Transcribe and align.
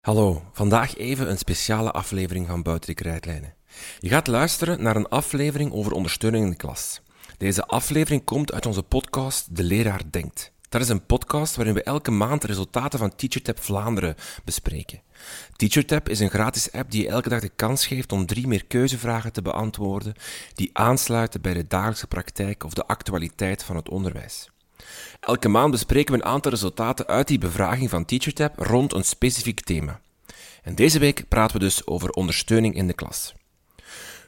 Hallo, 0.00 0.42
vandaag 0.52 0.96
even 0.96 1.30
een 1.30 1.38
speciale 1.38 1.90
aflevering 1.90 2.46
van 2.46 2.62
Buiten 2.62 2.88
de 2.88 3.02
Krijtlijnen. 3.02 3.54
Je 3.98 4.08
gaat 4.08 4.26
luisteren 4.26 4.82
naar 4.82 4.96
een 4.96 5.08
aflevering 5.08 5.72
over 5.72 5.92
ondersteuning 5.92 6.44
in 6.44 6.50
de 6.50 6.56
klas. 6.56 7.00
Deze 7.38 7.66
aflevering 7.66 8.24
komt 8.24 8.52
uit 8.52 8.66
onze 8.66 8.82
podcast 8.82 9.56
De 9.56 9.62
Leraar 9.62 10.02
Denkt. 10.10 10.52
Dat 10.68 10.80
is 10.80 10.88
een 10.88 11.06
podcast 11.06 11.56
waarin 11.56 11.74
we 11.74 11.82
elke 11.82 12.10
maand 12.10 12.40
de 12.40 12.46
resultaten 12.46 12.98
van 12.98 13.14
TeacherTap 13.14 13.58
Vlaanderen 13.58 14.14
bespreken. 14.44 15.02
TeacherTap 15.56 16.08
is 16.08 16.20
een 16.20 16.30
gratis 16.30 16.72
app 16.72 16.90
die 16.90 17.02
je 17.02 17.08
elke 17.08 17.28
dag 17.28 17.40
de 17.40 17.52
kans 17.56 17.86
geeft 17.86 18.12
om 18.12 18.26
drie 18.26 18.46
meer 18.46 18.66
keuzevragen 18.66 19.32
te 19.32 19.42
beantwoorden 19.42 20.14
die 20.54 20.70
aansluiten 20.72 21.40
bij 21.40 21.54
de 21.54 21.66
dagelijkse 21.66 22.06
praktijk 22.06 22.64
of 22.64 22.74
de 22.74 22.86
actualiteit 22.86 23.62
van 23.62 23.76
het 23.76 23.88
onderwijs. 23.88 24.50
Elke 25.20 25.48
maand 25.48 25.70
bespreken 25.70 26.14
we 26.14 26.20
een 26.20 26.26
aantal 26.26 26.50
resultaten 26.50 27.06
uit 27.06 27.28
die 27.28 27.38
bevraging 27.38 27.90
van 27.90 28.04
TeacherTap 28.04 28.58
rond 28.58 28.94
een 28.94 29.04
specifiek 29.04 29.60
thema. 29.60 30.00
En 30.62 30.74
deze 30.74 30.98
week 30.98 31.28
praten 31.28 31.56
we 31.56 31.62
dus 31.62 31.86
over 31.86 32.10
ondersteuning 32.10 32.74
in 32.74 32.86
de 32.86 32.92
klas. 32.92 33.34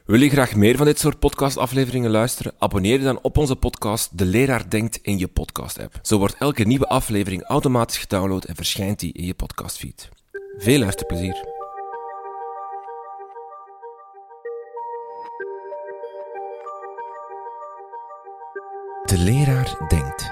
Wil 0.06 0.20
je 0.20 0.30
graag 0.30 0.54
meer 0.54 0.76
van 0.76 0.86
dit 0.86 0.98
soort 0.98 1.18
podcastafleveringen 1.18 2.10
luisteren? 2.10 2.52
Abonneer 2.58 2.98
je 2.98 3.04
dan 3.04 3.22
op 3.22 3.36
onze 3.36 3.56
podcast 3.56 4.18
De 4.18 4.24
Leraar 4.24 4.70
Denkt 4.70 4.98
in 5.02 5.18
je 5.18 5.28
podcast-app. 5.28 5.98
Zo 6.02 6.18
wordt 6.18 6.36
elke 6.38 6.64
nieuwe 6.64 6.88
aflevering 6.88 7.42
automatisch 7.42 7.98
gedownload 7.98 8.44
en 8.44 8.56
verschijnt 8.56 9.00
die 9.00 9.12
in 9.12 9.24
je 9.24 9.34
podcastfeed. 9.34 10.08
Veel 10.58 10.78
luisterplezier! 10.78 11.61
De 19.12 19.18
Leraar 19.18 19.76
Denkt. 19.88 20.30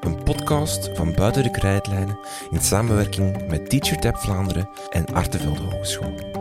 Een 0.00 0.22
podcast 0.24 0.90
van 0.94 1.14
Buiten 1.14 1.42
de 1.42 1.50
Krijtlijnen 1.50 2.18
in 2.50 2.60
samenwerking 2.60 3.48
met 3.48 3.70
TeacherTap 3.70 4.16
Vlaanderen 4.16 4.68
en 4.88 5.06
Artevelde 5.06 5.62
Hogeschool. 5.62 6.39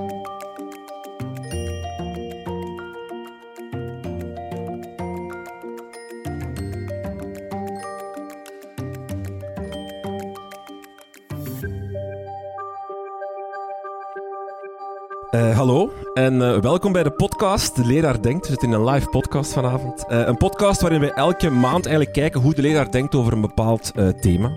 En 16.29 16.41
uh, 16.41 16.57
welkom 16.57 16.91
bij 16.91 17.03
de 17.03 17.11
podcast 17.11 17.75
De 17.75 17.85
Leraar 17.85 18.21
Denkt. 18.21 18.41
We 18.41 18.49
zitten 18.51 18.69
in 18.69 18.73
een 18.73 18.89
live 18.89 19.09
podcast 19.09 19.53
vanavond. 19.53 20.05
Uh, 20.09 20.27
een 20.27 20.37
podcast 20.37 20.81
waarin 20.81 20.99
we 20.99 21.13
elke 21.13 21.49
maand 21.49 21.85
eigenlijk 21.85 22.15
kijken 22.15 22.41
hoe 22.41 22.53
de 22.53 22.61
leraar 22.61 22.91
denkt 22.91 23.15
over 23.15 23.33
een 23.33 23.41
bepaald 23.41 23.91
thema. 24.21 24.51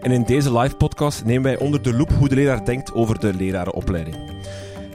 En 0.00 0.10
in 0.10 0.22
deze 0.22 0.58
live 0.58 0.76
podcast 0.76 1.24
nemen 1.24 1.42
wij 1.42 1.58
onder 1.58 1.82
de 1.82 1.94
loep 1.94 2.10
hoe 2.12 2.28
de 2.28 2.34
leraar 2.34 2.64
denkt 2.64 2.94
over 2.94 3.18
de 3.18 3.34
lerarenopleiding. 3.34 4.16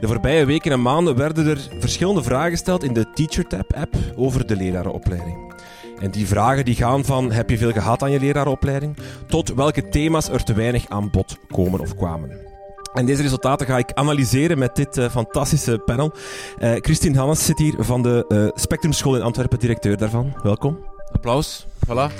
De 0.00 0.06
voorbije 0.06 0.44
weken 0.44 0.72
en 0.72 0.82
maanden 0.82 1.16
werden 1.16 1.46
er 1.46 1.68
verschillende 1.80 2.22
vragen 2.22 2.50
gesteld 2.50 2.84
in 2.84 2.92
de 2.92 3.10
TeacherTap-app 3.14 3.94
over 4.14 4.46
de 4.46 4.56
lerarenopleiding. 4.56 5.54
En 6.00 6.10
die 6.10 6.26
vragen 6.26 6.64
die 6.64 6.74
gaan 6.74 7.04
van 7.04 7.32
heb 7.32 7.50
je 7.50 7.58
veel 7.58 7.72
gehad 7.72 8.02
aan 8.02 8.10
je 8.10 8.20
lerarenopleiding 8.20 8.96
tot 9.26 9.54
welke 9.54 9.88
thema's 9.88 10.28
er 10.28 10.44
te 10.44 10.54
weinig 10.54 10.88
aan 10.88 11.10
bod 11.10 11.38
komen 11.48 11.80
of 11.80 11.96
kwamen. 11.96 12.55
En 12.96 13.06
deze 13.06 13.22
resultaten 13.22 13.66
ga 13.66 13.78
ik 13.78 13.92
analyseren 13.92 14.58
met 14.58 14.76
dit 14.76 14.96
uh, 14.96 15.08
fantastische 15.10 15.78
panel. 15.78 16.12
Uh, 16.58 16.72
Christine 16.74 17.18
Hannes 17.18 17.44
zit 17.44 17.58
hier 17.58 17.74
van 17.78 18.02
de 18.02 18.24
uh, 18.28 18.48
Spectrum 18.54 18.92
School 18.92 19.16
in 19.16 19.22
Antwerpen, 19.22 19.58
directeur 19.58 19.96
daarvan. 19.96 20.36
Welkom. 20.42 20.78
Applaus. 21.12 21.66
Voilà. 21.86 22.12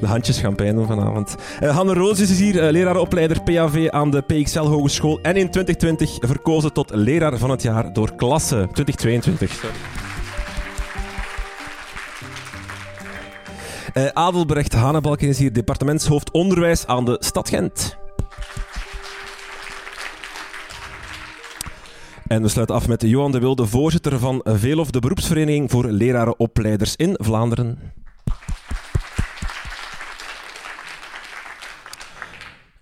De 0.00 0.06
handjes 0.06 0.38
gaan 0.38 0.54
pijn 0.54 0.74
doen 0.74 0.86
vanavond. 0.86 1.34
Uh, 1.62 1.76
Hanne 1.76 1.94
Roos 1.94 2.20
is 2.20 2.38
hier, 2.38 2.54
uh, 2.54 2.70
leraaropleider 2.70 3.42
PAV 3.42 3.88
aan 3.90 4.10
de 4.10 4.20
PXL 4.20 4.60
Hogeschool. 4.60 5.18
En 5.22 5.36
in 5.36 5.50
2020 5.50 6.16
verkozen 6.20 6.72
tot 6.72 6.90
leraar 6.94 7.38
van 7.38 7.50
het 7.50 7.62
jaar 7.62 7.92
door 7.92 8.14
klasse 8.14 8.68
2022. 8.72 9.52
Sorry. 9.52 10.07
Uh, 13.98 14.06
Adelbrecht 14.12 14.72
Hanebalken 14.72 15.28
is 15.28 15.38
hier 15.38 15.52
departementshoofd 15.52 16.30
onderwijs 16.30 16.86
aan 16.86 17.04
de 17.04 17.16
stad 17.20 17.48
Gent. 17.48 17.96
En 22.26 22.42
we 22.42 22.48
sluiten 22.48 22.76
af 22.76 22.88
met 22.88 23.02
Johan 23.02 23.32
de 23.32 23.38
Wilde, 23.38 23.66
voorzitter 23.66 24.18
van 24.18 24.40
Veelof, 24.44 24.90
de 24.90 25.00
beroepsvereniging 25.00 25.70
voor 25.70 25.84
lerarenopleiders 25.84 26.96
in 26.96 27.14
Vlaanderen. 27.20 27.78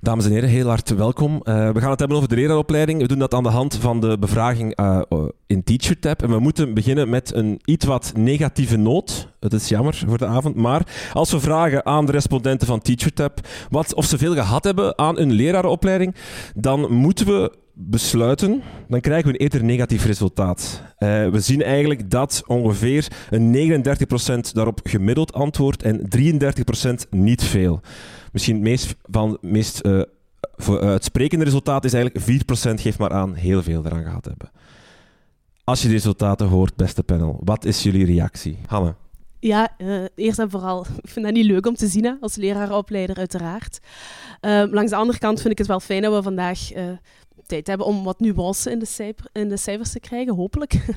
Dames 0.01 0.25
en 0.25 0.31
heren, 0.31 0.49
heel 0.49 0.69
hard 0.69 0.89
welkom. 0.91 1.33
Uh, 1.35 1.71
we 1.71 1.81
gaan 1.81 1.91
het 1.91 1.99
hebben 1.99 2.17
over 2.17 2.29
de 2.29 2.35
leraaropleiding. 2.35 3.01
We 3.01 3.07
doen 3.07 3.19
dat 3.19 3.35
aan 3.35 3.43
de 3.43 3.49
hand 3.49 3.77
van 3.77 4.01
de 4.01 4.19
bevraging 4.19 4.81
uh, 4.81 5.01
in 5.47 5.65
TeacherTap. 5.65 6.23
En 6.23 6.31
we 6.31 6.39
moeten 6.39 6.75
beginnen 6.75 7.09
met 7.09 7.35
een 7.35 7.61
iets 7.65 7.85
wat 7.85 8.13
negatieve 8.17 8.77
noot. 8.77 9.29
Het 9.41 9.53
is 9.53 9.69
jammer 9.69 10.03
voor 10.07 10.19
de 10.19 10.27
avond. 10.27 10.55
Maar 10.55 11.11
als 11.13 11.31
we 11.31 11.41
vragen 11.41 11.87
aan 11.87 12.07
de 12.07 12.13
respondenten 12.13 12.67
van 12.67 12.81
TeacherTap 12.81 13.41
wat, 13.71 13.95
of 13.95 14.05
ze 14.05 14.19
veel 14.19 14.35
gehad 14.35 14.65
hebben 14.65 14.99
aan 14.99 15.19
een 15.19 15.33
leraaropleiding, 15.33 16.15
dan 16.55 16.93
moeten 16.93 17.27
we 17.27 17.53
besluiten, 17.79 18.63
dan 18.89 19.01
krijgen 19.01 19.27
we 19.27 19.33
een 19.33 19.41
eerder 19.41 19.65
negatief 19.65 20.05
resultaat. 20.05 20.83
Uh, 20.99 21.29
we 21.29 21.41
zien 21.41 21.63
eigenlijk 21.63 22.11
dat 22.11 22.43
ongeveer 22.47 23.07
een 23.31 23.83
39% 24.49 24.53
daarop 24.53 24.81
gemiddeld 24.85 25.33
antwoordt 25.33 25.83
en 25.83 26.09
33% 27.05 27.09
niet 27.11 27.45
veel. 27.45 27.81
Misschien 28.33 28.55
het 28.55 28.65
meest, 28.65 28.97
van, 29.03 29.39
meest 29.41 29.87
uh, 29.87 30.03
voor, 30.57 30.83
uh, 30.83 30.89
uitsprekende 30.89 31.45
resultaat 31.45 31.85
is 31.85 31.93
eigenlijk 31.93 32.45
4% 32.79 32.81
geeft 32.81 32.99
maar 32.99 33.13
aan 33.13 33.35
heel 33.35 33.63
veel 33.63 33.85
eraan 33.85 34.05
gehad 34.05 34.25
hebben. 34.25 34.51
Als 35.65 35.83
je 35.83 35.89
de 35.89 35.95
resultaten 35.95 36.47
hoort, 36.47 36.77
beste 36.77 37.03
panel, 37.03 37.41
wat 37.45 37.65
is 37.65 37.83
jullie 37.83 38.07
reactie? 38.07 38.59
Hanne? 38.67 38.95
Ja, 39.39 39.77
eerst 40.15 40.39
en 40.39 40.51
vooral, 40.51 40.87
ik 41.03 41.11
vind 41.11 41.25
dat 41.25 41.35
niet 41.35 41.47
leuk 41.47 41.67
om 41.67 41.75
te 41.75 41.87
zien, 41.87 42.05
hè, 42.05 42.13
als 42.21 42.37
leraaropleider 42.37 43.17
uiteraard. 43.17 43.79
Uh, 44.41 44.63
langs 44.71 44.91
de 44.91 44.97
andere 44.97 45.19
kant 45.19 45.41
vind 45.41 45.53
ik 45.53 45.59
het 45.59 45.67
wel 45.67 45.81
fijn 45.81 46.03
dat 46.03 46.15
we 46.15 46.23
vandaag 46.23 46.59
tijd 47.47 47.67
hebben 47.67 47.87
om 47.87 48.05
wat 48.05 48.21
nuance 48.21 48.71
in 48.71 48.79
de, 48.79 49.15
in 49.33 49.49
de 49.49 49.57
cijfers 49.57 49.93
te 49.93 50.01
krijgen, 50.01 50.35
hopelijk. 50.35 50.75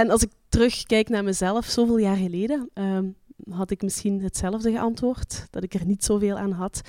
en 0.00 0.10
als 0.10 0.22
ik 0.22 0.30
terugkijk 0.48 1.08
naar 1.08 1.24
mezelf, 1.24 1.66
zoveel 1.66 1.98
jaar 1.98 2.16
geleden, 2.16 2.70
ehm, 2.74 3.04
had 3.50 3.70
ik 3.70 3.82
misschien 3.82 4.22
hetzelfde 4.22 4.70
geantwoord, 4.70 5.46
dat 5.50 5.62
ik 5.62 5.74
er 5.74 5.86
niet 5.86 6.04
zoveel 6.04 6.36
aan 6.36 6.52
had. 6.52 6.80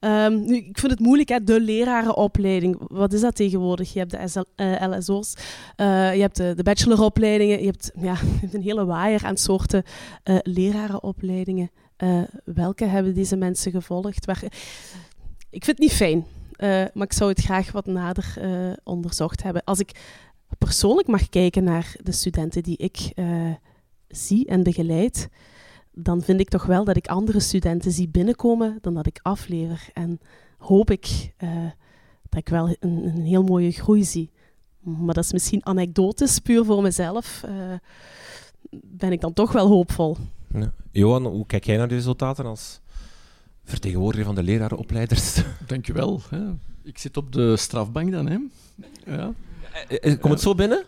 Um, 0.00 0.44
nu, 0.44 0.56
ik 0.56 0.78
vind 0.78 0.92
het 0.92 1.00
moeilijk, 1.00 1.28
hè, 1.28 1.44
de 1.44 1.60
lerarenopleiding. 1.60 2.76
Wat 2.86 3.12
is 3.12 3.20
dat 3.20 3.34
tegenwoordig? 3.34 3.92
Je 3.92 3.98
hebt 3.98 4.10
de 4.10 4.86
LSO's, 4.86 5.34
uh, 5.76 6.14
je 6.14 6.20
hebt 6.20 6.36
de, 6.36 6.62
bacheloropleidingen, 6.62 7.60
je 7.60 7.66
hebt, 7.66 7.90
ja, 7.94 8.12
je 8.34 8.38
hebt 8.40 8.54
een 8.54 8.62
hele 8.62 8.84
waaier 8.84 9.24
aan 9.24 9.36
soorten 9.36 9.82
lerarenopleidingen. 10.42 11.70
welke 12.44 12.84
hebben 12.84 13.14
deze 13.14 13.36
mensen 13.36 13.72
gevolgd? 13.72 14.26
Waar... 14.26 14.42
Ik 15.50 15.64
vind 15.64 15.78
het 15.78 15.78
niet 15.78 15.92
fijn, 15.92 16.24
maar 16.94 17.06
ik 17.06 17.12
zou 17.12 17.30
het 17.30 17.40
graag 17.40 17.72
wat 17.72 17.86
nader 17.86 18.34
onderzocht 18.84 19.42
hebben. 19.42 19.64
Als 19.64 19.78
ik 19.78 20.00
persoonlijk 20.58 21.08
mag 21.08 21.28
kijken 21.28 21.64
naar 21.64 21.96
de 22.02 22.12
studenten 22.12 22.62
die 22.62 22.76
ik 22.76 23.12
zie 24.08 24.46
en 24.46 24.62
begeleid, 24.62 25.28
dan 25.92 26.22
vind 26.22 26.40
ik 26.40 26.48
toch 26.48 26.66
wel 26.66 26.84
dat 26.84 26.96
ik 26.96 27.06
andere 27.06 27.40
studenten 27.40 27.92
zie 27.92 28.08
binnenkomen 28.08 28.78
dan 28.80 28.94
dat 28.94 29.06
ik 29.06 29.18
aflever. 29.22 29.88
En 29.92 30.20
hoop 30.58 30.90
ik 30.90 31.34
dat 32.30 32.40
ik 32.40 32.48
wel 32.48 32.68
een, 32.68 33.04
een, 33.04 33.24
heel 33.24 33.42
mooie 33.42 33.70
groei 33.70 34.04
zie. 34.04 34.30
Maar 34.80 35.14
dat 35.14 35.24
is 35.24 35.32
misschien 35.32 35.66
anekdotisch, 35.66 36.38
puur 36.38 36.64
voor 36.64 36.82
mezelf. 36.82 37.44
Ben 38.70 39.12
ik 39.12 39.20
dan 39.20 39.32
toch 39.32 39.52
wel 39.52 39.68
hoopvol. 39.68 40.16
Ja. 40.52 40.72
Johan, 40.92 41.26
hoe 41.26 41.46
kijk 41.46 41.64
jij 41.64 41.76
naar 41.76 41.88
de 41.88 41.94
resultaten 41.94 42.46
als 42.46 42.80
vertegenwoordiger 43.70 44.26
van 44.26 44.34
de 44.34 44.42
lerarenopleiders? 44.42 45.42
Dankjewel. 45.66 46.20
Hè. 46.30 46.50
Ik 46.82 46.98
zit 46.98 47.16
op 47.16 47.32
de 47.32 47.56
strafbank 47.56 48.10
dan. 48.10 48.28
Hè. 48.28 48.38
Ja. 49.06 49.32
Komt 50.00 50.32
het 50.32 50.40
zo 50.40 50.54
binnen? 50.54 50.84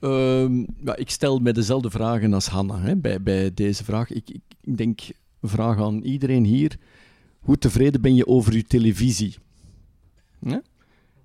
Uh, 0.00 0.64
ja, 0.84 0.96
ik 0.96 1.10
stel 1.10 1.38
mij 1.38 1.52
dezelfde 1.52 1.90
vragen 1.90 2.34
als 2.34 2.46
Hanna 2.46 2.80
hè, 2.80 2.96
bij, 2.96 3.22
bij 3.22 3.54
deze 3.54 3.84
vraag. 3.84 4.10
Ik, 4.10 4.30
ik, 4.30 4.40
ik 4.60 4.76
denk, 4.76 5.00
vraag 5.42 5.78
aan 5.78 6.02
iedereen 6.02 6.44
hier. 6.44 6.76
Hoe 7.40 7.58
tevreden 7.58 8.00
ben 8.00 8.14
je 8.14 8.26
over 8.26 8.54
je 8.54 8.64
televisie? 8.64 9.34
Hè? 10.44 10.58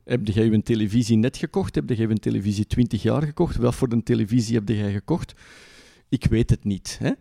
Heb 0.04 0.28
jij 0.28 0.52
een 0.52 0.64
televisie 0.64 1.18
net 1.18 1.38
gekocht? 1.38 1.76
Heb 1.76 1.90
jij 1.90 2.10
een 2.10 2.20
televisie 2.20 2.68
20 2.68 3.02
jaar 3.02 3.22
gekocht? 3.22 3.56
Wat 3.56 3.76
voor 3.76 3.92
een 3.92 4.04
televisie 4.04 4.56
heb 4.56 4.70
jij 4.70 4.92
gekocht? 4.92 5.34
Ik 6.10 6.26
weet 6.26 6.50
het 6.50 6.64
niet. 6.64 6.98
Hè? 7.00 7.12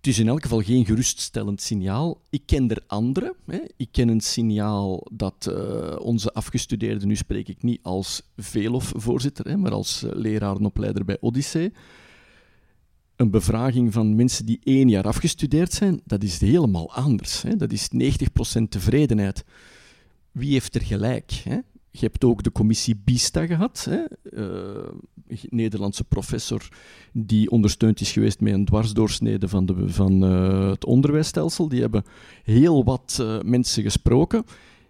Het 0.00 0.08
is 0.08 0.18
in 0.18 0.28
elk 0.28 0.42
geval 0.42 0.60
geen 0.60 0.86
geruststellend 0.86 1.60
signaal. 1.60 2.20
Ik 2.30 2.42
ken 2.46 2.70
er 2.70 2.82
andere. 2.86 3.34
Hè. 3.46 3.58
Ik 3.76 3.88
ken 3.90 4.08
een 4.08 4.20
signaal 4.20 5.06
dat 5.12 5.48
uh, 5.50 5.96
onze 5.98 6.32
afgestudeerden, 6.32 7.08
nu 7.08 7.16
spreek 7.16 7.48
ik 7.48 7.62
niet 7.62 7.78
als 7.82 8.22
Velof-voorzitter, 8.36 9.58
maar 9.58 9.72
als 9.72 10.02
uh, 10.04 10.10
leraar 10.14 10.56
en 10.56 10.64
opleider 10.64 11.04
bij 11.04 11.16
Odyssee, 11.20 11.72
een 13.16 13.30
bevraging 13.30 13.92
van 13.92 14.14
mensen 14.14 14.46
die 14.46 14.60
één 14.62 14.88
jaar 14.88 15.04
afgestudeerd 15.04 15.72
zijn, 15.72 16.00
dat 16.04 16.22
is 16.22 16.40
helemaal 16.40 16.92
anders. 16.92 17.42
Hè? 17.42 17.56
Dat 17.56 17.72
is 17.72 17.88
90% 18.58 18.62
tevredenheid. 18.68 19.44
Wie 20.32 20.52
heeft 20.52 20.74
er 20.74 20.82
gelijk? 20.82 21.30
Hè? 21.30 21.58
Je 21.90 22.00
hebt 22.06 22.24
ook 22.24 22.42
de 22.42 22.52
commissie 22.52 23.00
BISTA 23.04 23.46
gehad, 23.46 23.86
hè? 23.90 24.04
Uh, 24.30 24.88
Nederlandse 25.48 26.04
professor 26.04 26.68
die 27.12 27.50
ondersteund 27.50 28.00
is 28.00 28.12
geweest 28.12 28.40
met 28.40 28.52
een 28.52 28.64
dwarsdoorsnede 28.64 29.48
van, 29.48 29.66
de, 29.66 29.88
van 29.88 30.24
uh, 30.24 30.70
het 30.70 30.84
onderwijsstelsel. 30.84 31.68
Die 31.68 31.80
hebben 31.80 32.04
heel 32.42 32.84
wat 32.84 33.18
uh, 33.20 33.40
mensen 33.40 33.82
gesproken. 33.82 34.44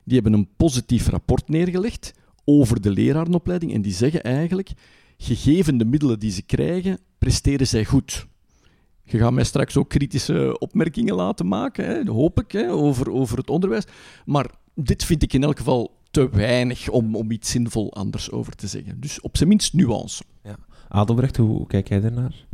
Die 0.05 0.14
hebben 0.14 0.32
een 0.32 0.49
positief 0.56 1.08
rapport 1.08 1.49
neergelegd 1.49 2.12
over 2.44 2.81
de 2.81 2.91
lerarenopleiding 2.91 3.75
en 3.75 3.82
die 3.82 3.93
zeggen 3.93 4.23
eigenlijk, 4.23 4.70
gegeven 5.19 5.79
de 5.79 5.85
middelen 5.85 6.19
die 6.19 6.31
ze 6.31 6.43
krijgen, 6.43 6.99
presteren 7.19 7.67
zij 7.67 7.85
goed. 7.85 8.26
Je 9.05 9.19
gaat 9.19 9.32
mij 9.32 9.44
straks 9.44 9.76
ook 9.76 9.88
kritische 9.88 10.58
opmerkingen 10.58 11.14
laten 11.14 11.49
maken, 11.49 11.87
hè, 11.87 12.12
hoop 12.12 12.41
ik, 12.41 12.52
hè, 12.52 12.73
over, 12.73 13.11
over 13.11 13.38
het 13.38 13.50
onderwijs. 13.50 13.85
Maar 14.25 14.50
dit 14.75 15.05
vind 15.05 15.23
ik 15.23 15.32
in 15.32 15.43
elk 15.43 15.58
geval 15.58 15.99
te 16.10 16.28
weinig 16.28 16.88
om, 16.88 17.16
om 17.16 17.30
iets 17.30 17.50
zinvol 17.50 17.94
anders 17.94 18.30
over 18.30 18.56
te 18.56 18.66
zeggen. 18.66 19.00
Dus 19.00 19.20
op 19.20 19.36
zijn 19.36 19.48
minst 19.48 19.74
nuance. 19.74 20.22
Ja. 20.44 20.56
Adelbrecht, 20.88 21.36
hoe 21.36 21.66
kijk 21.66 21.88
jij 21.88 22.00
daarnaar? 22.00 22.46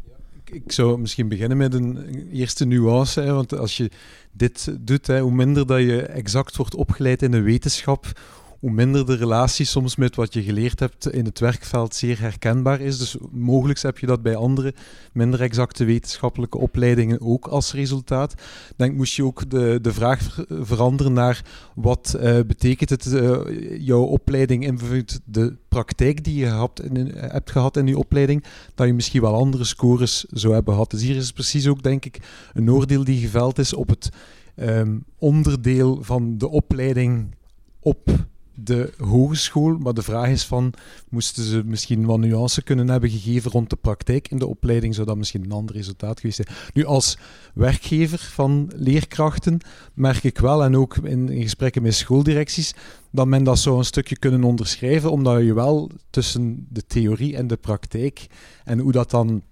Ik 0.45 0.73
zou 0.73 0.99
misschien 0.99 1.29
beginnen 1.29 1.57
met 1.57 1.75
een 1.75 2.29
eerste 2.33 2.65
nuance. 2.67 3.21
Hè, 3.21 3.33
want 3.33 3.59
als 3.59 3.77
je 3.77 3.91
dit 4.33 4.77
doet, 4.81 5.07
hè, 5.07 5.21
hoe 5.21 5.33
minder 5.33 5.67
dat 5.67 5.81
je 5.81 6.03
exact 6.03 6.57
wordt 6.57 6.75
opgeleid 6.75 7.23
in 7.23 7.31
de 7.31 7.41
wetenschap, 7.41 8.21
hoe 8.61 8.71
minder 8.71 9.07
de 9.07 9.15
relatie 9.15 9.67
soms 9.67 9.97
met 9.97 10.17
wat 10.17 10.33
je 10.35 10.43
geleerd 10.43 10.81
hebt 10.81 11.13
in 11.13 11.25
het 11.25 11.39
werkveld 11.39 11.95
zeer 11.95 12.21
herkenbaar 12.21 12.81
is. 12.81 12.99
Dus 12.99 13.17
mogelijk 13.31 13.81
heb 13.81 13.99
je 13.99 14.07
dat 14.07 14.23
bij 14.23 14.37
andere 14.37 14.75
minder 15.13 15.41
exacte 15.41 15.85
wetenschappelijke 15.85 16.59
opleidingen 16.59 17.21
ook 17.21 17.47
als 17.47 17.73
resultaat. 17.73 18.35
Denk 18.77 18.97
moest 18.97 19.15
je 19.15 19.25
ook 19.25 19.51
de, 19.51 19.79
de 19.83 19.93
vraag 19.93 20.45
veranderen 20.49 21.13
naar 21.13 21.45
wat 21.75 22.17
uh, 22.17 22.41
betekent 22.47 22.91
het 22.91 23.07
uh, 23.07 23.41
jouw 23.79 24.03
opleiding 24.03 24.65
invloedt 24.65 25.21
de 25.25 25.57
praktijk 25.69 26.25
die 26.25 26.37
je 26.37 26.47
hebt, 26.47 26.83
hebt 27.15 27.51
gehad 27.51 27.77
in 27.77 27.87
je 27.87 27.99
opleiding, 27.99 28.45
dat 28.75 28.87
je 28.87 28.93
misschien 28.93 29.21
wel 29.21 29.35
andere 29.35 29.65
scores 29.65 30.25
zou 30.31 30.55
hebben 30.55 30.73
gehad. 30.73 30.91
Dus 30.91 31.03
hier 31.03 31.17
is 31.17 31.33
precies 31.33 31.69
ook 31.69 31.83
denk 31.83 32.05
ik 32.05 32.21
een 32.53 32.71
oordeel 32.71 33.05
die 33.05 33.21
geveld 33.21 33.59
is 33.59 33.75
op 33.75 33.89
het 33.89 34.09
um, 34.57 35.05
onderdeel 35.19 35.99
van 36.03 36.39
de 36.39 36.49
opleiding 36.49 37.35
op 37.81 38.27
de 38.57 38.93
hogeschool. 38.99 39.79
Maar 39.79 39.95
de 39.95 40.03
vraag 40.03 40.29
is 40.29 40.45
van, 40.45 40.73
moesten 41.09 41.45
ze 41.45 41.63
misschien 41.65 42.05
wat 42.05 42.19
nuance 42.19 42.63
kunnen 42.63 42.89
hebben 42.89 43.11
gegeven 43.11 43.51
rond 43.51 43.71
de 43.71 43.77
praktijk 43.77 44.29
in 44.29 44.39
de 44.39 44.47
opleiding, 44.47 44.95
zou 44.95 45.07
dat 45.07 45.17
misschien 45.17 45.45
een 45.45 45.53
ander 45.53 45.75
resultaat 45.75 46.21
geweest 46.21 46.37
zijn. 46.37 46.57
Nu, 46.73 46.85
als 46.85 47.19
werkgever 47.55 48.19
van 48.19 48.71
leerkrachten 48.75 49.59
merk 49.95 50.25
ik 50.25 50.39
wel, 50.39 50.65
en 50.65 50.77
ook 50.77 50.97
in, 50.97 51.29
in 51.29 51.43
gesprekken 51.43 51.83
met 51.83 51.95
schooldirecties, 51.95 52.75
dat 53.11 53.27
men 53.27 53.45
dat 53.45 53.59
zou 53.59 53.79
een 53.79 53.85
stukje 53.85 54.19
kunnen 54.19 54.45
onderschrijven, 54.45 55.11
omdat 55.11 55.43
je 55.43 55.55
wel 55.55 55.91
tussen 56.11 56.67
de 56.71 56.87
theorie 56.87 57.37
en 57.37 57.47
de 57.47 57.57
praktijk 57.57 58.27
en 58.65 58.79
hoe 58.79 58.93
dat 58.93 59.11
dan 59.11 59.43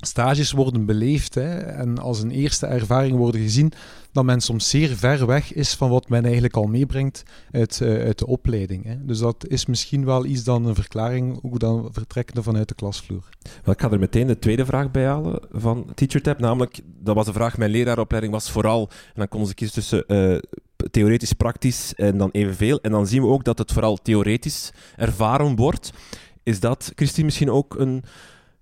stages 0.00 0.52
worden 0.52 0.86
beleefd 0.86 1.34
hè, 1.34 1.58
en 1.58 1.98
als 1.98 2.22
een 2.22 2.30
eerste 2.30 2.66
ervaring 2.66 3.16
worden 3.16 3.40
gezien, 3.40 3.72
dat 4.12 4.24
men 4.24 4.40
soms 4.40 4.68
zeer 4.68 4.88
ver 4.88 5.26
weg 5.26 5.52
is 5.52 5.74
van 5.74 5.90
wat 5.90 6.08
men 6.08 6.24
eigenlijk 6.24 6.56
al 6.56 6.66
meebrengt 6.66 7.22
uit, 7.50 7.80
uh, 7.82 7.88
uit 7.88 8.18
de 8.18 8.26
opleiding. 8.26 8.84
Hè. 8.84 9.04
Dus 9.04 9.18
dat 9.18 9.46
is 9.46 9.66
misschien 9.66 10.04
wel 10.04 10.24
iets 10.24 10.44
dan 10.44 10.66
een 10.66 10.74
verklaring, 10.74 11.38
ook 11.42 11.58
dan 11.58 11.88
vertrekkende 11.92 12.42
vanuit 12.42 12.68
de 12.68 12.74
klasvloer. 12.74 13.28
Wel, 13.64 13.74
ik 13.74 13.80
ga 13.80 13.90
er 13.90 13.98
meteen 13.98 14.26
de 14.26 14.38
tweede 14.38 14.66
vraag 14.66 14.90
bij 14.90 15.04
halen 15.06 15.40
van 15.52 15.90
TeacherTap, 15.94 16.38
namelijk, 16.38 16.80
dat 16.84 17.14
was 17.14 17.26
de 17.26 17.32
vraag, 17.32 17.58
mijn 17.58 17.70
leraaropleiding 17.70 18.32
was 18.32 18.50
vooral, 18.50 18.88
en 18.90 19.14
dan 19.14 19.28
konden 19.28 19.48
ze 19.48 19.54
kiezen 19.54 19.74
tussen 19.74 20.04
uh, 20.06 20.38
theoretisch, 20.90 21.32
praktisch 21.32 21.94
en 21.94 22.18
dan 22.18 22.30
evenveel. 22.32 22.80
En 22.80 22.90
dan 22.90 23.06
zien 23.06 23.22
we 23.22 23.28
ook 23.28 23.44
dat 23.44 23.58
het 23.58 23.72
vooral 23.72 23.96
theoretisch 23.96 24.72
ervaren 24.96 25.56
wordt. 25.56 25.92
Is 26.42 26.60
dat, 26.60 26.92
Christine, 26.94 27.26
misschien 27.26 27.50
ook 27.50 27.78
een 27.78 28.04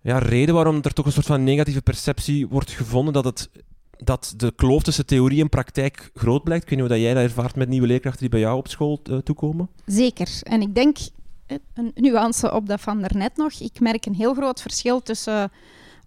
ja, 0.06 0.19
reden 0.19 0.55
waarom 0.55 0.79
er 0.82 0.93
toch 0.93 1.06
een 1.06 1.12
soort 1.12 1.26
van 1.26 1.44
negatieve 1.44 1.82
perceptie 1.82 2.49
wordt 2.49 2.70
gevonden 2.70 3.12
dat, 3.12 3.25
het, 3.25 3.50
dat 3.97 4.35
de 4.37 4.53
kloof 4.56 4.82
tussen 4.82 5.06
theorie 5.06 5.43
en 5.43 5.49
praktijk 5.49 6.11
groot 6.14 6.43
blijkt. 6.43 6.70
Ik 6.70 6.79
niet 6.79 6.88
hoe 6.88 7.00
jij 7.00 7.14
dat 7.14 7.23
ervaart 7.23 7.56
met 7.56 7.69
nieuwe 7.69 7.87
leerkrachten 7.87 8.20
die 8.20 8.31
bij 8.31 8.41
jou 8.41 8.56
op 8.56 8.69
school 8.69 9.00
uh, 9.11 9.19
toekomen. 9.19 9.69
Zeker. 9.87 10.29
En 10.43 10.61
ik 10.61 10.75
denk, 10.75 10.97
eh, 11.47 11.56
een 11.75 11.91
nuance 11.94 12.53
op 12.53 12.67
dat 12.67 12.81
van 12.81 13.00
daarnet 13.00 13.37
nog, 13.37 13.53
ik 13.61 13.81
merk 13.81 14.06
een 14.06 14.14
heel 14.14 14.35
groot 14.35 14.62
verschil 14.62 15.03
tussen 15.03 15.50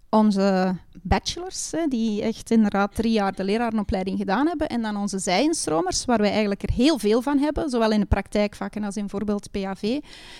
onze 0.08 0.76
bachelors, 1.02 1.70
die 1.88 2.22
echt 2.22 2.50
inderdaad 2.50 2.94
drie 2.94 3.12
jaar 3.12 3.34
de 3.34 3.44
lerarenopleiding 3.44 4.18
gedaan 4.18 4.46
hebben, 4.46 4.68
en 4.68 4.82
dan 4.82 4.96
onze 4.96 5.18
zij-instromers, 5.18 6.04
waar 6.04 6.18
wij 6.18 6.30
eigenlijk 6.30 6.62
er 6.62 6.72
heel 6.72 6.98
veel 6.98 7.22
van 7.22 7.38
hebben, 7.38 7.70
zowel 7.70 7.90
in 7.90 8.00
de 8.00 8.06
praktijkvakken 8.06 8.84
als 8.84 8.96
in 8.96 9.00
bijvoorbeeld 9.00 9.50
PAV. 9.50 9.98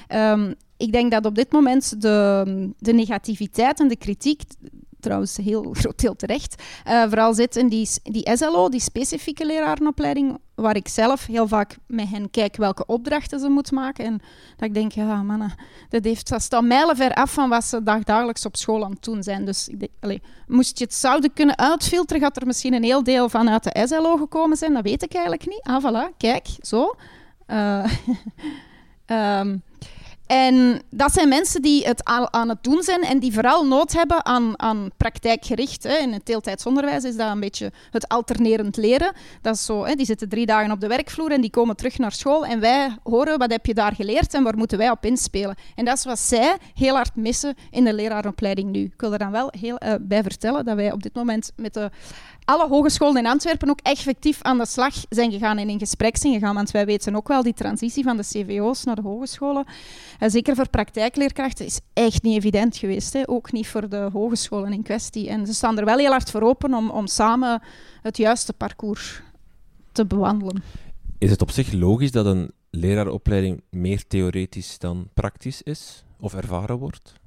Um, 0.08 0.54
ik 0.80 0.92
denk 0.92 1.10
dat 1.10 1.26
op 1.26 1.34
dit 1.34 1.52
moment 1.52 2.02
de, 2.02 2.70
de 2.78 2.92
negativiteit 2.92 3.80
en 3.80 3.88
de 3.88 3.96
kritiek 3.96 4.42
trouwens 5.00 5.36
heel 5.36 5.70
groot 5.80 5.98
deel 5.98 6.16
terecht, 6.16 6.62
uh, 6.88 7.02
vooral 7.02 7.34
zit 7.34 7.56
in 7.56 7.68
die, 7.68 7.88
die 8.02 8.30
SLO, 8.36 8.68
die 8.68 8.80
specifieke 8.80 9.46
lerarenopleiding, 9.46 10.38
waar 10.54 10.76
ik 10.76 10.88
zelf 10.88 11.26
heel 11.26 11.48
vaak 11.48 11.76
met 11.86 12.08
hen 12.08 12.30
kijk 12.30 12.56
welke 12.56 12.86
opdrachten 12.86 13.40
ze 13.40 13.48
moeten 13.48 13.74
maken. 13.74 14.04
En 14.04 14.20
dat 14.56 14.68
ik 14.68 14.74
denk, 14.74 14.92
ja 14.92 15.22
mannen, 15.22 15.54
dat, 15.88 16.04
heeft, 16.04 16.28
dat 16.28 16.42
staat 16.42 16.62
mijlenver 16.62 17.14
af 17.14 17.32
van 17.32 17.48
wat 17.48 17.64
ze 17.64 17.82
dagdagelijks 17.82 18.46
op 18.46 18.56
school 18.56 18.84
aan 18.84 18.90
het 18.90 19.02
doen 19.04 19.22
zijn. 19.22 19.44
Dus 19.44 19.68
ik 19.68 19.78
denk, 19.78 19.92
allez, 20.00 20.18
moest 20.46 20.78
je 20.78 20.84
het 20.84 20.94
zouden 20.94 21.32
kunnen 21.32 21.58
uitfilteren, 21.58 22.22
gaat 22.22 22.36
er 22.36 22.46
misschien 22.46 22.74
een 22.74 22.84
heel 22.84 23.02
deel 23.02 23.28
vanuit 23.28 23.62
de 23.62 23.86
SLO 23.86 24.16
gekomen 24.16 24.56
zijn. 24.56 24.74
Dat 24.74 24.82
weet 24.82 25.02
ik 25.02 25.12
eigenlijk 25.12 25.46
niet. 25.46 25.62
Ah, 25.62 25.84
voilà, 25.84 26.16
kijk, 26.16 26.46
zo. 26.60 26.94
Uh, 27.46 27.84
En 30.30 30.82
dat 30.90 31.12
zijn 31.12 31.28
mensen 31.28 31.62
die 31.62 31.86
het 31.86 32.04
aan 32.30 32.48
het 32.48 32.62
doen 32.62 32.82
zijn 32.82 33.02
en 33.02 33.18
die 33.18 33.32
vooral 33.32 33.66
nood 33.66 33.92
hebben 33.92 34.24
aan, 34.24 34.60
aan 34.60 34.90
praktijkgericht. 34.96 35.82
Hè. 35.82 35.96
In 35.96 36.12
het 36.12 36.26
deeltijdsonderwijs 36.26 37.04
is 37.04 37.16
dat 37.16 37.30
een 37.30 37.40
beetje 37.40 37.72
het 37.90 38.08
alternerend 38.08 38.76
leren. 38.76 39.12
Dat 39.42 39.54
is 39.54 39.64
zo, 39.64 39.84
hè. 39.84 39.94
Die 39.94 40.06
zitten 40.06 40.28
drie 40.28 40.46
dagen 40.46 40.70
op 40.70 40.80
de 40.80 40.86
werkvloer 40.86 41.30
en 41.30 41.40
die 41.40 41.50
komen 41.50 41.76
terug 41.76 41.98
naar 41.98 42.12
school. 42.12 42.46
En 42.46 42.60
wij 42.60 42.96
horen 43.02 43.38
wat 43.38 43.50
heb 43.50 43.66
je 43.66 43.74
daar 43.74 43.94
geleerd 43.94 44.34
en 44.34 44.42
waar 44.42 44.56
moeten 44.56 44.78
wij 44.78 44.90
op 44.90 45.04
inspelen. 45.04 45.56
En 45.74 45.84
dat 45.84 45.96
is 45.96 46.04
wat 46.04 46.18
zij 46.18 46.56
heel 46.74 46.94
hard 46.94 47.16
missen 47.16 47.54
in 47.70 47.84
de 47.84 47.94
leraaropleiding 47.94 48.70
nu. 48.70 48.80
Ik 48.80 49.00
wil 49.00 49.12
er 49.12 49.18
dan 49.18 49.30
wel 49.30 49.52
heel 49.60 49.76
uh, 49.84 49.94
bij 50.00 50.22
vertellen 50.22 50.64
dat 50.64 50.76
wij 50.76 50.92
op 50.92 51.02
dit 51.02 51.14
moment 51.14 51.52
met 51.56 51.74
de 51.74 51.90
alle 52.50 52.68
hogescholen 52.68 53.16
in 53.16 53.26
Antwerpen 53.26 53.70
ook 53.70 53.80
effectief 53.82 54.42
aan 54.42 54.58
de 54.58 54.66
slag 54.66 54.94
zijn 55.08 55.32
gegaan 55.32 55.58
en 55.58 55.68
in 55.68 55.78
gesprek 55.78 56.16
zijn 56.16 56.32
gegaan. 56.32 56.54
Want 56.54 56.70
wij 56.70 56.86
weten 56.86 57.16
ook 57.16 57.28
wel, 57.28 57.42
die 57.42 57.52
transitie 57.52 58.04
van 58.04 58.16
de 58.16 58.22
CVO's 58.22 58.84
naar 58.84 58.94
de 58.94 59.02
hogescholen, 59.02 59.64
en 60.20 60.30
zeker 60.30 60.54
voor 60.54 60.68
praktijkleerkrachten, 60.68 61.66
is 61.66 61.80
echt 61.92 62.22
niet 62.22 62.36
evident 62.36 62.76
geweest. 62.76 63.12
Hè. 63.12 63.28
Ook 63.28 63.52
niet 63.52 63.68
voor 63.68 63.88
de 63.88 64.08
hogescholen 64.12 64.72
in 64.72 64.82
kwestie. 64.82 65.28
En 65.28 65.46
ze 65.46 65.54
staan 65.54 65.78
er 65.78 65.84
wel 65.84 65.98
heel 65.98 66.10
hard 66.10 66.30
voor 66.30 66.42
open 66.42 66.74
om, 66.74 66.90
om 66.90 67.06
samen 67.06 67.62
het 68.02 68.16
juiste 68.16 68.52
parcours 68.52 69.22
te 69.92 70.06
bewandelen. 70.06 70.62
Is 71.18 71.30
het 71.30 71.42
op 71.42 71.50
zich 71.50 71.72
logisch 71.72 72.10
dat 72.10 72.26
een 72.26 72.52
leraaropleiding 72.70 73.62
meer 73.70 74.06
theoretisch 74.06 74.78
dan 74.78 75.08
praktisch 75.14 75.62
is 75.62 76.04
of 76.18 76.34
ervaren 76.34 76.78
wordt? 76.78 77.18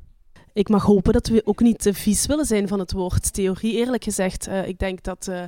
ik 0.53 0.69
mag 0.69 0.83
hopen 0.83 1.13
dat 1.13 1.27
we 1.27 1.45
ook 1.45 1.59
niet 1.59 1.81
te 1.81 1.93
vies 1.93 2.25
willen 2.25 2.45
zijn 2.45 2.67
van 2.67 2.79
het 2.79 2.91
woord 2.91 3.33
theorie, 3.33 3.73
eerlijk 3.73 4.03
gezegd. 4.03 4.47
Uh, 4.47 4.67
ik 4.67 4.79
denk 4.79 5.03
dat, 5.03 5.27
uh, 5.29 5.43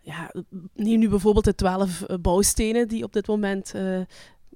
ja, 0.00 0.32
neem 0.74 0.98
nu 0.98 1.08
bijvoorbeeld 1.08 1.44
de 1.44 1.54
twaalf 1.54 2.04
uh, 2.08 2.16
bouwstenen 2.16 2.88
die 2.88 3.04
op 3.04 3.12
dit 3.12 3.26
moment 3.26 3.74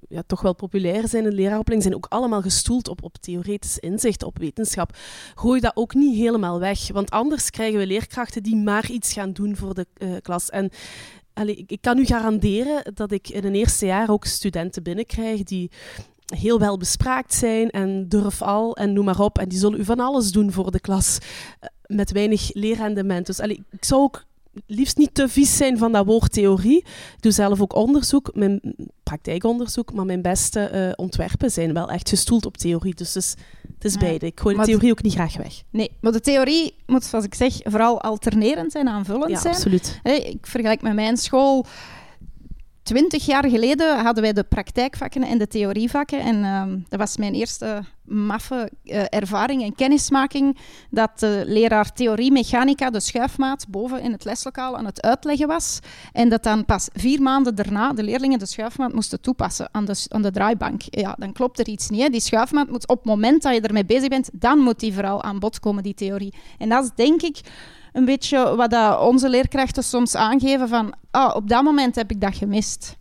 ja, 0.09 0.23
toch 0.27 0.41
wel 0.41 0.55
populair 0.55 1.09
zijn 1.09 1.25
in 1.25 1.31
de 1.31 1.37
leraaropleiding, 1.37 1.83
zijn 1.83 2.05
ook 2.05 2.13
allemaal 2.13 2.43
gestoeld 2.43 2.89
op, 2.89 3.03
op 3.03 3.17
theoretisch 3.17 3.79
inzicht, 3.79 4.23
op 4.23 4.39
wetenschap. 4.39 4.97
Gooi 5.35 5.61
dat 5.61 5.77
ook 5.77 5.95
niet 5.95 6.17
helemaal 6.17 6.59
weg, 6.59 6.93
want 6.93 7.11
anders 7.11 7.51
krijgen 7.51 7.79
we 7.79 7.87
leerkrachten 7.87 8.43
die 8.43 8.57
maar 8.57 8.91
iets 8.91 9.13
gaan 9.13 9.33
doen 9.33 9.57
voor 9.57 9.75
de 9.75 9.87
klas. 10.23 10.51
En 10.51 10.71
Allee, 11.35 11.65
ik 11.67 11.81
kan 11.81 11.99
u 11.99 12.05
garanderen 12.05 12.95
dat 12.95 13.11
ik 13.13 13.29
in 13.29 13.45
een 13.45 13.55
eerste 13.55 13.87
jaar 13.87 14.11
ook 14.11 14.25
studenten 14.25 14.83
binnenkrijg 14.83 15.43
die 15.43 15.71
heel 16.25 16.59
wel 16.59 16.77
bespraakt 16.77 17.35
zijn 17.35 17.71
en 17.71 18.09
durf 18.09 18.43
al 18.43 18.77
en 18.77 18.93
noem 18.93 19.05
maar 19.05 19.21
op. 19.21 19.39
En 19.39 19.49
die 19.49 19.59
zullen 19.59 19.81
u 19.81 19.85
van 19.85 20.01
alles 20.01 20.33
doen 20.33 20.53
voor 20.53 20.71
de 20.71 20.81
klas 20.81 21.19
eh, 21.61 21.69
met 21.87 22.13
weinig 22.13 22.55
leerrendement. 22.55 23.27
Dus 23.27 23.41
allee, 23.41 23.63
ik 23.71 23.85
zou 23.85 24.03
ook 24.03 24.25
liefst 24.67 24.97
niet 24.97 25.15
te 25.15 25.29
vies 25.29 25.57
zijn 25.57 25.79
van 25.79 25.93
dat 25.93 26.07
woord 26.07 26.33
theorie. 26.33 26.79
Ik 26.79 27.21
doe 27.21 27.33
zelf 27.33 27.61
ook 27.61 27.75
onderzoek, 27.75 28.31
mijn 28.35 28.61
praktijkonderzoek, 29.03 29.93
maar 29.93 30.05
mijn 30.05 30.23
beste 30.23 30.71
uh, 30.75 30.93
ontwerpen 31.05 31.51
zijn 31.51 31.73
wel 31.73 31.91
echt 31.91 32.09
gestoeld 32.09 32.47
op 32.47 32.57
theorie. 32.57 32.95
Dus 32.95 33.15
het 33.15 33.23
is, 33.23 33.35
het 33.75 33.85
is 33.85 33.93
ja. 33.93 33.99
beide. 33.99 34.27
Ik 34.27 34.41
gooi 34.41 34.57
de 34.57 34.63
theorie 34.63 34.91
ook 34.91 35.03
niet 35.03 35.15
graag 35.15 35.37
weg. 35.37 35.63
Nee, 35.71 35.91
maar 36.01 36.13
de 36.13 36.21
theorie 36.21 36.75
moet, 36.87 37.05
zoals 37.05 37.25
ik 37.25 37.35
zeg, 37.35 37.61
vooral 37.63 38.01
alternerend 38.01 38.73
zijn, 38.73 38.89
aanvullend 38.89 39.31
ja, 39.31 39.39
zijn. 39.39 39.55
absoluut. 39.55 40.01
Hey, 40.03 40.19
ik 40.19 40.47
vergelijk 40.47 40.83
met 40.83 40.95
mijn 40.95 41.17
school 41.17 41.67
Twintig 42.85 43.27
jaar 43.27 43.49
geleden 43.49 43.99
hadden 43.99 44.23
wij 44.23 44.33
de 44.33 44.43
praktijkvakken 44.43 45.23
en 45.23 45.39
de 45.39 45.47
theorievakken. 45.47 46.21
En 46.21 46.45
ehm, 46.45 46.79
dat 46.89 46.99
was 46.99 47.17
mijn 47.17 47.35
eerste 47.35 47.85
maffe 48.05 48.71
uh, 48.85 49.03
ervaring 49.09 49.63
en 49.63 49.75
kennismaking 49.75 50.59
dat 50.91 51.19
de 51.19 51.43
leraar 51.47 51.93
theorie 51.93 52.33
mechanica, 52.33 52.91
de 52.91 53.01
schuifmaat, 53.01 53.67
boven 53.69 54.01
in 54.01 54.13
het 54.13 54.25
leslokaal 54.25 54.77
aan 54.77 54.85
het 54.85 55.03
uitleggen 55.03 55.47
was. 55.47 55.79
En 56.13 56.29
dat 56.29 56.43
dan 56.43 56.65
pas 56.65 56.89
vier 56.93 57.23
maanden 57.23 57.55
daarna 57.55 57.93
de 57.93 58.03
leerlingen 58.03 58.39
de 58.39 58.47
schuifmaat 58.47 58.93
moesten 58.93 59.21
toepassen 59.21 59.69
aan 59.73 59.85
de, 59.85 60.07
aan 60.09 60.23
de 60.23 60.31
draaibank. 60.31 60.83
Ja, 60.85 61.15
dan 61.19 61.33
klopt 61.33 61.59
er 61.59 61.69
iets 61.69 61.89
niet. 61.89 62.13
Die 62.13 62.21
schuifmaat 62.21 62.71
moet 62.71 62.89
op 62.89 62.97
het 62.97 63.07
moment 63.07 63.43
dat 63.43 63.55
je 63.55 63.61
ermee 63.61 63.85
bezig 63.85 64.09
bent, 64.09 64.31
dan 64.33 64.59
moet 64.59 64.81
die 64.81 64.95
vooral 64.95 65.23
aan 65.23 65.39
bod 65.39 65.61
komen, 65.61 65.83
die 65.83 65.95
theorie. 65.95 66.35
En 66.59 66.69
dat 66.69 66.85
is 66.85 66.91
denk 66.95 67.23
ik 67.23 67.41
een 67.95 68.05
beetje 68.05 68.57
wat 68.57 68.71
dat 68.71 69.01
onze 69.01 69.29
leerkrachten 69.29 69.83
soms 69.83 70.15
aangeven 70.15 70.69
van 70.69 70.95
oh, 71.13 71.31
op 71.35 71.49
dat 71.49 71.63
moment 71.63 71.95
heb 71.95 72.11
ik 72.11 72.21
dat 72.21 72.37
gemist. 72.37 72.97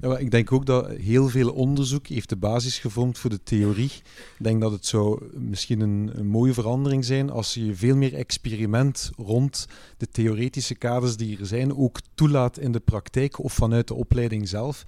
Ja, 0.00 0.18
ik 0.18 0.30
denk 0.30 0.52
ook 0.52 0.66
dat 0.66 0.90
heel 0.90 1.28
veel 1.28 1.52
onderzoek 1.52 2.06
heeft 2.06 2.28
de 2.28 2.36
basis 2.36 2.78
gevormd 2.78 3.18
voor 3.18 3.30
de 3.30 3.42
theorie. 3.42 3.92
Ik 4.38 4.44
denk 4.44 4.60
dat 4.60 4.72
het 4.72 4.86
zou 4.86 5.22
misschien 5.34 5.80
een, 5.80 6.10
een 6.14 6.26
mooie 6.26 6.54
verandering 6.54 7.04
zijn 7.04 7.30
als 7.30 7.54
je 7.54 7.74
veel 7.74 7.96
meer 7.96 8.14
experiment 8.14 9.10
rond 9.16 9.66
de 9.96 10.08
theoretische 10.08 10.74
kaders 10.74 11.16
die 11.16 11.38
er 11.38 11.46
zijn 11.46 11.76
ook 11.76 11.98
toelaat 12.14 12.58
in 12.58 12.72
de 12.72 12.80
praktijk 12.80 13.38
of 13.38 13.52
vanuit 13.52 13.88
de 13.88 13.94
opleiding 13.94 14.48
zelf 14.48 14.84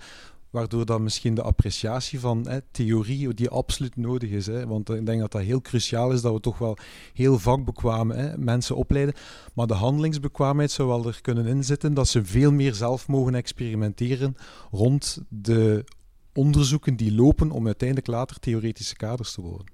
waardoor 0.56 0.86
dan 0.86 1.02
misschien 1.02 1.34
de 1.34 1.42
appreciatie 1.42 2.20
van 2.20 2.48
hè, 2.48 2.58
theorie, 2.70 3.34
die 3.34 3.48
absoluut 3.48 3.96
nodig 3.96 4.30
is. 4.30 4.46
Hè, 4.46 4.66
want 4.66 4.90
ik 4.90 5.06
denk 5.06 5.20
dat 5.20 5.32
dat 5.32 5.42
heel 5.42 5.60
cruciaal 5.60 6.12
is, 6.12 6.20
dat 6.20 6.32
we 6.32 6.40
toch 6.40 6.58
wel 6.58 6.76
heel 7.12 7.38
vakbekwaam 7.38 8.10
hè, 8.10 8.38
mensen 8.38 8.76
opleiden. 8.76 9.14
Maar 9.54 9.66
de 9.66 9.74
handelingsbekwaamheid 9.74 10.70
zou 10.70 10.88
wel 10.88 11.06
er 11.06 11.18
kunnen 11.20 11.46
inzitten, 11.46 11.94
dat 11.94 12.08
ze 12.08 12.24
veel 12.24 12.52
meer 12.52 12.74
zelf 12.74 13.08
mogen 13.08 13.34
experimenteren 13.34 14.36
rond 14.70 15.22
de 15.28 15.84
onderzoeken 16.32 16.96
die 16.96 17.14
lopen 17.14 17.50
om 17.50 17.66
uiteindelijk 17.66 18.08
later 18.08 18.38
theoretische 18.38 18.96
kaders 18.96 19.32
te 19.32 19.40
worden. 19.40 19.66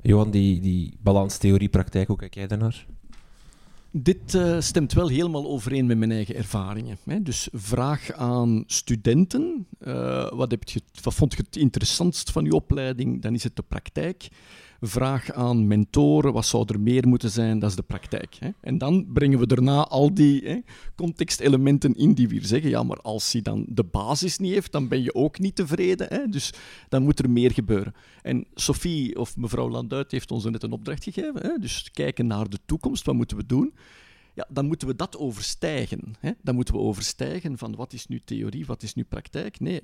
Johan, 0.00 0.30
die, 0.30 0.60
die 0.60 0.96
balans 1.00 1.36
theorie-praktijk, 1.36 2.08
hoe 2.08 2.16
kijk 2.16 2.34
jij 2.34 2.46
daarnaar? 2.46 2.86
Dit 3.94 4.34
uh, 4.34 4.60
stemt 4.60 4.92
wel 4.92 5.08
helemaal 5.08 5.46
overeen 5.46 5.86
met 5.86 5.98
mijn 5.98 6.10
eigen 6.10 6.34
ervaringen. 6.34 6.98
Hè. 7.04 7.22
Dus 7.22 7.48
vraag 7.52 8.12
aan 8.12 8.64
studenten, 8.66 9.66
uh, 9.80 10.30
wat, 10.30 10.70
je, 10.70 10.80
wat 11.02 11.14
vond 11.14 11.32
je 11.32 11.42
het 11.42 11.56
interessantst 11.56 12.30
van 12.30 12.44
je 12.44 12.52
opleiding? 12.52 13.22
Dan 13.22 13.34
is 13.34 13.44
het 13.44 13.56
de 13.56 13.62
praktijk 13.62 14.28
vraag 14.86 15.32
aan 15.32 15.66
mentoren, 15.66 16.32
wat 16.32 16.46
zou 16.46 16.64
er 16.66 16.80
meer 16.80 17.08
moeten 17.08 17.30
zijn, 17.30 17.58
dat 17.58 17.70
is 17.70 17.76
de 17.76 17.82
praktijk. 17.82 18.36
Hè. 18.38 18.48
En 18.60 18.78
dan 18.78 19.06
brengen 19.12 19.38
we 19.38 19.46
daarna 19.46 19.86
al 19.86 20.14
die 20.14 20.42
hè, 20.44 20.58
contextelementen 20.96 21.94
in 21.94 22.12
die 22.12 22.28
weer 22.28 22.44
zeggen, 22.44 22.70
ja, 22.70 22.82
maar 22.82 23.00
als 23.00 23.32
hij 23.32 23.42
dan 23.42 23.64
de 23.68 23.84
basis 23.84 24.38
niet 24.38 24.52
heeft, 24.52 24.72
dan 24.72 24.88
ben 24.88 25.02
je 25.02 25.14
ook 25.14 25.38
niet 25.38 25.56
tevreden. 25.56 26.06
Hè. 26.08 26.26
Dus 26.28 26.52
dan 26.88 27.02
moet 27.02 27.18
er 27.18 27.30
meer 27.30 27.52
gebeuren. 27.52 27.94
En 28.22 28.46
Sophie 28.54 29.18
of 29.18 29.36
mevrouw 29.36 29.68
Landuit 29.68 30.10
heeft 30.10 30.30
ons 30.30 30.44
net 30.44 30.62
een 30.62 30.72
opdracht 30.72 31.04
gegeven. 31.04 31.42
Hè. 31.42 31.58
Dus 31.58 31.90
kijken 31.92 32.26
naar 32.26 32.48
de 32.48 32.58
toekomst, 32.66 33.06
wat 33.06 33.14
moeten 33.14 33.36
we 33.36 33.46
doen? 33.46 33.72
ja, 34.34 34.46
dan 34.48 34.66
moeten 34.66 34.88
we 34.88 34.96
dat 34.96 35.16
overstijgen. 35.16 36.14
Hè? 36.18 36.30
Dan 36.42 36.54
moeten 36.54 36.74
we 36.74 36.80
overstijgen 36.80 37.58
van 37.58 37.74
wat 37.74 37.92
is 37.92 38.06
nu 38.06 38.20
theorie, 38.24 38.66
wat 38.66 38.82
is 38.82 38.94
nu 38.94 39.04
praktijk. 39.04 39.60
Nee, 39.60 39.82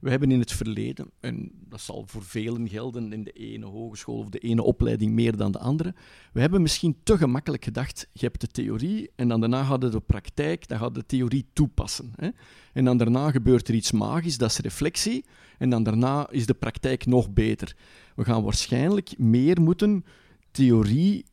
we 0.00 0.10
hebben 0.10 0.30
in 0.30 0.40
het 0.40 0.52
verleden, 0.52 1.10
en 1.20 1.50
dat 1.68 1.80
zal 1.80 2.04
voor 2.06 2.24
velen 2.24 2.68
gelden 2.68 3.12
in 3.12 3.24
de 3.24 3.30
ene 3.30 3.66
hogeschool 3.66 4.18
of 4.18 4.28
de 4.28 4.38
ene 4.38 4.62
opleiding 4.62 5.12
meer 5.12 5.36
dan 5.36 5.52
de 5.52 5.58
andere, 5.58 5.94
we 6.32 6.40
hebben 6.40 6.62
misschien 6.62 6.96
te 7.02 7.16
gemakkelijk 7.16 7.64
gedacht, 7.64 8.08
je 8.12 8.24
hebt 8.26 8.40
de 8.40 8.46
theorie 8.46 9.10
en 9.16 9.28
dan 9.28 9.40
daarna 9.40 9.64
gaat 9.64 9.80
de 9.80 10.00
praktijk, 10.00 10.68
dan 10.68 10.78
gaat 10.78 10.94
de 10.94 11.06
theorie 11.06 11.46
toepassen. 11.52 12.12
Hè? 12.16 12.28
En 12.72 12.84
dan 12.84 12.96
daarna 12.96 13.30
gebeurt 13.30 13.68
er 13.68 13.74
iets 13.74 13.92
magisch, 13.92 14.38
dat 14.38 14.50
is 14.50 14.58
reflectie, 14.58 15.24
en 15.58 15.70
dan 15.70 15.82
daarna 15.82 16.30
is 16.30 16.46
de 16.46 16.54
praktijk 16.54 17.06
nog 17.06 17.32
beter. 17.32 17.76
We 18.14 18.24
gaan 18.24 18.42
waarschijnlijk 18.42 19.18
meer 19.18 19.60
moeten 19.60 20.04
theorie 20.50 21.24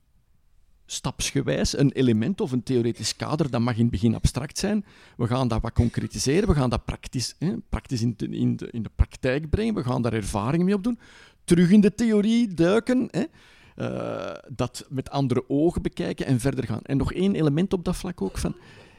stapsgewijs 0.90 1.78
een 1.78 1.92
element 1.92 2.42
of 2.42 2.52
een 2.52 2.64
theoretisch 2.64 3.16
kader, 3.16 3.50
dat 3.50 3.62
mag 3.62 3.76
in 3.76 3.82
het 3.82 3.92
begin 3.92 4.16
abstract 4.16 4.58
zijn. 4.58 4.86
We 5.18 5.28
gaan 5.28 5.48
dat 5.48 5.62
wat 5.62 5.74
concretiseren, 5.74 6.48
we 6.48 6.56
gaan 6.56 6.70
dat 6.70 6.86
praktisch, 6.86 7.36
hè, 7.40 7.54
praktisch 7.70 8.02
in, 8.02 8.14
de, 8.18 8.28
in, 8.30 8.56
de, 8.56 8.70
in 8.72 8.84
de 8.84 8.92
praktijk 8.96 9.50
brengen, 9.50 9.74
we 9.74 9.84
gaan 9.84 10.02
daar 10.02 10.14
ervaringen 10.14 10.66
mee 10.66 10.76
opdoen, 10.76 11.00
terug 11.44 11.72
in 11.72 11.82
de 11.82 11.96
theorie 11.96 12.54
duiken, 12.54 13.08
hè, 13.12 13.24
uh, 13.76 14.36
dat 14.50 14.86
met 14.90 15.10
andere 15.10 15.50
ogen 15.50 15.82
bekijken 15.82 16.26
en 16.26 16.40
verder 16.40 16.66
gaan. 16.66 16.82
En 16.84 16.98
nog 16.98 17.14
één 17.14 17.36
element 17.36 17.74
op 17.74 17.86
dat 17.86 17.96
vlak 17.96 18.22
ook 18.22 18.38
van, 18.38 18.56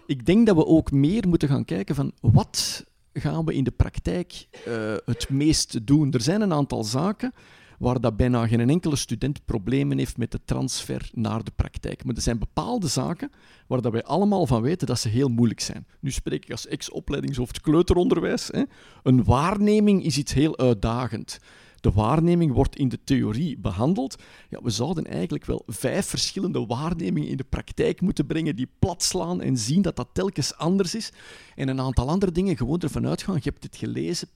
ik 0.06 0.26
denk 0.26 0.46
dat 0.46 0.56
we 0.56 0.66
ook 0.66 0.90
meer 0.90 1.28
moeten 1.28 1.48
gaan 1.48 1.64
kijken 1.64 1.94
van 1.94 2.12
wat 2.20 2.84
gaan 3.12 3.44
we 3.44 3.54
in 3.54 3.64
de 3.64 3.70
praktijk 3.70 4.46
uh, 4.68 4.94
het 5.04 5.28
meest 5.28 5.86
doen. 5.86 6.12
Er 6.12 6.20
zijn 6.20 6.40
een 6.40 6.52
aantal 6.52 6.84
zaken 6.84 7.32
waar 7.78 8.00
dat 8.00 8.16
bijna 8.16 8.46
geen 8.46 8.70
enkele 8.70 8.96
student 8.96 9.44
problemen 9.44 9.98
heeft 9.98 10.16
met 10.16 10.30
de 10.30 10.40
transfer 10.44 11.10
naar 11.12 11.44
de 11.44 11.50
praktijk. 11.56 12.04
Maar 12.04 12.14
er 12.14 12.22
zijn 12.22 12.38
bepaalde 12.38 12.86
zaken 12.86 13.30
waar 13.66 13.80
dat 13.80 13.92
wij 13.92 14.04
allemaal 14.04 14.46
van 14.46 14.62
weten 14.62 14.86
dat 14.86 14.98
ze 14.98 15.08
heel 15.08 15.28
moeilijk 15.28 15.60
zijn. 15.60 15.86
Nu 16.00 16.10
spreek 16.10 16.44
ik 16.44 16.50
als 16.50 16.66
ex-opleidingshoofd 16.66 17.60
kleuteronderwijs. 17.60 18.48
Hè. 18.52 18.62
Een 19.02 19.24
waarneming 19.24 20.04
is 20.04 20.18
iets 20.18 20.32
heel 20.32 20.58
uitdagend. 20.58 21.38
De 21.80 21.92
waarneming 21.92 22.52
wordt 22.52 22.76
in 22.76 22.88
de 22.88 22.98
theorie 23.04 23.58
behandeld. 23.58 24.22
Ja, 24.48 24.62
we 24.62 24.70
zouden 24.70 25.04
eigenlijk 25.06 25.44
wel 25.44 25.62
vijf 25.66 26.06
verschillende 26.06 26.66
waarnemingen 26.66 27.28
in 27.28 27.36
de 27.36 27.44
praktijk 27.44 28.00
moeten 28.00 28.26
brengen 28.26 28.56
die 28.56 28.70
plat 28.78 29.02
slaan 29.02 29.40
en 29.40 29.56
zien 29.56 29.82
dat 29.82 29.96
dat 29.96 30.08
telkens 30.12 30.56
anders 30.56 30.94
is. 30.94 31.12
En 31.54 31.68
een 31.68 31.80
aantal 31.80 32.08
andere 32.08 32.32
dingen 32.32 32.56
gewoon 32.56 32.80
ervan 32.80 33.06
uitgaan. 33.06 33.34
Je 33.34 33.50
hebt 33.50 33.62
het 33.62 33.76
gelezen, 33.76 34.28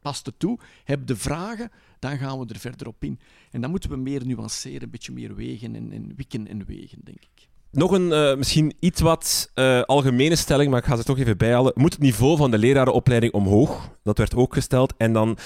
past 0.00 0.26
het 0.26 0.38
toe, 0.38 0.58
heb 0.84 1.06
de 1.06 1.16
vragen, 1.16 1.70
dan 2.00 2.18
gaan 2.18 2.38
we 2.38 2.46
er 2.48 2.58
verder 2.58 2.86
op 2.86 3.04
in. 3.04 3.18
En 3.50 3.60
dan 3.60 3.70
moeten 3.70 3.90
we 3.90 3.96
meer 3.96 4.26
nuanceren, 4.26 4.82
een 4.82 4.90
beetje 4.90 5.12
meer 5.12 5.34
wegen 5.34 5.74
en, 5.74 5.92
en 5.92 6.12
wikken 6.16 6.48
en 6.48 6.64
wegen, 6.66 6.98
denk 7.04 7.18
ik. 7.18 7.48
Nog 7.72 7.90
een 7.90 8.08
uh, 8.08 8.36
misschien 8.36 8.72
iets 8.80 9.00
wat 9.00 9.50
uh, 9.54 9.80
algemene 9.80 10.36
stelling, 10.36 10.70
maar 10.70 10.78
ik 10.78 10.84
ga 10.84 10.96
ze 10.96 11.04
toch 11.04 11.18
even 11.18 11.36
bijhalen. 11.36 11.72
Moet 11.74 11.92
het 11.92 12.02
niveau 12.02 12.36
van 12.36 12.50
de 12.50 12.58
lerarenopleiding 12.58 13.32
omhoog? 13.32 13.90
Dat 14.02 14.18
werd 14.18 14.34
ook 14.34 14.54
gesteld. 14.54 14.94
En 14.96 15.12
dan 15.12 15.38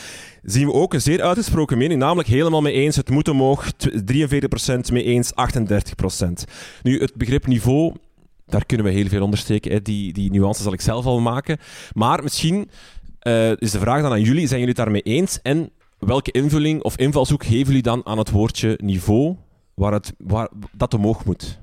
zien 0.43 0.67
we 0.67 0.73
ook 0.73 0.95
een 0.95 1.01
zeer 1.01 1.23
uitgesproken 1.23 1.79
mening, 1.79 2.01
namelijk 2.01 2.29
helemaal 2.29 2.63
mee 2.63 2.73
eens. 2.73 2.97
Het 2.97 3.11
moet 3.11 3.29
omhoog, 3.29 3.73
43% 3.73 4.93
mee 4.93 5.05
eens, 5.05 5.33
38%. 5.33 6.27
Nu, 6.83 7.01
het 7.01 7.15
begrip 7.15 7.47
niveau, 7.47 7.95
daar 8.47 8.67
kunnen 8.67 8.87
we 8.87 8.93
heel 8.93 9.09
veel 9.09 9.23
ondersteken. 9.23 9.73
Hè. 9.73 9.83
Die, 9.83 10.13
die 10.13 10.31
nuance 10.31 10.63
zal 10.63 10.73
ik 10.73 10.81
zelf 10.81 11.05
al 11.05 11.21
maken. 11.21 11.59
Maar 11.93 12.23
misschien 12.23 12.71
uh, 13.23 13.51
is 13.51 13.71
de 13.71 13.79
vraag 13.79 14.03
dan 14.03 14.13
aan 14.13 14.23
jullie, 14.23 14.47
zijn 14.47 14.61
jullie 14.61 14.75
het 14.75 14.85
daarmee 14.85 15.03
eens? 15.03 15.39
En 15.43 15.71
welke 15.99 16.31
invulling 16.31 16.83
of 16.83 16.97
invalshoek 16.97 17.45
geven 17.45 17.67
jullie 17.67 17.83
dan 17.83 18.07
aan 18.07 18.19
het 18.19 18.31
woordje 18.31 18.79
niveau, 18.83 19.37
waar, 19.75 19.93
het, 19.93 20.13
waar 20.19 20.49
dat 20.73 20.95
omhoog 20.95 21.25
moet? 21.25 21.63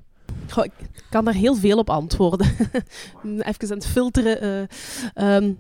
Ik 0.64 0.72
kan 1.10 1.26
daar 1.26 1.34
heel 1.34 1.56
veel 1.56 1.78
op 1.78 1.90
antwoorden. 1.90 2.48
Even 3.24 3.70
aan 3.70 3.78
het 3.78 3.88
filteren. 3.88 4.70
Uh, 5.16 5.36
um, 5.36 5.60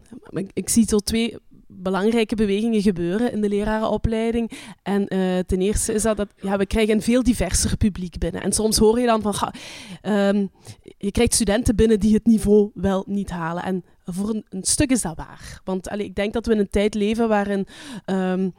ik, 0.53 0.69
zie 0.69 0.85
zo 0.87 0.97
twee 0.97 1.37
belangrijke 1.67 2.35
bewegingen 2.35 2.81
gebeuren 2.81 3.31
in 3.31 3.41
de 3.41 3.49
lerarenopleiding. 3.49 4.51
En 4.83 5.01
uh, 5.15 5.39
ten 5.39 5.61
eerste 5.61 5.93
is 5.93 6.01
dat, 6.01 6.17
dat 6.17 6.33
ja, 6.35 6.57
we 6.57 6.65
krijgen 6.65 6.93
een 6.93 7.01
veel 7.01 7.23
diverser 7.23 7.77
publiek 7.77 8.17
binnen. 8.17 8.41
En 8.41 8.51
soms 8.51 8.77
hoor 8.77 8.99
je 8.99 9.05
dan 9.05 9.21
van, 9.21 9.53
um, 10.01 10.51
je 10.97 11.11
krijgt 11.11 11.33
studenten 11.33 11.75
binnen 11.75 11.99
die 11.99 12.13
het 12.13 12.25
niveau 12.25 12.71
wel 12.73 13.03
niet 13.07 13.29
halen. 13.29 13.63
En 13.63 13.83
voor 14.13 14.29
een, 14.29 14.63
stuk 14.63 14.91
is 14.91 15.01
dat 15.01 15.15
waar. 15.15 15.61
Want 15.63 15.91
ik 15.91 16.15
denk 16.15 16.33
dat 16.33 16.45
we 16.45 16.53
in 16.53 16.59
een 16.59 16.69
tijd 16.69 16.93
leven 16.93 17.27
waarin... 17.27 17.67
Um, 18.05 18.53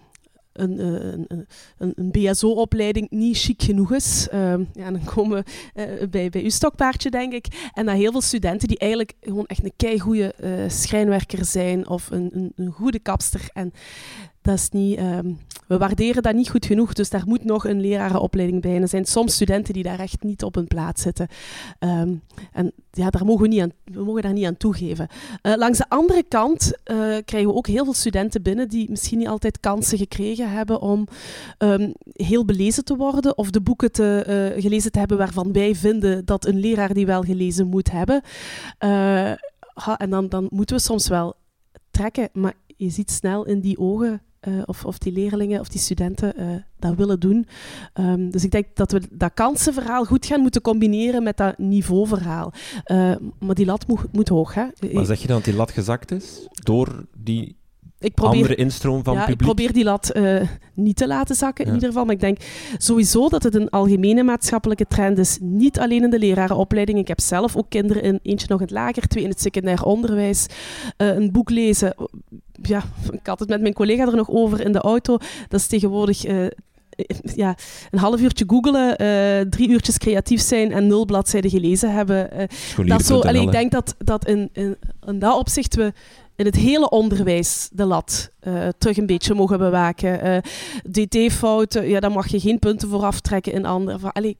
een, 0.53 0.79
een, 0.79 1.47
een, 1.79 1.93
een 1.95 2.11
BSO-opleiding 2.11 3.11
niet 3.11 3.39
chic 3.39 3.63
genoeg 3.63 3.93
is. 3.93 4.29
Uh, 4.33 4.55
ja, 4.73 4.91
dan 4.91 5.05
komen 5.05 5.45
we 5.45 6.03
uh, 6.03 6.09
bij, 6.09 6.31
bij 6.31 6.43
uw 6.43 6.51
stokpaardje, 6.51 7.11
denk 7.11 7.33
ik. 7.33 7.71
En 7.73 7.87
dat 7.87 7.97
heel 7.97 8.11
veel 8.13 8.21
studenten 8.21 8.69
die 8.69 8.79
eigenlijk 8.79 9.13
gewoon 9.21 9.47
echt 9.47 9.65
een 9.65 9.73
keigoede 9.77 10.35
uh, 10.41 10.69
schrijnwerker 10.69 11.45
zijn 11.45 11.89
of 11.89 12.11
een, 12.11 12.31
een, 12.33 12.53
een 12.57 12.73
goede 12.73 12.99
kapster. 12.99 13.49
En 13.53 13.73
dat 14.43 14.55
is 14.55 14.69
niet, 14.69 14.99
um, 14.99 15.39
we 15.67 15.79
waarderen 15.79 16.23
dat 16.23 16.35
niet 16.35 16.51
goed 16.51 16.67
genoeg, 16.67 16.93
dus 16.93 17.11
daar 17.11 17.23
moet 17.27 17.45
nog 17.45 17.67
een 17.67 17.81
lerarenopleiding 17.81 18.63
bij. 18.63 18.81
Er 18.81 18.89
zijn 18.89 19.05
soms 19.05 19.35
studenten 19.35 19.75
die 19.75 19.83
daar 19.83 19.99
echt 19.99 20.23
niet 20.23 20.43
op 20.43 20.55
hun 20.55 20.67
plaats 20.67 21.03
zitten. 21.03 21.29
Um, 21.79 22.23
en 22.53 22.73
ja, 22.91 23.11
daar 23.11 23.25
mogen 23.25 23.43
we, 23.43 23.49
niet 23.49 23.61
aan, 23.61 23.73
we 23.85 24.05
mogen 24.05 24.23
daar 24.23 24.33
niet 24.33 24.47
aan 24.47 24.57
toegeven. 24.57 25.09
Uh, 25.43 25.55
langs 25.57 25.79
de 25.79 25.89
andere 25.89 26.23
kant 26.29 26.73
uh, 26.91 26.97
krijgen 27.25 27.51
we 27.51 27.55
ook 27.55 27.67
heel 27.67 27.85
veel 27.85 27.95
studenten 27.95 28.43
binnen 28.43 28.69
die 28.69 28.91
misschien 28.91 29.19
niet 29.19 29.29
altijd 29.29 29.61
kansen 29.61 29.99
gekregen 29.99 30.51
hebben 30.51 30.81
om 30.81 31.07
um, 31.59 31.93
heel 32.13 32.45
belezen 32.45 32.85
te 32.85 32.97
worden 32.97 33.39
of 33.39 33.51
de 33.51 33.61
boeken 33.61 33.93
te, 33.93 34.53
uh, 34.55 34.63
gelezen 34.63 34.93
te 34.93 34.99
hebben 34.99 35.19
waarvan 35.19 35.53
wij 35.53 35.75
vinden 35.75 36.25
dat 36.25 36.47
een 36.47 36.59
leraar 36.59 36.95
die 36.95 37.07
wel 37.07 37.23
gelezen 37.23 37.67
moet 37.67 37.91
hebben. 37.91 38.23
En 39.97 40.11
dan, 40.11 40.29
dan 40.29 40.47
moeten 40.51 40.77
we 40.77 40.83
soms 40.83 41.09
wel 41.09 41.35
trekken, 41.91 42.29
maar 42.33 42.55
je 42.77 42.91
ziet 42.91 43.11
snel 43.11 43.45
in 43.45 43.61
die 43.61 43.79
ogen 43.79 44.23
uh, 44.49 44.63
of, 44.65 44.85
of 44.85 44.99
die 44.99 45.13
leerlingen 45.13 45.61
of 45.61 45.69
die 45.69 45.81
studenten 45.81 46.41
uh, 46.41 46.55
dat 46.79 46.95
willen 46.95 47.21
doen. 47.21 47.47
Um, 47.95 48.31
dus 48.31 48.45
ik 48.45 48.51
denk 48.51 48.67
dat 48.75 48.93
we 48.93 49.01
dat 49.11 49.35
kansenverhaal 49.35 50.05
goed 50.05 50.27
gaan 50.27 50.41
moeten 50.41 50.61
combineren 50.61 51.23
met 51.23 51.37
dat 51.37 51.59
niveauverhaal. 51.59 52.53
Uh, 52.87 53.15
maar 53.39 53.55
die 53.55 53.67
lat 53.67 53.87
moet, 53.87 54.13
moet 54.13 54.29
hoog. 54.29 54.55
Hè? 54.55 54.65
Maar 54.93 55.05
zeg 55.05 55.21
je 55.21 55.27
dan 55.27 55.37
dat 55.37 55.45
die 55.45 55.55
lat 55.55 55.71
gezakt 55.71 56.11
is 56.11 56.47
door 56.49 57.07
die 57.17 57.57
ik 58.05 58.15
probeer, 58.15 58.35
andere 58.35 58.55
instroom 58.55 59.05
van 59.05 59.15
ja, 59.15 59.21
publiek? 59.21 59.41
Ik 59.41 59.47
probeer 59.47 59.73
die 59.73 59.85
lat 59.85 60.17
uh, 60.17 60.41
niet 60.75 60.97
te 60.97 61.07
laten 61.07 61.35
zakken, 61.35 61.67
in 61.67 61.75
ieder 61.75 61.89
geval. 61.89 62.05
Maar 62.05 62.15
ik 62.15 62.21
denk 62.21 62.39
sowieso 62.77 63.29
dat 63.29 63.43
het 63.43 63.55
een 63.55 63.71
algemene 63.71 64.23
maatschappelijke 64.23 64.87
trend 64.87 65.19
is. 65.19 65.39
Niet 65.41 65.79
alleen 65.79 66.03
in 66.03 66.11
de 66.11 66.19
lerarenopleiding. 66.19 66.99
Ik 66.99 67.09
heb 67.09 67.21
zelf 67.21 67.57
ook 67.57 67.67
kinderen 67.69 68.03
in, 68.03 68.19
eentje 68.23 68.47
nog 68.49 68.59
in 68.59 68.67
het 68.67 68.75
lager, 68.75 69.09
twee 69.09 69.25
in 69.25 69.31
het 69.31 69.41
secundair 69.41 69.85
onderwijs. 69.85 70.47
Uh, 70.99 71.15
een 71.15 71.33
boek 71.33 71.51
lezen. 71.51 71.95
Ja, 72.63 72.83
ik 73.13 73.27
had 73.27 73.41
het 73.41 73.49
met 73.49 73.61
mijn 73.61 73.75
collega 73.75 74.07
er 74.07 74.17
nog 74.17 74.31
over 74.31 74.61
in 74.61 74.73
de 74.73 74.81
auto. 74.81 75.19
Dat 75.49 75.61
is 75.61 75.67
tegenwoordig... 75.67 76.27
Uh, 76.27 76.47
ja, 77.35 77.57
een 77.91 77.99
half 77.99 78.21
uurtje 78.21 78.45
googelen, 78.47 79.03
uh, 79.03 79.41
drie 79.51 79.69
uurtjes 79.69 79.99
creatief 79.99 80.41
zijn 80.41 80.73
en 80.73 80.87
nul 80.87 81.05
bladzijden 81.05 81.51
gelezen 81.51 81.93
hebben. 81.93 82.31
Uh, 82.77 82.89
dat 82.89 83.05
zo, 83.05 83.21
allee, 83.21 83.43
ik 83.43 83.53
denk 83.53 83.71
dat, 83.73 83.95
dat 83.99 84.27
in, 84.27 84.49
in, 84.53 84.77
in 85.07 85.19
dat 85.19 85.39
opzicht 85.39 85.75
we 85.75 85.93
in 86.37 86.45
het 86.45 86.57
hele 86.57 86.91
onderwijs 86.91 87.69
de 87.73 87.85
lat 87.85 88.31
uh, 88.43 88.69
terug 88.79 88.97
een 88.97 89.07
beetje 89.07 89.35
mogen 89.35 89.59
bewaken. 89.59 90.27
Uh, 90.27 90.39
DT-fouten, 90.91 91.89
ja, 91.89 92.01
daar 92.01 92.13
mag 92.13 92.29
je 92.29 92.41
geen 92.41 92.59
punten 92.59 92.89
voor 92.89 93.05
aftrekken 93.05 93.53
in 93.53 93.65
andere. 93.65 94.13
Allee, 94.13 94.37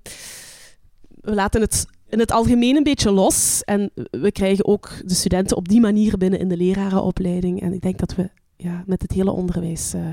we 1.21 1.35
laten 1.35 1.61
het 1.61 1.87
in 2.09 2.19
het 2.19 2.33
algemeen 2.33 2.77
een 2.77 2.83
beetje 2.83 3.11
los. 3.11 3.63
En 3.65 3.91
we 4.11 4.33
krijgen 4.33 4.67
ook 4.67 4.91
de 5.05 5.15
studenten 5.15 5.57
op 5.57 5.69
die 5.69 5.81
manier 5.81 6.19
binnen 6.19 6.39
in 6.39 6.49
de 6.49 6.57
lerarenopleiding. 6.57 7.61
En 7.61 7.73
ik 7.73 7.81
denk 7.81 7.99
dat 7.99 8.15
we 8.15 8.31
ja, 8.57 8.83
met 8.87 9.03
het 9.03 9.13
hele 9.13 9.31
onderwijs 9.31 9.95
uh, 9.95 10.07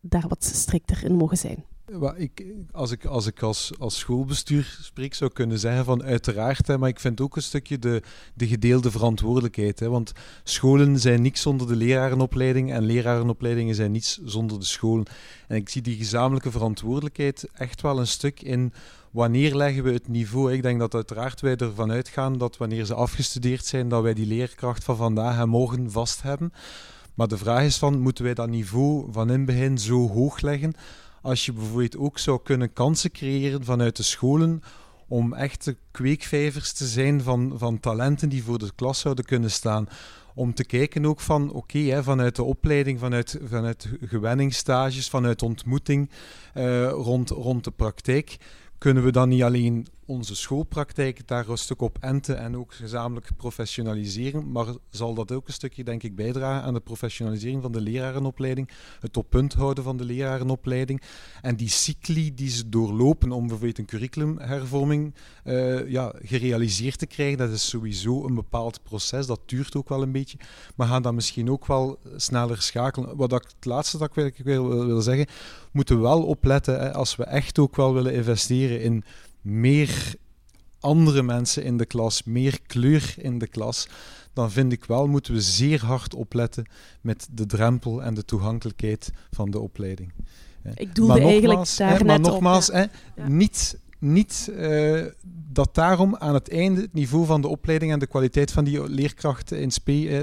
daar 0.00 0.28
wat 0.28 0.44
strikter 0.44 1.04
in 1.04 1.14
mogen 1.14 1.36
zijn. 1.36 1.64
Ik, 2.16 2.44
als 2.72 2.90
ik 2.90 3.04
als, 3.04 3.26
ik 3.26 3.42
als, 3.42 3.72
als 3.78 3.98
schoolbestuur 3.98 4.78
spreek, 4.82 5.14
zou 5.14 5.32
kunnen 5.32 5.58
zeggen 5.58 5.84
van 5.84 6.02
uiteraard, 6.02 6.66
hè, 6.66 6.78
maar 6.78 6.88
ik 6.88 7.00
vind 7.00 7.20
ook 7.20 7.36
een 7.36 7.42
stukje 7.42 7.78
de, 7.78 8.02
de 8.34 8.46
gedeelde 8.46 8.90
verantwoordelijkheid. 8.90 9.80
Hè, 9.80 9.88
want 9.88 10.12
scholen 10.44 10.98
zijn 10.98 11.22
niks 11.22 11.40
zonder 11.40 11.66
de 11.66 11.76
lerarenopleiding 11.76 12.72
en 12.72 12.82
lerarenopleidingen 12.82 13.74
zijn 13.74 13.92
niets 13.92 14.20
zonder 14.24 14.58
de 14.58 14.64
scholen. 14.64 15.06
En 15.48 15.56
ik 15.56 15.68
zie 15.68 15.82
die 15.82 15.96
gezamenlijke 15.96 16.50
verantwoordelijkheid 16.50 17.48
echt 17.52 17.80
wel 17.80 17.98
een 17.98 18.06
stuk 18.06 18.42
in 18.42 18.72
wanneer 19.10 19.54
leggen 19.54 19.82
we 19.84 19.92
het 19.92 20.08
niveau. 20.08 20.52
Ik 20.52 20.62
denk 20.62 20.78
dat 20.78 20.94
uiteraard 20.94 21.40
wij 21.40 21.56
ervan 21.56 21.90
uitgaan 21.90 22.38
dat 22.38 22.56
wanneer 22.56 22.84
ze 22.84 22.94
afgestudeerd 22.94 23.64
zijn, 23.64 23.88
dat 23.88 24.02
wij 24.02 24.14
die 24.14 24.26
leerkracht 24.26 24.84
van 24.84 24.96
vandaag 24.96 25.38
en 25.38 25.48
morgen 25.48 25.90
vast 25.90 26.22
hebben. 26.22 26.52
Maar 27.14 27.28
de 27.28 27.38
vraag 27.38 27.64
is 27.64 27.78
van, 27.78 28.00
moeten 28.00 28.24
wij 28.24 28.34
dat 28.34 28.48
niveau 28.48 29.12
van 29.12 29.30
in 29.30 29.44
begin 29.44 29.78
zo 29.78 30.08
hoog 30.08 30.40
leggen 30.40 30.74
als 31.22 31.46
je 31.46 31.52
bijvoorbeeld 31.52 31.96
ook 31.96 32.18
zou 32.18 32.40
kunnen 32.42 32.72
kansen 32.72 33.10
creëren 33.10 33.64
vanuit 33.64 33.96
de 33.96 34.02
scholen 34.02 34.62
om 35.08 35.34
echte 35.34 35.76
kweekvijvers 35.90 36.72
te 36.72 36.86
zijn 36.86 37.22
van, 37.22 37.52
van 37.56 37.80
talenten 37.80 38.28
die 38.28 38.42
voor 38.42 38.58
de 38.58 38.70
klas 38.74 39.00
zouden 39.00 39.24
kunnen 39.24 39.50
staan. 39.50 39.88
Om 40.34 40.54
te 40.54 40.64
kijken 40.64 41.06
ook 41.06 41.20
van, 41.20 41.52
oké, 41.52 42.02
vanuit 42.02 42.36
de 42.36 42.42
opleiding, 42.42 42.98
vanuit, 42.98 43.40
vanuit 43.44 43.88
gewenningsstages, 44.00 45.08
vanuit 45.08 45.42
ontmoeting 45.42 46.10
uh, 46.54 46.88
rond, 46.88 47.30
rond 47.30 47.64
de 47.64 47.70
praktijk, 47.70 48.36
kunnen 48.78 49.04
we 49.04 49.12
dan 49.12 49.28
niet 49.28 49.42
alleen 49.42 49.86
onze 50.10 50.36
schoolpraktijk 50.36 51.28
daar 51.28 51.48
een 51.48 51.58
stuk 51.58 51.80
op 51.80 51.98
enten 52.00 52.38
en 52.38 52.56
ook 52.56 52.74
gezamenlijk 52.74 53.30
professionaliseren, 53.36 54.52
maar 54.52 54.66
zal 54.90 55.14
dat 55.14 55.32
ook 55.32 55.46
een 55.46 55.52
stukje, 55.52 55.84
denk 55.84 56.02
ik, 56.02 56.14
bijdragen 56.14 56.62
aan 56.62 56.74
de 56.74 56.80
professionalisering 56.80 57.62
van 57.62 57.72
de 57.72 57.80
lerarenopleiding, 57.80 58.70
het 59.00 59.16
op 59.16 59.30
punt 59.30 59.52
houden 59.52 59.84
van 59.84 59.96
de 59.96 60.04
lerarenopleiding 60.04 61.02
en 61.42 61.56
die 61.56 61.68
cycli 61.68 62.34
die 62.34 62.50
ze 62.50 62.68
doorlopen 62.68 63.32
om 63.32 63.40
bijvoorbeeld 63.40 63.78
een 63.78 63.86
curriculumhervorming 63.86 65.14
uh, 65.44 65.90
ja, 65.90 66.14
gerealiseerd 66.22 66.98
te 66.98 67.06
krijgen, 67.06 67.38
dat 67.38 67.50
is 67.50 67.68
sowieso 67.68 68.26
een 68.26 68.34
bepaald 68.34 68.82
proces, 68.82 69.26
dat 69.26 69.40
duurt 69.46 69.76
ook 69.76 69.88
wel 69.88 70.02
een 70.02 70.12
beetje, 70.12 70.38
maar 70.76 70.86
gaan 70.86 71.02
dan 71.02 71.14
misschien 71.14 71.50
ook 71.50 71.66
wel 71.66 71.98
sneller 72.16 72.62
schakelen. 72.62 73.16
Wat 73.16 73.32
ik, 73.32 73.42
het 73.56 73.64
laatste 73.64 73.98
dat 73.98 74.16
ik 74.16 74.36
wil, 74.44 74.68
wil, 74.68 74.86
wil 74.86 75.00
zeggen, 75.00 75.26
moeten 75.72 75.96
we 75.96 76.02
wel 76.02 76.22
opletten 76.22 76.80
hè, 76.80 76.92
als 76.92 77.16
we 77.16 77.24
echt 77.24 77.58
ook 77.58 77.76
wel 77.76 77.94
willen 77.94 78.14
investeren 78.14 78.82
in 78.82 79.04
meer 79.40 80.14
andere 80.80 81.22
mensen 81.22 81.64
in 81.64 81.76
de 81.76 81.86
klas, 81.86 82.22
meer 82.22 82.60
kleur 82.66 83.14
in 83.16 83.38
de 83.38 83.46
klas, 83.46 83.88
dan 84.32 84.50
vind 84.50 84.72
ik 84.72 84.84
wel 84.84 85.06
moeten 85.06 85.34
we 85.34 85.40
zeer 85.40 85.84
hard 85.84 86.14
opletten 86.14 86.66
met 87.00 87.28
de 87.30 87.46
drempel 87.46 88.02
en 88.02 88.14
de 88.14 88.24
toegankelijkheid 88.24 89.10
van 89.30 89.50
de 89.50 89.58
opleiding. 89.58 90.12
Ik 90.74 90.94
doelde 90.94 91.12
maar 91.12 91.22
eigenlijk 91.22 91.76
daar 91.76 91.98
hè, 91.98 92.04
maar 92.04 92.20
nogmaals, 92.20 92.66
Hè, 92.66 92.84
niet, 93.26 93.78
niet 94.00 94.52
uh, 94.52 95.04
dat 95.52 95.74
daarom 95.74 96.16
aan 96.16 96.34
het 96.34 96.50
einde 96.50 96.80
het 96.80 96.92
niveau 96.92 97.26
van 97.26 97.40
de 97.40 97.48
opleiding 97.48 97.92
en 97.92 97.98
de 97.98 98.06
kwaliteit 98.06 98.52
van 98.52 98.64
die 98.64 98.88
leerkrachten 98.88 99.60
in 99.60 99.70
SP 99.76 99.88
uh, 99.88 100.18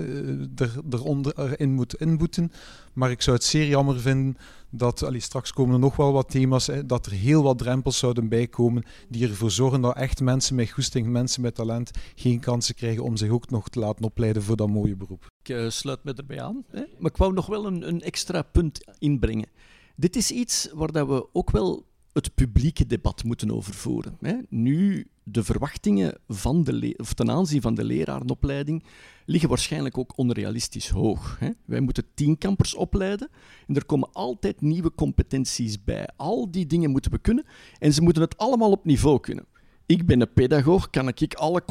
er, 0.56 0.72
eronder, 0.90 1.40
erin 1.40 1.74
moet 1.74 1.96
inboeten. 1.96 2.52
Maar 2.94 3.12
ik 3.12 3.22
zou 3.22 3.36
het 3.36 3.46
zeer 3.46 3.68
jammer 3.68 4.00
vinden 4.00 4.38
dat, 4.70 5.04
allee, 5.04 5.20
straks 5.20 5.54
komen 5.54 5.74
er 5.74 5.80
nog 5.80 5.96
wel 5.96 6.12
wat 6.12 6.30
thema's, 6.30 6.68
hè, 6.68 6.86
dat 6.86 7.06
er 7.06 7.12
heel 7.12 7.44
wat 7.44 7.58
drempels 7.58 7.98
zouden 7.98 8.30
bijkomen 8.30 8.84
die 9.10 9.28
ervoor 9.28 9.52
zorgen 9.52 9.82
dat 9.82 9.96
echt 9.96 10.22
mensen 10.22 10.56
met 10.56 10.70
goesting, 10.70 11.08
mensen 11.08 11.42
met 11.42 11.56
talent, 11.56 11.92
geen 12.16 12.40
kansen 12.40 12.76
krijgen 12.76 13.04
om 13.04 13.18
zich 13.18 13.30
ook 13.30 13.50
nog 13.50 13.70
te 13.70 13.80
laten 13.80 14.06
opleiden 14.06 14.44
voor 14.44 14.56
dat 14.56 14.70
mooie 14.70 14.96
beroep. 14.96 15.26
Ik 15.44 15.72
sluit 15.72 16.04
me 16.04 16.14
erbij 16.14 16.42
aan, 16.42 16.64
hè? 16.68 16.84
maar 16.98 17.12
ik 17.12 17.18
wou 17.18 17.34
nog 17.34 17.46
wel 17.46 17.66
een, 17.66 17.88
een 17.88 18.02
extra 18.02 18.42
punt 18.42 18.80
inbrengen. 19.00 19.50
Dit 19.96 20.16
is 20.16 20.32
iets 20.32 20.70
waar 20.74 20.92
dat 20.92 21.08
we 21.08 21.28
ook 21.34 21.52
wel 21.52 21.86
het 22.18 22.36
publieke 22.36 22.86
debat 22.86 23.24
moeten 23.24 23.52
over 23.52 23.74
voeren. 23.74 24.18
Hè. 24.22 24.36
Nu, 24.50 25.08
de 25.24 25.44
verwachtingen 25.44 26.18
van 26.28 26.64
de 26.64 26.94
of 26.98 27.14
ten 27.14 27.32
aanzien 27.32 27.62
van 27.62 27.76
de 27.76 27.84
lerarenopleiding 27.84 28.84
liggen 29.26 29.50
waarschijnlijk 29.50 29.98
ook 29.98 30.18
onrealistisch 30.18 30.90
hoog. 30.90 31.38
Hè. 31.40 31.50
Wij 31.66 31.80
moeten 31.80 32.04
tienkampers 32.14 32.76
opleiden 32.76 33.30
en 33.68 33.76
er 33.76 33.86
komen 33.86 34.10
altijd 34.12 34.62
nieuwe 34.62 34.92
competenties 34.96 35.84
bij. 35.84 36.10
Al 36.16 36.52
die 36.52 36.68
dingen 36.68 36.92
moeten 36.92 37.12
we 37.12 37.18
kunnen 37.18 37.46
en 37.80 37.94
ze 37.94 38.02
moeten 38.02 38.22
het 38.22 38.38
allemaal 38.38 38.72
op 38.72 38.86
niveau 38.86 39.20
kunnen. 39.20 39.46
Ik 39.88 40.06
ben 40.06 40.22
een 40.22 40.34
pedagoog, 40.34 40.90
kan 40.90 41.08
ik 41.08 41.34
alle 41.34 41.64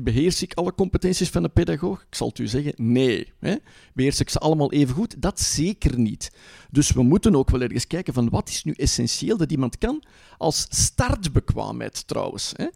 beheers 0.00 0.42
ik 0.42 0.54
alle 0.54 0.74
competenties 0.74 1.28
van 1.28 1.44
een 1.44 1.52
pedagoog? 1.52 2.00
Ik 2.00 2.14
zal 2.14 2.28
het 2.28 2.38
u 2.38 2.46
zeggen, 2.46 2.72
nee. 2.76 3.32
Hè? 3.38 3.56
Beheers 3.94 4.20
ik 4.20 4.30
ze 4.30 4.38
allemaal 4.38 4.72
even 4.72 4.94
goed? 4.94 5.22
Dat 5.22 5.40
zeker 5.40 5.98
niet. 5.98 6.32
Dus 6.70 6.92
we 6.92 7.02
moeten 7.02 7.36
ook 7.36 7.50
wel 7.50 7.60
ergens 7.60 7.86
kijken 7.86 8.14
van 8.14 8.28
wat 8.28 8.48
is 8.48 8.64
nu 8.64 8.72
essentieel 8.72 9.36
dat 9.36 9.50
iemand 9.50 9.78
kan 9.78 10.02
als 10.38 10.66
startbekwaamheid 10.68 12.06
trouwens. 12.06 12.52
Hè? 12.56 12.66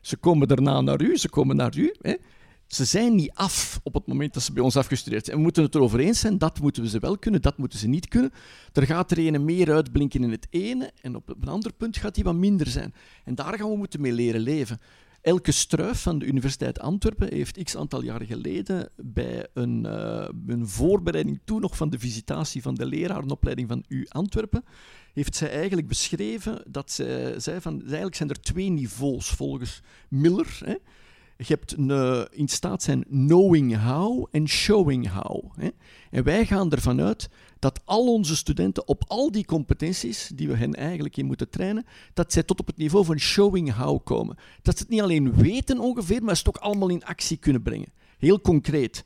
Ze 0.00 0.16
komen 0.16 0.48
daarna 0.48 0.80
naar 0.80 1.02
u, 1.02 1.16
ze 1.16 1.28
komen 1.28 1.56
naar 1.56 1.76
u. 1.76 1.94
Hè? 2.00 2.14
Ze 2.68 2.84
zijn 2.84 3.14
niet 3.14 3.30
af 3.34 3.80
op 3.82 3.94
het 3.94 4.06
moment 4.06 4.34
dat 4.34 4.42
ze 4.42 4.52
bij 4.52 4.62
ons 4.62 4.76
afgestudeerd 4.76 5.24
zijn. 5.24 5.36
we 5.36 5.42
moeten 5.42 5.62
het 5.62 5.74
erover 5.74 6.00
eens 6.00 6.20
zijn, 6.20 6.38
dat 6.38 6.60
moeten 6.60 6.82
we 6.82 6.88
ze 6.88 6.98
wel 6.98 7.18
kunnen, 7.18 7.42
dat 7.42 7.58
moeten 7.58 7.78
ze 7.78 7.88
niet 7.88 8.08
kunnen. 8.08 8.30
Er 8.72 8.86
gaat 8.86 9.10
er 9.10 9.18
ene 9.18 9.38
meer 9.38 9.72
uitblinken 9.72 10.22
in 10.22 10.30
het 10.30 10.46
ene 10.50 10.92
en 11.02 11.16
op 11.16 11.28
een 11.40 11.48
ander 11.48 11.72
punt 11.72 11.96
gaat 11.96 12.14
die 12.14 12.24
wat 12.24 12.34
minder 12.34 12.66
zijn. 12.66 12.94
En 13.24 13.34
daar 13.34 13.58
gaan 13.58 13.70
we 13.70 13.76
moeten 13.76 14.00
mee 14.00 14.12
leren 14.12 14.40
leven. 14.40 14.78
Elke 15.20 15.52
Struif 15.52 16.02
van 16.02 16.18
de 16.18 16.26
Universiteit 16.26 16.78
Antwerpen 16.78 17.34
heeft 17.34 17.62
x 17.62 17.76
aantal 17.76 18.02
jaren 18.02 18.26
geleden 18.26 18.88
bij 18.96 19.46
een, 19.54 19.84
uh, 19.86 20.28
een 20.46 20.68
voorbereiding 20.68 21.40
toen 21.44 21.60
nog 21.60 21.76
van 21.76 21.90
de 21.90 21.98
visitatie 21.98 22.62
van 22.62 22.74
de 22.74 22.86
lerarenopleiding 22.86 23.68
van 23.68 23.84
U 23.88 24.06
Antwerpen, 24.08 24.64
heeft 25.12 25.36
zij 25.36 25.50
eigenlijk 25.50 25.88
beschreven 25.88 26.62
dat 26.66 26.90
zij 26.90 27.40
zei 27.40 27.60
van 27.60 27.80
eigenlijk 27.80 28.14
zijn 28.14 28.28
er 28.28 28.40
twee 28.40 28.68
niveaus 28.70 29.28
volgens 29.28 29.82
Miller. 30.08 30.60
Hè. 30.64 30.74
Je 31.40 31.44
hebt 31.54 31.76
een, 31.76 32.26
in 32.30 32.48
staat 32.48 32.82
zijn 32.82 33.04
knowing 33.04 33.82
how 33.84 34.26
en 34.30 34.48
showing 34.48 35.12
how. 35.12 35.44
Hè. 35.56 35.68
En 36.10 36.24
wij 36.24 36.46
gaan 36.46 36.70
ervan 36.70 37.00
uit 37.00 37.28
dat 37.58 37.80
al 37.84 38.12
onze 38.12 38.36
studenten 38.36 38.88
op 38.88 39.04
al 39.06 39.32
die 39.32 39.44
competenties 39.44 40.30
die 40.34 40.48
we 40.48 40.56
hen 40.56 40.74
eigenlijk 40.74 41.16
in 41.16 41.26
moeten 41.26 41.50
trainen, 41.50 41.86
dat 42.14 42.32
zij 42.32 42.42
tot 42.42 42.60
op 42.60 42.66
het 42.66 42.76
niveau 42.76 43.04
van 43.04 43.18
showing 43.18 43.74
how 43.74 44.04
komen. 44.04 44.36
Dat 44.62 44.76
ze 44.76 44.82
het 44.82 44.92
niet 44.92 45.00
alleen 45.00 45.34
weten 45.34 45.78
ongeveer, 45.78 46.22
maar 46.22 46.36
ze 46.36 46.42
het 46.46 46.56
ook 46.56 46.62
allemaal 46.62 46.88
in 46.88 47.04
actie 47.04 47.36
kunnen 47.36 47.62
brengen. 47.62 47.92
Heel 48.18 48.40
concreet, 48.40 49.04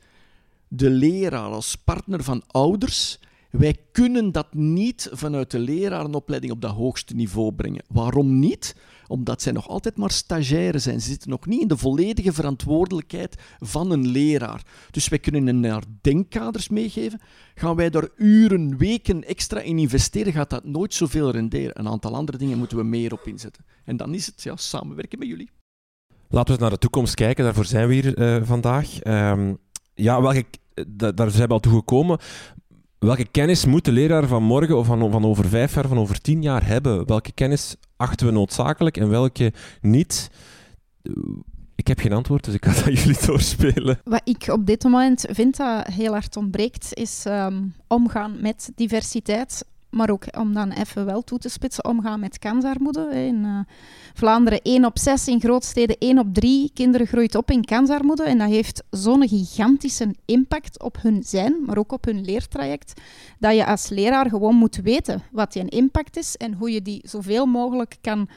de 0.67 0.89
leraar 0.89 1.51
als 1.51 1.75
partner 1.75 2.23
van 2.23 2.43
ouders 2.47 3.19
wij 3.59 3.77
kunnen 3.91 4.31
dat 4.31 4.53
niet 4.53 5.09
vanuit 5.11 5.51
de 5.51 5.59
lerarenopleiding 5.59 6.53
op 6.53 6.61
dat 6.61 6.71
hoogste 6.71 7.15
niveau 7.15 7.51
brengen. 7.51 7.83
Waarom 7.87 8.39
niet? 8.39 8.75
Omdat 9.13 9.41
zij 9.41 9.51
nog 9.51 9.67
altijd 9.67 9.97
maar 9.97 10.11
stagiaire 10.11 10.79
zijn. 10.79 11.01
Ze 11.01 11.09
zitten 11.09 11.29
nog 11.29 11.45
niet 11.45 11.61
in 11.61 11.67
de 11.67 11.77
volledige 11.77 12.33
verantwoordelijkheid 12.33 13.35
van 13.59 13.91
een 13.91 14.07
leraar. 14.07 14.63
Dus 14.91 15.07
wij 15.07 15.19
kunnen 15.19 15.45
hen 15.45 15.59
naar 15.59 15.83
denkkaders 16.01 16.69
meegeven. 16.69 17.21
Gaan 17.55 17.75
wij 17.75 17.89
daar 17.89 18.09
uren, 18.15 18.77
weken 18.77 19.23
extra 19.23 19.59
in 19.59 19.77
investeren, 19.77 20.33
gaat 20.33 20.49
dat 20.49 20.63
nooit 20.63 20.93
zoveel 20.93 21.31
renderen. 21.31 21.79
Een 21.79 21.87
aantal 21.87 22.15
andere 22.15 22.37
dingen 22.37 22.57
moeten 22.57 22.77
we 22.77 22.83
meer 22.83 23.13
op 23.13 23.27
inzetten. 23.27 23.65
En 23.85 23.97
dan 23.97 24.13
is 24.13 24.25
het 24.25 24.43
ja, 24.43 24.55
samenwerken 24.55 25.19
met 25.19 25.27
jullie. 25.27 25.49
Laten 26.29 26.55
we 26.55 26.61
naar 26.61 26.69
de 26.69 26.77
toekomst 26.77 27.13
kijken. 27.13 27.43
Daarvoor 27.43 27.65
zijn 27.65 27.87
we 27.87 27.93
hier 27.93 28.19
uh, 28.19 28.47
vandaag. 28.47 29.03
Um, 29.03 29.57
ja, 29.93 30.21
welke, 30.21 30.45
daar 31.15 31.31
zijn 31.31 31.47
we 31.47 31.53
al 31.53 31.59
toe 31.59 31.73
gekomen 31.73 32.19
welke 33.03 33.27
kennis 33.31 33.65
moet 33.65 33.85
de 33.85 33.91
leraar 33.91 34.27
van 34.27 34.43
morgen 34.43 34.77
of 34.77 34.85
van, 34.85 35.11
van 35.11 35.25
over 35.25 35.45
vijf 35.45 35.73
jaar, 35.73 35.87
van 35.87 35.97
over 35.97 36.21
tien 36.21 36.41
jaar 36.41 36.65
hebben? 36.65 37.07
Welke 37.07 37.31
kennis 37.31 37.75
achten 37.97 38.25
we 38.25 38.31
noodzakelijk 38.33 38.97
en 38.97 39.09
welke 39.09 39.53
niet? 39.81 40.29
Ik 41.75 41.87
heb 41.87 41.99
geen 41.99 42.13
antwoord, 42.13 42.43
dus 42.43 42.53
ik 42.53 42.65
ga 42.65 42.73
dat 42.83 42.99
jullie 42.99 43.25
doorspelen. 43.25 43.99
Wat 44.03 44.21
ik 44.23 44.47
op 44.47 44.65
dit 44.65 44.83
moment 44.83 45.25
vind 45.29 45.57
dat 45.57 45.87
heel 45.87 46.11
hard 46.11 46.37
ontbreekt, 46.37 46.93
is 46.93 47.25
ehm, 47.25 47.63
omgaan 47.87 48.41
met 48.41 48.71
diversiteit. 48.75 49.65
Maar 49.93 50.09
ook 50.09 50.25
om 50.37 50.53
dan 50.53 50.71
even 50.71 51.05
wel 51.05 51.21
toe 51.21 51.39
te 51.39 51.49
spitsen, 51.49 51.85
omgaan 51.85 52.19
met 52.19 52.39
kansarmoede. 52.39 53.09
In 53.11 53.43
uh, 53.43 53.59
Vlaanderen 54.13 54.61
1 54.61 54.85
op 54.85 54.97
6, 54.97 55.27
in 55.27 55.39
grootsteden 55.39 55.95
1 55.99 56.19
op 56.19 56.33
3 56.33 56.71
kinderen 56.73 57.07
groeit 57.07 57.35
op 57.35 57.51
in 57.51 57.65
kansarmoede. 57.65 58.23
En 58.23 58.37
dat 58.37 58.49
heeft 58.49 58.83
zo'n 58.89 59.27
gigantische 59.27 60.15
impact 60.25 60.81
op 60.83 60.97
hun 61.01 61.23
zijn, 61.23 61.55
maar 61.65 61.77
ook 61.77 61.91
op 61.91 62.05
hun 62.05 62.25
leertraject, 62.25 63.01
dat 63.39 63.55
je 63.55 63.65
als 63.65 63.89
leraar 63.89 64.29
gewoon 64.29 64.55
moet 64.55 64.75
weten 64.75 65.23
wat 65.31 65.53
die 65.53 65.69
impact 65.69 66.17
is 66.17 66.37
en 66.37 66.53
hoe 66.53 66.71
je 66.71 66.81
die 66.81 67.01
zoveel 67.03 67.45
mogelijk 67.45 67.97
kan 68.01 68.29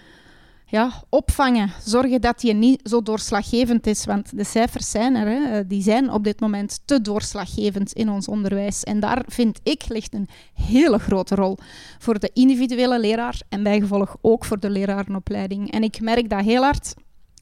ja, 0.68 1.02
opvangen. 1.08 1.70
Zorgen 1.84 2.20
dat 2.20 2.40
die 2.40 2.54
niet 2.54 2.80
zo 2.88 3.02
doorslaggevend 3.02 3.86
is. 3.86 4.04
Want 4.04 4.36
de 4.36 4.44
cijfers 4.44 4.90
zijn 4.90 5.14
er. 5.14 5.26
Hè. 5.26 5.58
Eh, 5.58 5.64
die 5.68 5.82
zijn 5.82 6.10
op 6.10 6.24
dit 6.24 6.40
moment 6.40 6.80
te 6.84 7.00
doorslaggevend 7.00 7.92
in 7.92 8.10
ons 8.10 8.28
onderwijs. 8.28 8.82
En 8.82 9.00
daar 9.00 9.24
vind 9.26 9.60
ik 9.62 9.88
ligt 9.88 10.14
een 10.14 10.28
hele 10.54 10.98
grote 10.98 11.34
rol 11.34 11.58
voor 11.98 12.18
de 12.18 12.30
individuele 12.32 13.00
leraar 13.00 13.40
en 13.48 13.62
bijgevolg 13.62 14.16
ook 14.20 14.44
voor 14.44 14.60
de 14.60 14.70
lerarenopleiding. 14.70 15.70
En 15.70 15.82
ik 15.82 16.00
merk 16.00 16.30
dat 16.30 16.44
heel 16.44 16.62
hard 16.62 16.94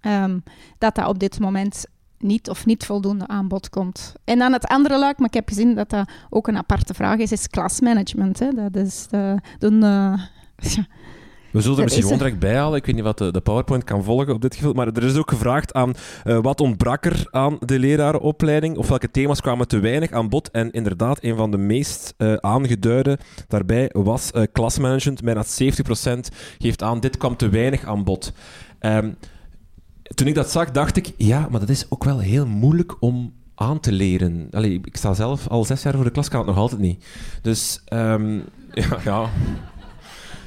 um, 0.03 0.43
dat 0.79 0.95
dat 0.95 1.07
op 1.07 1.19
dit 1.19 1.41
moment 1.41 1.87
niet 2.19 2.49
of 2.49 2.67
niet 2.67 2.87
voldoende 2.87 3.27
aanbod 3.27 3.69
komt. 3.71 4.15
En 4.25 4.39
dan 4.39 4.53
het 4.53 4.67
andere 4.67 4.99
luik, 4.99 5.19
maar 5.19 5.29
ik 5.29 5.35
heb 5.35 5.49
gezien 5.49 5.75
dat 5.75 5.91
dat 5.91 6.09
ook 6.31 6.49
een 6.49 6.57
aparte 6.57 6.95
vraag 6.95 7.19
is, 7.19 7.33
is 7.33 7.49
klasmanagement. 7.49 8.39
Hè. 8.39 8.53
Dat 8.53 8.77
is 8.77 9.07
de, 9.09 9.41
uh, 9.61 10.19
We 11.55 11.61
zullen 11.61 11.77
er 11.77 11.85
misschien 11.85 12.03
gewoon 12.03 12.19
direct 12.19 12.38
bij 12.38 12.57
halen. 12.57 12.79
Ik 12.79 12.87
weet 12.87 12.95
niet 12.95 13.05
wat 13.05 13.19
de, 13.19 13.33
de, 13.33 13.40
PowerPoint 13.40 13.85
kan 13.85 14.05
volgen 14.05 14.35
op 14.35 14.43
dit 14.43 14.55
geval. 14.55 14.73
Maar 14.73 14.87
er 14.87 15.03
is 15.03 15.17
ook 15.17 15.31
gevraagd 15.31 15.73
aan 15.73 15.95
uh, 16.25 16.38
wat 16.43 16.61
ontbrak 16.61 17.05
er 17.05 17.27
aan 17.31 17.57
de 17.61 17.79
lerarenopleiding? 17.79 18.77
Of 18.77 18.88
welke 18.88 19.11
thema's 19.11 19.40
kwamen 19.40 19.69
te 19.69 19.79
weinig 19.79 20.11
aan 20.11 20.29
bod? 20.29 20.51
En 20.51 20.71
inderdaad, 20.71 21.19
een 21.21 21.37
van 21.37 21.51
de 21.51 21.57
meest 21.57 22.14
uh, 22.19 22.35
aangeduide 22.35 23.19
daarbij 23.49 23.90
was 23.93 24.31
uh, 24.35 24.43
klasmanagement. 24.53 25.23
Bijna 25.23 25.45
70% 25.45 25.49
geeft 26.59 26.83
aan, 26.83 27.01
dit 27.01 27.17
kwam 27.17 27.37
te 27.37 27.49
weinig 27.49 27.85
aan 27.85 28.05
bod. 28.05 28.33
Um, 28.81 29.17
toen 30.14 30.27
ik 30.27 30.35
dat 30.35 30.51
zag, 30.51 30.71
dacht 30.71 30.97
ik, 30.97 31.12
ja, 31.17 31.49
maar 31.51 31.61
dat 31.61 31.69
is 31.69 31.87
ook 31.88 32.05
wel 32.05 32.19
heel 32.19 32.47
moeilijk 32.47 32.97
om 33.01 33.33
aan 33.55 33.81
te 33.81 33.93
leren. 33.93 34.49
Allee, 34.51 34.81
ik 34.85 34.97
sta 34.97 35.14
zelf 35.14 35.49
al 35.49 35.64
zes 35.64 35.83
jaar 35.83 35.95
voor 35.95 36.05
de 36.05 36.11
klas, 36.11 36.29
kan 36.29 36.38
het 36.38 36.49
nog 36.49 36.59
altijd 36.59 36.81
niet. 36.81 37.05
Dus, 37.43 37.83
um, 37.93 38.43
ja... 38.73 38.99
ja. 39.05 39.31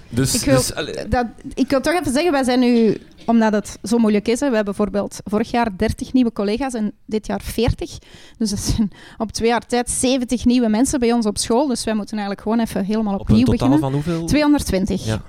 Dus, 0.10 0.36
ik, 0.36 0.42
wil, 0.42 0.56
dus, 0.56 0.74
dat, 1.10 1.26
ik 1.54 1.70
wil 1.70 1.82
toch 1.82 1.94
even 1.94 2.12
zeggen, 2.12 2.32
wij 2.32 2.44
zijn 2.44 2.60
nu, 2.60 3.02
omdat 3.26 3.54
het 3.54 3.78
zo 3.84 3.98
moeilijk 3.98 4.28
is, 4.28 4.40
hè, 4.40 4.50
we 4.50 4.56
hebben 4.56 4.76
bijvoorbeeld 4.76 5.20
vorig 5.24 5.52
jaar 5.52 5.78
30 5.78 6.14
nieuwe 6.14 6.34
collega's 6.34 6.74
en 6.74 6.94
dit 7.06 7.28
jaar 7.28 7.42
40. 7.42 7.98
Dus 8.38 8.50
dat 8.50 8.60
zijn 8.60 8.92
op 9.18 9.32
twee 9.32 9.50
jaar 9.50 9.66
tijd 9.66 9.90
70 9.90 10.46
nieuwe 10.46 10.70
mensen 10.70 11.00
bij 11.00 11.14
ons 11.14 11.26
op 11.26 11.38
school. 11.38 11.68
Dus 11.68 11.84
wij 11.84 11.94
moeten 11.94 12.18
eigenlijk 12.18 12.42
gewoon 12.42 12.60
even 12.60 12.86
helemaal 12.86 13.18
opnieuw 13.18 13.42
op 13.42 13.48
een 13.48 13.58
totaal 13.58 13.70
beginnen. 13.70 14.04
van 14.04 14.14
hoeveel? 14.14 14.28
220. 14.28 15.06
Ja. 15.06 15.22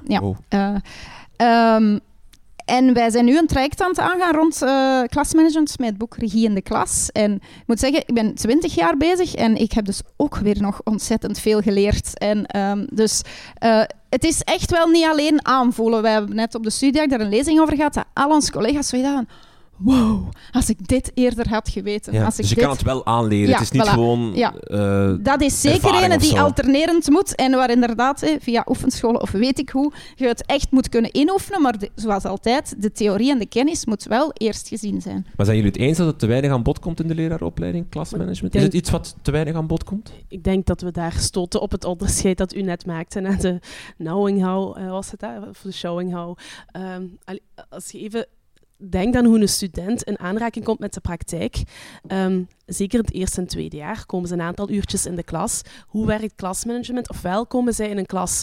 ja. 0.48 0.82
Uh, 1.38 1.74
um, 1.76 2.00
en 2.68 2.94
wij 2.94 3.10
zijn 3.10 3.24
nu 3.24 3.38
een 3.38 3.46
traject 3.46 3.82
aan 3.82 3.88
het 3.88 3.98
aangaan 3.98 4.34
rond 4.34 4.62
uh, 4.62 5.02
klasmanagement 5.02 5.78
met 5.78 5.88
het 5.88 5.98
boek 5.98 6.16
Regie 6.16 6.44
in 6.44 6.54
de 6.54 6.62
Klas. 6.62 7.08
En 7.12 7.34
ik 7.34 7.66
moet 7.66 7.80
zeggen, 7.80 8.00
ik 8.06 8.14
ben 8.14 8.34
20 8.34 8.74
jaar 8.74 8.96
bezig 8.96 9.34
en 9.34 9.56
ik 9.56 9.72
heb 9.72 9.84
dus 9.84 10.00
ook 10.16 10.36
weer 10.36 10.60
nog 10.60 10.80
ontzettend 10.84 11.38
veel 11.38 11.60
geleerd. 11.60 12.18
En 12.18 12.58
um, 12.60 12.86
dus 12.92 13.22
uh, 13.64 13.82
het 14.08 14.24
is 14.24 14.42
echt 14.42 14.70
wel 14.70 14.86
niet 14.86 15.04
alleen 15.04 15.46
aanvoelen. 15.46 16.02
We 16.02 16.08
hebben 16.08 16.36
net 16.36 16.54
op 16.54 16.62
de 16.62 16.70
studie 16.70 17.08
daar 17.08 17.20
een 17.20 17.28
lezing 17.28 17.60
over 17.60 17.76
gehad, 17.76 17.94
dat 17.94 18.04
al 18.14 18.30
onze 18.30 18.52
collega's 18.52 18.88
zoiets 18.88 19.08
hadden 19.08 19.28
wow, 19.78 20.28
als 20.50 20.68
ik 20.68 20.88
dit 20.88 21.10
eerder 21.14 21.48
had 21.48 21.68
geweten. 21.68 22.12
Ja, 22.12 22.24
als 22.24 22.34
ik 22.34 22.40
dus 22.40 22.48
je 22.48 22.54
dit... 22.54 22.64
kan 22.64 22.72
het 22.72 22.82
wel 22.82 23.06
aanleren. 23.06 23.48
Ja, 23.48 23.52
het 23.52 23.62
is 23.62 23.70
niet 23.70 23.86
voilà. 23.86 23.90
gewoon... 23.90 24.32
Ja. 24.34 24.54
Uh, 24.66 25.14
Dat 25.20 25.40
is 25.40 25.60
zeker 25.60 26.10
een 26.10 26.18
die 26.18 26.40
alternerend 26.40 27.08
moet 27.10 27.34
en 27.34 27.50
waar 27.52 27.70
inderdaad 27.70 28.22
eh, 28.22 28.36
via 28.40 28.64
oefenscholen 28.68 29.20
of 29.20 29.30
weet 29.30 29.58
ik 29.58 29.68
hoe 29.68 29.92
je 30.14 30.26
het 30.26 30.46
echt 30.46 30.70
moet 30.70 30.88
kunnen 30.88 31.14
inoefenen. 31.14 31.62
Maar 31.62 31.78
de, 31.78 31.90
zoals 31.94 32.24
altijd, 32.24 32.74
de 32.82 32.92
theorie 32.92 33.30
en 33.30 33.38
de 33.38 33.46
kennis 33.46 33.86
moet 33.86 34.04
wel 34.04 34.30
eerst 34.32 34.68
gezien 34.68 35.00
zijn. 35.00 35.26
Maar 35.36 35.46
zijn 35.46 35.58
jullie 35.58 35.72
het 35.72 35.80
eens 35.80 35.98
dat 35.98 36.06
het 36.06 36.18
te 36.18 36.26
weinig 36.26 36.50
aan 36.50 36.62
bod 36.62 36.78
komt 36.78 37.00
in 37.00 37.08
de 37.08 37.14
leraaropleiding, 37.14 37.88
klasmanagement? 37.88 38.54
Is 38.54 38.62
het 38.62 38.74
iets 38.74 38.90
wat 38.90 39.16
te 39.22 39.30
weinig 39.30 39.54
aan 39.54 39.66
bod 39.66 39.84
komt? 39.84 40.12
Ik 40.28 40.44
denk 40.44 40.66
dat 40.66 40.80
we 40.80 40.90
daar 40.90 41.12
stoten 41.12 41.60
op 41.60 41.70
het 41.70 41.84
onderscheid 41.84 42.38
dat 42.38 42.54
u 42.54 42.62
net 42.62 42.86
maakte. 42.86 43.20
Naar 43.20 43.40
de 43.40 43.60
knowing 43.96 44.42
how, 44.42 44.78
uh, 44.78 44.90
was 44.90 45.10
het 45.10 45.20
dat? 45.20 45.48
Of 45.48 45.60
de 45.60 45.72
showing 45.72 46.12
how. 46.12 46.36
Um, 46.96 47.18
als 47.68 47.90
je 47.90 47.98
even 47.98 48.26
denk 48.90 49.12
dan 49.14 49.24
hoe 49.24 49.40
een 49.40 49.48
student 49.48 50.02
in 50.02 50.18
aanraking 50.18 50.64
komt 50.64 50.78
met 50.78 50.94
de 50.94 51.00
praktijk. 51.00 51.62
Um, 52.08 52.48
zeker 52.66 52.98
in 52.98 53.04
het 53.04 53.14
eerste 53.14 53.40
en 53.40 53.46
tweede 53.46 53.76
jaar 53.76 54.06
komen 54.06 54.28
ze 54.28 54.34
een 54.34 54.40
aantal 54.40 54.70
uurtjes 54.70 55.06
in 55.06 55.16
de 55.16 55.22
klas. 55.22 55.62
Hoe 55.86 56.06
werkt 56.06 56.34
klasmanagement? 56.34 57.10
Ofwel 57.10 57.46
komen 57.46 57.74
zij 57.74 57.88
in 57.88 57.98
een 57.98 58.06
klas 58.06 58.42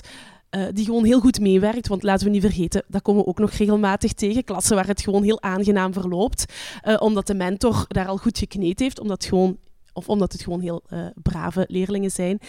uh, 0.56 0.66
die 0.74 0.86
gewoon 0.86 1.04
heel 1.06 1.20
goed 1.20 1.40
meewerkt. 1.40 1.88
Want 1.88 2.04
laten 2.04 2.26
we 2.26 2.32
niet 2.32 2.42
vergeten, 2.42 2.84
dat 2.88 3.02
komen 3.02 3.22
we 3.22 3.28
ook 3.28 3.40
nog 3.40 3.52
regelmatig 3.52 4.14
tegen. 4.14 4.44
Klassen 4.44 4.76
waar 4.76 4.88
het 4.88 5.02
gewoon 5.02 5.24
heel 5.24 5.42
aangenaam 5.42 5.94
verloopt. 5.94 6.54
Uh, 6.84 6.96
omdat 7.00 7.28
de 7.28 7.36
mentor 7.36 7.86
daar 7.88 8.08
al 8.08 8.18
goed 8.18 8.38
gekneed 8.38 8.80
heeft. 8.80 9.00
Omdat 9.00 9.26
gewoon, 9.26 9.58
of 9.94 10.10
omdat 10.10 10.32
het 10.32 10.42
gewoon 10.42 10.62
heel 10.62 10.82
uh, 10.90 11.06
brave 11.22 11.66
leerlingen 11.68 12.12
zijn. 12.12 12.40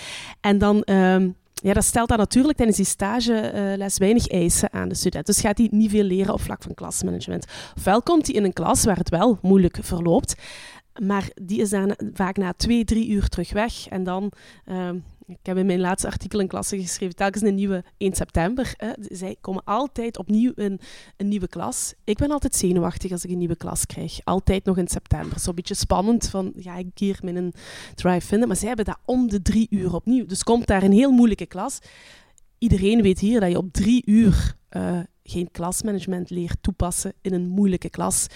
En 0.40 0.58
dan... 0.58 0.82
Um, 0.90 1.36
ja, 1.62 1.72
dat 1.72 1.84
stelt 1.84 2.08
dan 2.08 2.18
natuurlijk 2.18 2.56
tijdens 2.56 2.76
die 2.76 2.86
stageles 2.86 3.92
uh, 3.94 3.98
weinig 3.98 4.28
eisen 4.28 4.72
aan 4.72 4.88
de 4.88 4.94
student. 4.94 5.26
Dus 5.26 5.40
gaat 5.40 5.58
hij 5.58 5.68
niet 5.70 5.90
veel 5.90 6.02
leren 6.02 6.34
op 6.34 6.40
vlak 6.40 6.62
van 6.62 6.74
klasmanagement. 6.74 7.46
Ofwel 7.76 8.02
komt 8.02 8.26
hij 8.26 8.34
in 8.34 8.44
een 8.44 8.52
klas 8.52 8.84
waar 8.84 8.96
het 8.96 9.08
wel 9.08 9.38
moeilijk 9.42 9.78
verloopt, 9.80 10.34
maar 11.02 11.28
die 11.34 11.60
is 11.60 11.70
dan 11.70 11.96
vaak 12.12 12.36
na 12.36 12.52
twee, 12.52 12.84
drie 12.84 13.08
uur 13.08 13.28
terug 13.28 13.52
weg. 13.52 13.88
En 13.88 14.04
dan, 14.04 14.32
uh, 14.66 14.90
ik 15.26 15.38
heb 15.42 15.56
in 15.56 15.66
mijn 15.66 15.80
laatste 15.80 16.06
artikel 16.06 16.40
in 16.40 16.46
klasse 16.46 16.80
geschreven, 16.80 17.16
telkens 17.16 17.42
een 17.42 17.54
nieuwe 17.54 17.84
1 17.96 18.12
september. 18.14 18.74
Hè. 18.76 18.90
Zij 18.98 19.36
komen 19.40 19.64
altijd 19.64 20.18
opnieuw 20.18 20.52
in 20.54 20.80
een 21.16 21.28
nieuwe 21.28 21.48
klas. 21.48 21.94
Ik 22.04 22.16
ben 22.16 22.30
altijd 22.30 22.54
zenuwachtig 22.54 23.12
als 23.12 23.24
ik 23.24 23.30
een 23.30 23.38
nieuwe 23.38 23.56
klas 23.56 23.86
krijg. 23.86 24.20
Altijd 24.24 24.64
nog 24.64 24.78
in 24.78 24.88
september. 24.88 25.40
Zo'n 25.40 25.54
beetje 25.54 25.74
spannend 25.74 26.28
van, 26.28 26.52
ga 26.56 26.76
ik 26.76 26.86
hier 26.94 27.18
mijn 27.22 27.52
drive 27.94 28.26
vinden? 28.26 28.48
Maar 28.48 28.56
zij 28.56 28.66
hebben 28.68 28.84
dat 28.84 28.98
om 29.04 29.28
de 29.28 29.42
drie 29.42 29.66
uur 29.70 29.94
opnieuw. 29.94 30.26
Dus 30.26 30.42
komt 30.42 30.66
daar 30.66 30.82
een 30.82 30.92
heel 30.92 31.10
moeilijke 31.10 31.46
klas. 31.46 31.78
Iedereen 32.58 33.02
weet 33.02 33.18
hier 33.18 33.40
dat 33.40 33.50
je 33.50 33.58
op 33.58 33.72
drie 33.72 34.02
uur 34.06 34.54
uh, 34.70 34.98
geen 35.22 35.50
klasmanagement 35.50 36.30
leert 36.30 36.56
toepassen 36.60 37.12
in 37.20 37.32
een 37.32 37.48
moeilijke 37.48 37.90
klas. 37.90 38.26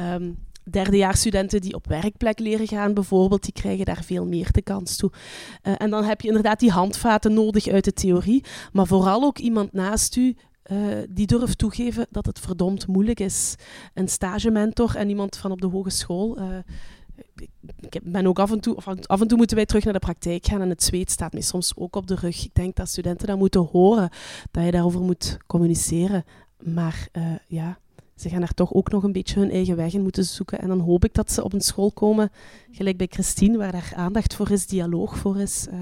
Um, 0.00 0.38
derdejaarsstudenten 0.70 1.60
die 1.60 1.74
op 1.74 1.86
werkplek 1.86 2.38
leren 2.38 2.66
gaan, 2.66 2.94
bijvoorbeeld, 2.94 3.42
die 3.42 3.52
krijgen 3.52 3.84
daar 3.84 4.04
veel 4.04 4.26
meer 4.26 4.48
de 4.50 4.62
kans 4.62 4.96
toe. 4.96 5.12
Uh, 5.62 5.74
en 5.78 5.90
dan 5.90 6.04
heb 6.04 6.20
je 6.20 6.28
inderdaad 6.28 6.60
die 6.60 6.70
handvaten 6.70 7.34
nodig 7.34 7.66
uit 7.66 7.84
de 7.84 7.92
theorie, 7.92 8.44
maar 8.72 8.86
vooral 8.86 9.22
ook 9.22 9.38
iemand 9.38 9.72
naast 9.72 10.16
u 10.16 10.36
uh, 10.70 10.78
die 11.08 11.26
durft 11.26 11.58
toegeven 11.58 12.06
dat 12.10 12.26
het 12.26 12.38
verdomd 12.38 12.86
moeilijk 12.86 13.20
is. 13.20 13.54
Een 13.94 14.08
stagementor 14.08 14.96
en 14.96 15.08
iemand 15.08 15.36
van 15.36 15.50
op 15.50 15.60
de 15.60 15.66
hogeschool. 15.66 16.38
Uh, 16.38 16.44
ik 17.80 18.00
ben 18.02 18.26
ook 18.26 18.38
af 18.38 18.50
en, 18.50 18.60
toe, 18.60 18.76
af 19.06 19.20
en 19.20 19.28
toe 19.28 19.38
moeten 19.38 19.56
wij 19.56 19.66
terug 19.66 19.84
naar 19.84 19.92
de 19.92 19.98
praktijk 19.98 20.46
gaan 20.46 20.60
en 20.60 20.68
het 20.68 20.82
zweet 20.82 21.10
staat 21.10 21.32
mij 21.32 21.42
soms 21.42 21.72
ook 21.76 21.96
op 21.96 22.06
de 22.06 22.14
rug. 22.14 22.44
Ik 22.44 22.54
denk 22.54 22.76
dat 22.76 22.88
studenten 22.88 23.26
dat 23.26 23.38
moeten 23.38 23.60
horen, 23.60 24.10
dat 24.50 24.64
je 24.64 24.70
daarover 24.70 25.00
moet 25.00 25.36
communiceren. 25.46 26.24
Maar 26.58 27.08
ja, 27.46 27.78
ze 28.20 28.28
gaan 28.28 28.40
daar 28.40 28.54
toch 28.54 28.72
ook 28.72 28.90
nog 28.90 29.02
een 29.02 29.12
beetje 29.12 29.40
hun 29.40 29.50
eigen 29.50 29.76
weg 29.76 29.92
in 29.92 30.02
moeten 30.02 30.24
zoeken. 30.24 30.58
En 30.58 30.68
dan 30.68 30.80
hoop 30.80 31.04
ik 31.04 31.14
dat 31.14 31.32
ze 31.32 31.44
op 31.44 31.52
een 31.52 31.60
school 31.60 31.92
komen, 31.92 32.30
gelijk 32.70 32.96
bij 32.96 33.06
Christine, 33.10 33.58
waar 33.58 33.72
daar 33.72 33.92
aandacht 33.96 34.34
voor 34.34 34.50
is, 34.50 34.66
dialoog 34.66 35.18
voor 35.18 35.40
is. 35.40 35.66
Uh, 35.72 35.76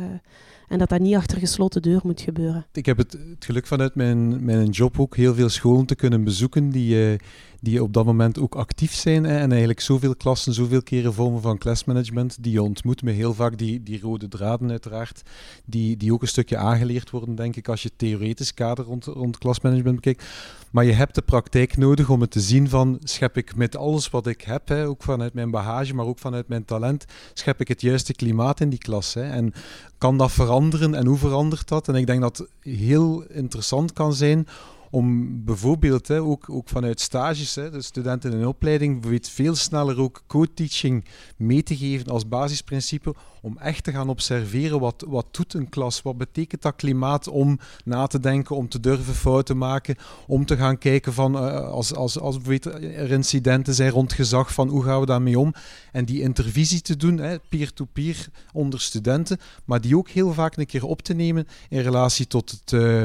en 0.68 0.78
dat 0.78 0.88
dat 0.88 1.00
niet 1.00 1.14
achter 1.14 1.38
gesloten 1.38 1.82
deur 1.82 2.00
moet 2.02 2.20
gebeuren. 2.20 2.66
Ik 2.72 2.86
heb 2.86 2.96
het, 2.96 3.12
het 3.12 3.44
geluk 3.44 3.66
vanuit 3.66 3.94
mijn, 3.94 4.44
mijn 4.44 4.68
job 4.68 5.00
ook 5.00 5.16
heel 5.16 5.34
veel 5.34 5.48
scholen 5.48 5.86
te 5.86 5.94
kunnen 5.94 6.24
bezoeken 6.24 6.70
die, 6.70 7.10
uh, 7.10 7.18
die 7.60 7.82
op 7.82 7.92
dat 7.92 8.04
moment 8.04 8.38
ook 8.38 8.54
actief 8.54 8.94
zijn. 8.94 9.24
Hè, 9.24 9.38
en 9.38 9.50
eigenlijk 9.50 9.80
zoveel 9.80 10.16
klassen, 10.16 10.54
zoveel 10.54 10.82
keren 10.82 11.14
vormen 11.14 11.42
van 11.42 11.58
klasmanagement 11.58 12.36
die 12.40 12.52
je 12.52 12.62
ontmoet 12.62 13.02
met 13.02 13.14
heel 13.14 13.34
vaak 13.34 13.58
die, 13.58 13.82
die 13.82 14.00
rode 14.00 14.28
draden 14.28 14.70
uiteraard, 14.70 15.22
die, 15.64 15.96
die 15.96 16.12
ook 16.12 16.22
een 16.22 16.28
stukje 16.28 16.56
aangeleerd 16.56 17.10
worden, 17.10 17.34
denk 17.34 17.56
ik, 17.56 17.68
als 17.68 17.82
je 17.82 17.90
theoretisch 17.96 18.54
kader 18.54 18.84
rond, 18.84 19.04
rond 19.04 19.38
klasmanagement 19.38 19.94
bekijkt. 19.94 20.24
Maar 20.70 20.84
je 20.84 20.92
hebt 20.92 21.14
de 21.14 21.22
praktijk 21.22 21.76
nodig 21.76 22.10
om 22.10 22.20
het 22.20 22.30
te 22.30 22.40
zien 22.40 22.68
van, 22.68 22.98
schep 23.02 23.36
ik 23.36 23.56
met 23.56 23.76
alles 23.76 24.10
wat 24.10 24.26
ik 24.26 24.40
heb, 24.40 24.68
hè, 24.68 24.86
ook 24.86 25.02
vanuit 25.02 25.34
mijn 25.34 25.50
bagage, 25.50 25.94
maar 25.94 26.06
ook 26.06 26.18
vanuit 26.18 26.48
mijn 26.48 26.64
talent, 26.64 27.04
schep 27.32 27.60
ik 27.60 27.68
het 27.68 27.80
juiste 27.80 28.12
klimaat 28.12 28.60
in 28.60 28.68
die 28.68 28.78
klas. 28.78 29.14
Hè, 29.14 29.22
en 29.22 29.52
kan 29.98 30.18
dat 30.18 30.32
veranderen 30.32 30.94
en 30.94 31.06
hoe 31.06 31.18
verandert 31.18 31.68
dat? 31.68 31.88
En 31.88 31.94
ik 31.94 32.06
denk 32.06 32.20
dat 32.20 32.38
het 32.38 32.48
heel 32.60 33.24
interessant 33.28 33.92
kan 33.92 34.14
zijn 34.14 34.46
om 34.90 35.44
bijvoorbeeld 35.44 36.08
hè, 36.08 36.20
ook, 36.20 36.50
ook 36.50 36.68
vanuit 36.68 37.00
stages, 37.00 37.54
hè, 37.54 37.70
de 37.70 37.82
studenten 37.82 38.32
in 38.32 38.46
opleiding, 38.46 39.04
weet 39.04 39.28
veel 39.28 39.54
sneller 39.54 40.00
ook 40.00 40.22
co-teaching 40.26 41.04
mee 41.36 41.62
te 41.62 41.76
geven 41.76 42.06
als 42.06 42.28
basisprincipe, 42.28 43.14
om 43.42 43.58
echt 43.58 43.84
te 43.84 43.92
gaan 43.92 44.08
observeren 44.08 44.80
wat, 44.80 45.04
wat 45.08 45.26
doet 45.30 45.54
een 45.54 45.68
klas, 45.68 46.02
wat 46.02 46.18
betekent 46.18 46.62
dat 46.62 46.76
klimaat 46.76 47.28
om 47.28 47.58
na 47.84 48.06
te 48.06 48.20
denken, 48.20 48.56
om 48.56 48.68
te 48.68 48.80
durven 48.80 49.14
fouten 49.14 49.58
maken, 49.58 49.96
om 50.26 50.46
te 50.46 50.56
gaan 50.56 50.78
kijken 50.78 51.12
van 51.12 51.34
uh, 51.34 51.68
als, 51.68 51.94
als, 51.94 52.18
als 52.18 52.38
er 52.46 53.10
incidenten 53.10 53.74
zijn 53.74 53.90
rond 53.90 54.12
gezag, 54.12 54.52
van 54.52 54.68
hoe 54.68 54.82
gaan 54.82 55.00
we 55.00 55.06
daarmee 55.06 55.38
om? 55.38 55.54
En 55.92 56.04
die 56.04 56.20
intervisie 56.22 56.80
te 56.80 56.96
doen, 56.96 57.16
peer-to-peer 57.48 58.14
-peer 58.14 58.28
onder 58.52 58.80
studenten, 58.80 59.38
maar 59.64 59.80
die 59.80 59.96
ook 59.96 60.08
heel 60.08 60.32
vaak 60.32 60.56
een 60.56 60.66
keer 60.66 60.84
op 60.84 61.02
te 61.02 61.14
nemen 61.14 61.46
in 61.68 61.80
relatie 61.80 62.26
tot 62.26 62.50
het... 62.50 62.72
Uh, 62.72 63.02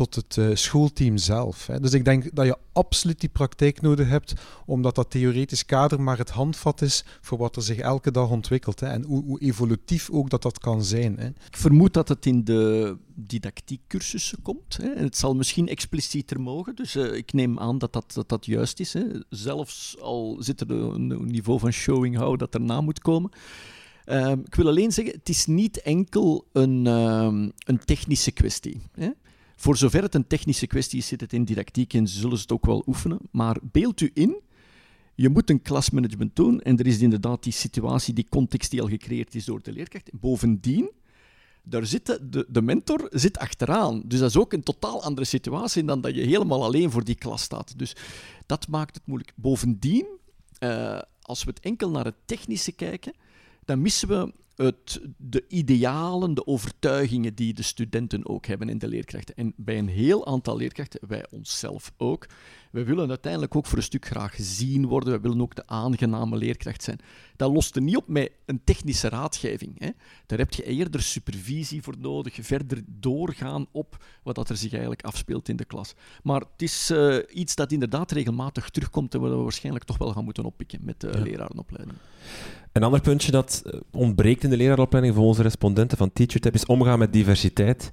tot 0.00 0.14
het 0.14 0.36
uh, 0.36 0.54
schoolteam 0.54 1.16
zelf. 1.16 1.66
Hè. 1.66 1.80
Dus 1.80 1.92
ik 1.92 2.04
denk 2.04 2.34
dat 2.34 2.46
je 2.46 2.56
absoluut 2.72 3.20
die 3.20 3.28
praktijk 3.28 3.80
nodig 3.80 4.08
hebt, 4.08 4.32
omdat 4.66 4.94
dat 4.94 5.10
theoretisch 5.10 5.64
kader 5.64 6.00
maar 6.00 6.18
het 6.18 6.30
handvat 6.30 6.82
is 6.82 7.04
voor 7.20 7.38
wat 7.38 7.56
er 7.56 7.62
zich 7.62 7.78
elke 7.78 8.10
dag 8.10 8.30
ontwikkelt. 8.30 8.80
Hè. 8.80 8.86
En 8.86 9.04
hoe, 9.04 9.40
evolutief 9.40 10.10
ook 10.10 10.30
dat 10.30 10.42
dat 10.42 10.58
kan 10.58 10.84
zijn. 10.84 11.18
Hè. 11.18 11.26
Ik 11.26 11.56
vermoed 11.56 11.94
dat 11.94 12.08
het 12.08 12.26
in 12.26 12.44
de 12.44 12.96
didactiekcursussen 13.14 14.42
komt. 14.42 14.76
Hè. 14.76 14.88
En 14.88 15.04
het 15.04 15.16
zal 15.16 15.34
misschien 15.34 15.68
explicieter 15.68 16.40
mogen, 16.40 16.76
dus 16.76 16.96
uh, 16.96 17.14
ik 17.14 17.32
neem 17.32 17.58
aan 17.58 17.78
dat 17.78 17.92
dat, 17.92 18.24
dat, 18.26 18.46
juist 18.46 18.80
is. 18.80 18.92
Hè. 18.92 19.04
Zelfs 19.28 19.96
al 20.00 20.36
zit 20.38 20.60
er 20.60 20.70
een, 20.70 21.26
niveau 21.26 21.58
van 21.58 21.72
showing 21.72 22.16
how 22.16 22.38
dat 22.38 22.54
erna 22.54 22.80
moet 22.80 23.00
komen. 23.00 23.30
Uh, 24.06 24.32
ik 24.44 24.54
wil 24.54 24.68
alleen 24.68 24.92
zeggen, 24.92 25.14
het 25.14 25.28
is 25.28 25.46
niet 25.46 25.82
enkel 25.82 26.46
een, 26.52 26.84
uh, 26.86 27.48
een 27.64 27.84
technische 27.84 28.30
kwestie. 28.30 28.80
Hè. 28.92 29.10
Voor 29.60 29.76
zover 29.76 30.02
het 30.02 30.14
een 30.14 30.26
technische 30.26 30.66
kwestie 30.66 30.98
is, 30.98 31.06
zit 31.06 31.20
het 31.20 31.32
in 31.32 31.44
didactiek 31.44 31.94
en 31.94 32.08
zullen 32.08 32.36
ze 32.36 32.42
het 32.42 32.52
ook 32.52 32.66
wel 32.66 32.82
oefenen. 32.86 33.18
Maar 33.30 33.56
beeld 33.62 34.00
u 34.00 34.10
in, 34.14 34.40
je 35.14 35.28
moet 35.28 35.50
een 35.50 35.62
klasmanagement 35.62 36.36
doen 36.36 36.60
en 36.60 36.78
er 36.78 36.86
is 36.86 37.00
inderdaad 37.00 37.42
die 37.42 37.52
situatie, 37.52 38.14
die 38.14 38.26
context 38.28 38.70
die 38.70 38.82
al 38.82 38.88
gecreëerd 38.88 39.34
is 39.34 39.44
door 39.44 39.62
de 39.62 39.72
leerkracht. 39.72 40.10
Bovendien, 40.12 40.90
daar 41.62 41.86
zit 41.86 42.06
de, 42.06 42.46
de, 42.48 42.62
mentor 42.62 43.06
zit 43.10 43.38
achteraan. 43.38 44.02
Dus 44.04 44.18
dat 44.18 44.28
is 44.28 44.36
ook 44.36 44.52
een 44.52 44.62
totaal 44.62 45.02
andere 45.02 45.26
situatie 45.26 45.84
dan 45.84 46.00
dat 46.00 46.14
je 46.14 46.22
helemaal 46.22 46.64
alleen 46.64 46.90
voor 46.90 47.04
die 47.04 47.14
klas 47.14 47.42
staat. 47.42 47.78
Dus 47.78 47.96
dat 48.46 48.68
maakt 48.68 48.94
het 48.94 49.06
moeilijk. 49.06 49.32
Bovendien, 49.36 50.06
uh, 50.60 50.98
als 51.22 51.44
we 51.44 51.50
het 51.50 51.60
enkel 51.60 51.90
naar 51.90 52.04
het 52.04 52.16
technische 52.24 52.72
kijken, 52.72 53.12
dan 53.64 53.80
missen 53.80 54.08
we 54.08 54.32
het, 54.64 55.00
de 55.16 55.44
idealen, 55.48 56.34
de 56.34 56.46
overtuigingen 56.46 57.34
die 57.34 57.54
de 57.54 57.62
studenten 57.62 58.28
ook 58.28 58.46
hebben 58.46 58.68
in 58.68 58.78
de 58.78 58.88
leerkrachten. 58.88 59.34
En 59.34 59.52
bij 59.56 59.78
een 59.78 59.88
heel 59.88 60.26
aantal 60.26 60.56
leerkrachten, 60.56 61.00
wij 61.08 61.26
onszelf 61.30 61.92
ook, 61.96 62.26
we 62.70 62.84
willen 62.84 63.08
uiteindelijk 63.08 63.56
ook 63.56 63.66
voor 63.66 63.78
een 63.78 63.84
stuk 63.84 64.06
graag 64.06 64.34
gezien 64.34 64.86
worden. 64.86 65.12
We 65.12 65.20
willen 65.20 65.40
ook 65.40 65.54
de 65.54 65.66
aangename 65.66 66.36
leerkracht 66.36 66.82
zijn. 66.82 66.98
Dat 67.36 67.52
lost 67.52 67.76
er 67.76 67.82
niet 67.82 67.96
op 67.96 68.08
met 68.08 68.32
een 68.46 68.60
technische 68.64 69.08
raadgeving. 69.08 69.78
Hè. 69.78 69.90
Daar 70.26 70.38
heb 70.38 70.52
je 70.52 70.64
eerder 70.64 71.02
supervisie 71.02 71.82
voor 71.82 71.94
nodig, 71.98 72.38
verder 72.40 72.82
doorgaan 72.86 73.66
op 73.70 74.04
wat 74.22 74.50
er 74.50 74.56
zich 74.56 74.70
eigenlijk 74.70 75.02
afspeelt 75.02 75.48
in 75.48 75.56
de 75.56 75.64
klas. 75.64 75.94
Maar 76.22 76.40
het 76.40 76.62
is 76.62 76.90
uh, 76.90 77.16
iets 77.32 77.54
dat 77.54 77.72
inderdaad 77.72 78.10
regelmatig 78.10 78.70
terugkomt 78.70 79.14
en 79.14 79.22
we 79.22 79.28
waarschijnlijk 79.28 79.84
toch 79.84 79.98
wel 79.98 80.12
gaan 80.12 80.24
moeten 80.24 80.44
oppikken 80.44 80.80
met 80.82 81.00
de 81.00 81.10
ja. 81.12 81.20
lerarenopleiding. 81.20 81.98
Een 82.72 82.82
ander 82.82 83.00
puntje 83.00 83.30
dat 83.30 83.62
eh, 83.64 83.80
ontbreekt 83.92 84.44
in 84.44 84.50
de 84.50 84.56
leraaropleiding 84.56 85.14
voor 85.14 85.24
onze 85.24 85.42
respondenten 85.42 85.98
van 85.98 86.12
TeacherTap 86.12 86.54
is 86.54 86.66
omgaan 86.66 86.98
met 86.98 87.12
diversiteit. 87.12 87.90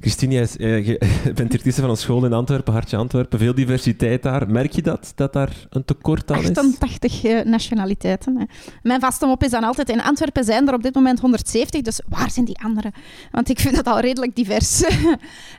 Christine, 0.00 0.32
jij 0.32 0.48
eh, 0.56 0.86
je 0.86 0.98
bent 1.24 1.36
directrice 1.36 1.80
van 1.80 1.90
een 1.90 1.96
school 1.96 2.24
in 2.24 2.32
Antwerpen, 2.32 2.72
Hartje 2.72 2.96
Antwerpen. 2.96 3.38
Veel 3.38 3.54
diversiteit 3.54 4.17
daar. 4.22 4.50
Merk 4.50 4.72
je 4.72 4.82
dat, 4.82 5.12
dat 5.14 5.32
daar 5.32 5.66
een 5.70 5.84
tekort 5.84 6.30
aan 6.30 6.38
is? 6.38 6.48
88 6.48 7.24
uh, 7.24 7.40
nationaliteiten. 7.40 8.36
Hè. 8.36 8.44
Mijn 8.82 9.00
vaste 9.00 9.26
mop 9.26 9.42
is 9.42 9.50
dan 9.50 9.64
altijd, 9.64 9.88
in 9.88 10.02
Antwerpen 10.02 10.44
zijn 10.44 10.68
er 10.68 10.74
op 10.74 10.82
dit 10.82 10.94
moment 10.94 11.20
170, 11.20 11.80
dus 11.80 12.00
waar 12.08 12.30
zijn 12.30 12.44
die 12.44 12.58
anderen? 12.62 12.92
Want 13.30 13.48
ik 13.48 13.60
vind 13.60 13.74
dat 13.76 13.86
al 13.86 14.00
redelijk 14.00 14.36
divers. 14.36 14.82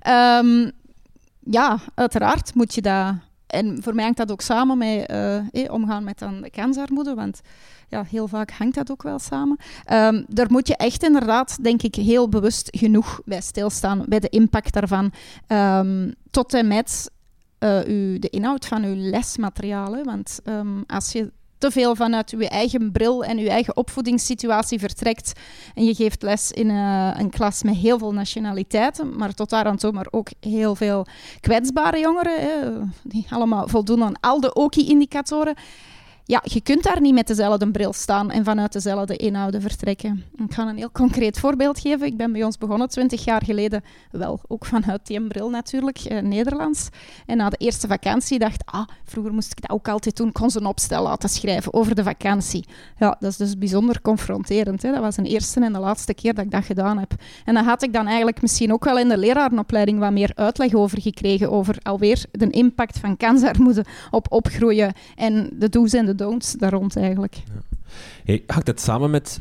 um, 0.08 0.72
ja, 1.58 1.80
uiteraard 1.96 2.56
moet 2.56 2.76
je 2.76 2.82
dat... 2.82 3.14
En 3.48 3.84
voor 3.84 3.96
mij 3.96 4.04
hangt 4.04 4.18
dat 4.18 4.32
ook 4.32 4.42
samen 4.42 4.78
met 4.78 5.12
uh, 5.12 5.72
omgaan 5.72 6.04
met 6.04 6.20
dan 6.20 6.42
de 6.42 6.50
kansarmoede, 6.50 7.14
want 7.14 7.42
ja, 7.88 8.04
heel 8.10 8.28
vaak 8.28 8.52
hangt 8.52 8.76
dat 8.76 8.92
ook 8.92 9.04
wel 9.04 9.20
samen. 9.20 9.58
Um, 9.92 10.26
daar 10.28 10.52
moet 10.52 10.68
je 10.68 10.76
echt 10.76 11.04
inderdaad, 11.04 11.64
denk 11.64 11.82
ik, 11.82 11.96
heel 11.96 12.30
bewust 12.30 12.68
genoeg 12.78 13.22
bij 13.26 13.42
stilstaan, 13.42 14.04
bij 14.08 14.20
de 14.20 14.30
impact 14.30 14.74
daarvan. 14.74 15.12
Um, 15.48 16.14
tot 16.32 16.54
en 16.54 16.68
met 16.68 17.12
uh, 17.60 17.80
uw, 17.86 18.20
de 18.20 18.30
inhoud 18.30 18.66
van 18.66 18.84
uw 18.84 18.96
lesmaterialen. 18.96 20.04
Want 20.04 20.40
um, 20.46 20.84
als 20.88 21.12
je 21.12 21.32
te 21.60 21.72
veel 21.72 21.96
vanuit 21.96 22.30
je 22.30 22.50
eigen 22.50 22.92
bril 22.92 23.24
en 23.24 23.38
je 23.38 23.50
eigen 23.50 23.78
opvoedingssituatie 23.78 24.80
vertrekt 24.80 25.40
en 25.76 25.86
je 25.86 25.96
geeft 25.96 26.22
les 26.22 26.52
in 26.52 26.70
uh, 26.70 27.12
een 27.14 27.30
klas 27.30 27.64
met 27.64 27.76
heel 27.76 27.98
veel 27.98 28.14
nationaliteiten, 28.14 29.16
maar 29.18 29.34
tot 29.34 29.50
daar 29.50 29.66
aan 29.66 29.78
toe 29.78 29.92
maar 29.92 30.08
ook 30.10 30.28
heel 30.40 30.76
veel 30.76 31.06
kwetsbare 31.40 32.00
jongeren, 32.00 32.42
hè, 32.42 32.70
die 33.04 33.26
allemaal 33.30 33.68
voldoen 33.68 34.04
aan 34.04 34.20
al 34.20 34.40
de 34.40 34.54
OKI-indicatoren, 34.54 35.56
ja, 36.30 36.42
je 36.44 36.62
kunt 36.62 36.84
daar 36.84 37.02
niet 37.02 37.14
met 37.14 37.28
dezelfde 37.28 37.72
bril 37.72 37.94
staan 37.94 38.32
en 38.32 38.44
vanuit 38.44 38.74
dezelfde 38.74 39.16
inhouden 39.16 39.62
vertrekken. 39.62 40.24
Ik 40.36 40.54
ga 40.54 40.68
een 40.68 40.78
heel 40.78 40.92
concreet 40.92 41.40
voorbeeld 41.40 41.80
geven. 41.80 42.08
Ik 42.08 42.18
ben 42.18 42.32
bij 42.32 42.44
ons 42.44 42.58
begonnen 42.58 42.90
twintig 42.90 43.24
jaar 43.24 43.44
geleden, 43.44 43.84
wel 44.12 44.40
ook 44.48 44.66
vanuit 44.66 45.08
die 45.08 45.28
bril 45.28 45.50
natuurlijk, 45.50 45.98
eh, 45.98 46.22
Nederlands. 46.22 46.90
En 47.26 47.38
na 47.38 47.50
de 47.50 47.58
eerste 47.58 47.88
vakantie 47.88 48.40
dacht 48.40 48.64
ah, 48.66 48.88
vroeger 49.04 49.34
moest 49.34 49.52
ik 49.52 49.62
dat 49.62 49.70
ook 49.70 49.88
altijd 49.88 50.16
doen, 50.18 50.32
kon 50.32 50.50
ze 50.50 50.68
opstel 50.68 51.04
laten 51.04 51.30
schrijven 51.30 51.74
over 51.74 51.96
de 51.96 52.04
vakantie. 52.04 52.66
Ja, 52.98 53.18
dat 53.20 53.32
is 53.32 53.38
dus 53.38 53.58
bijzonder 53.58 54.02
confronterend. 54.02 54.82
Hè. 54.82 54.92
Dat 54.92 55.02
was 55.02 55.18
een 55.18 55.26
eerste 55.26 55.60
en 55.60 55.74
de 55.74 55.80
laatste 55.80 56.14
keer 56.14 56.34
dat 56.34 56.46
ik 56.46 56.52
dat 56.52 56.66
gedaan 56.66 56.98
heb. 56.98 57.12
En 57.46 57.54
dan 57.54 57.64
had 57.64 57.84
ik 57.84 57.94
dan 57.94 58.08
eigenlijk 58.08 58.42
misschien 58.42 58.74
ook 58.74 58.84
wel 58.84 59.00
in 59.00 59.10
de 59.10 59.18
lerarenopleiding 59.18 60.00
wat 60.00 60.12
meer 60.12 60.32
uitleg 60.36 60.74
over 60.74 61.02
gekregen, 61.02 61.52
over 61.52 61.78
alweer 61.82 62.26
de 62.32 62.50
impact 62.50 63.00
van 63.00 63.18
kansarmoede 63.18 63.86
op 64.12 64.32
opgroeien 64.32 64.94
en 65.16 65.50
de 65.54 65.70
do's 65.70 65.94
en 65.94 66.06
de 66.06 66.18
don'ts 66.20 66.52
daar 66.52 66.72
rond 66.72 66.96
eigenlijk. 66.96 67.34
Ja. 67.34 67.78
Hey, 68.24 68.44
hangt 68.48 68.66
dat 68.66 68.80
samen 68.80 69.10
met 69.10 69.40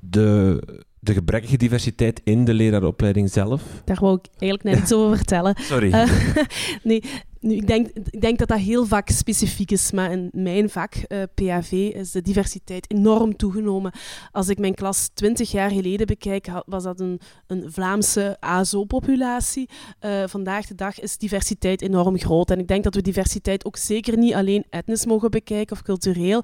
de, 0.00 0.62
de 1.00 1.12
gebrekkige 1.12 1.56
diversiteit 1.56 2.20
in 2.24 2.44
de 2.44 2.54
leraaropleiding 2.54 3.30
zelf? 3.30 3.62
Daar 3.84 4.00
wou 4.00 4.18
ik 4.22 4.26
eigenlijk 4.38 4.62
net 4.62 4.82
iets 4.82 4.92
over 4.98 5.16
vertellen. 5.16 5.54
Sorry. 5.60 5.92
Uh, 5.92 6.08
nee, 6.82 7.02
nu, 7.46 7.54
ik, 7.54 7.66
denk, 7.66 7.88
ik 8.10 8.20
denk 8.20 8.38
dat 8.38 8.48
dat 8.48 8.58
heel 8.58 8.86
vaak 8.86 9.08
specifiek 9.08 9.70
is, 9.70 9.92
maar 9.92 10.12
in 10.12 10.28
mijn 10.32 10.70
vak, 10.70 10.94
uh, 10.94 11.22
eh, 11.22 11.28
PAV, 11.34 11.72
is 11.72 12.10
de 12.10 12.22
diversiteit 12.22 12.90
enorm 12.90 13.36
toegenomen. 13.36 13.92
Als 14.32 14.48
ik 14.48 14.58
mijn 14.58 14.74
klas 14.74 15.08
20 15.14 15.50
jaar 15.50 15.70
geleden 15.70 16.06
bekijk, 16.06 16.48
was 16.66 16.82
dat 16.82 17.00
een, 17.00 17.20
een 17.46 17.64
Vlaamse 17.72 18.36
ASO-populatie. 18.40 19.68
Uh, 20.00 20.24
vandaag 20.26 20.66
de 20.66 20.74
dag 20.74 21.00
is 21.00 21.18
diversiteit 21.18 21.82
enorm 21.82 22.18
groot. 22.18 22.50
En 22.50 22.58
ik 22.58 22.68
denk 22.68 22.84
dat 22.84 22.94
we 22.94 23.02
diversiteit 23.02 23.64
ook 23.64 23.76
zeker 23.76 24.18
niet 24.18 24.34
alleen 24.34 24.64
etnisch 24.70 25.06
mogen 25.06 25.30
bekijken 25.30 25.76
of 25.76 25.82
cultureel. 25.82 26.42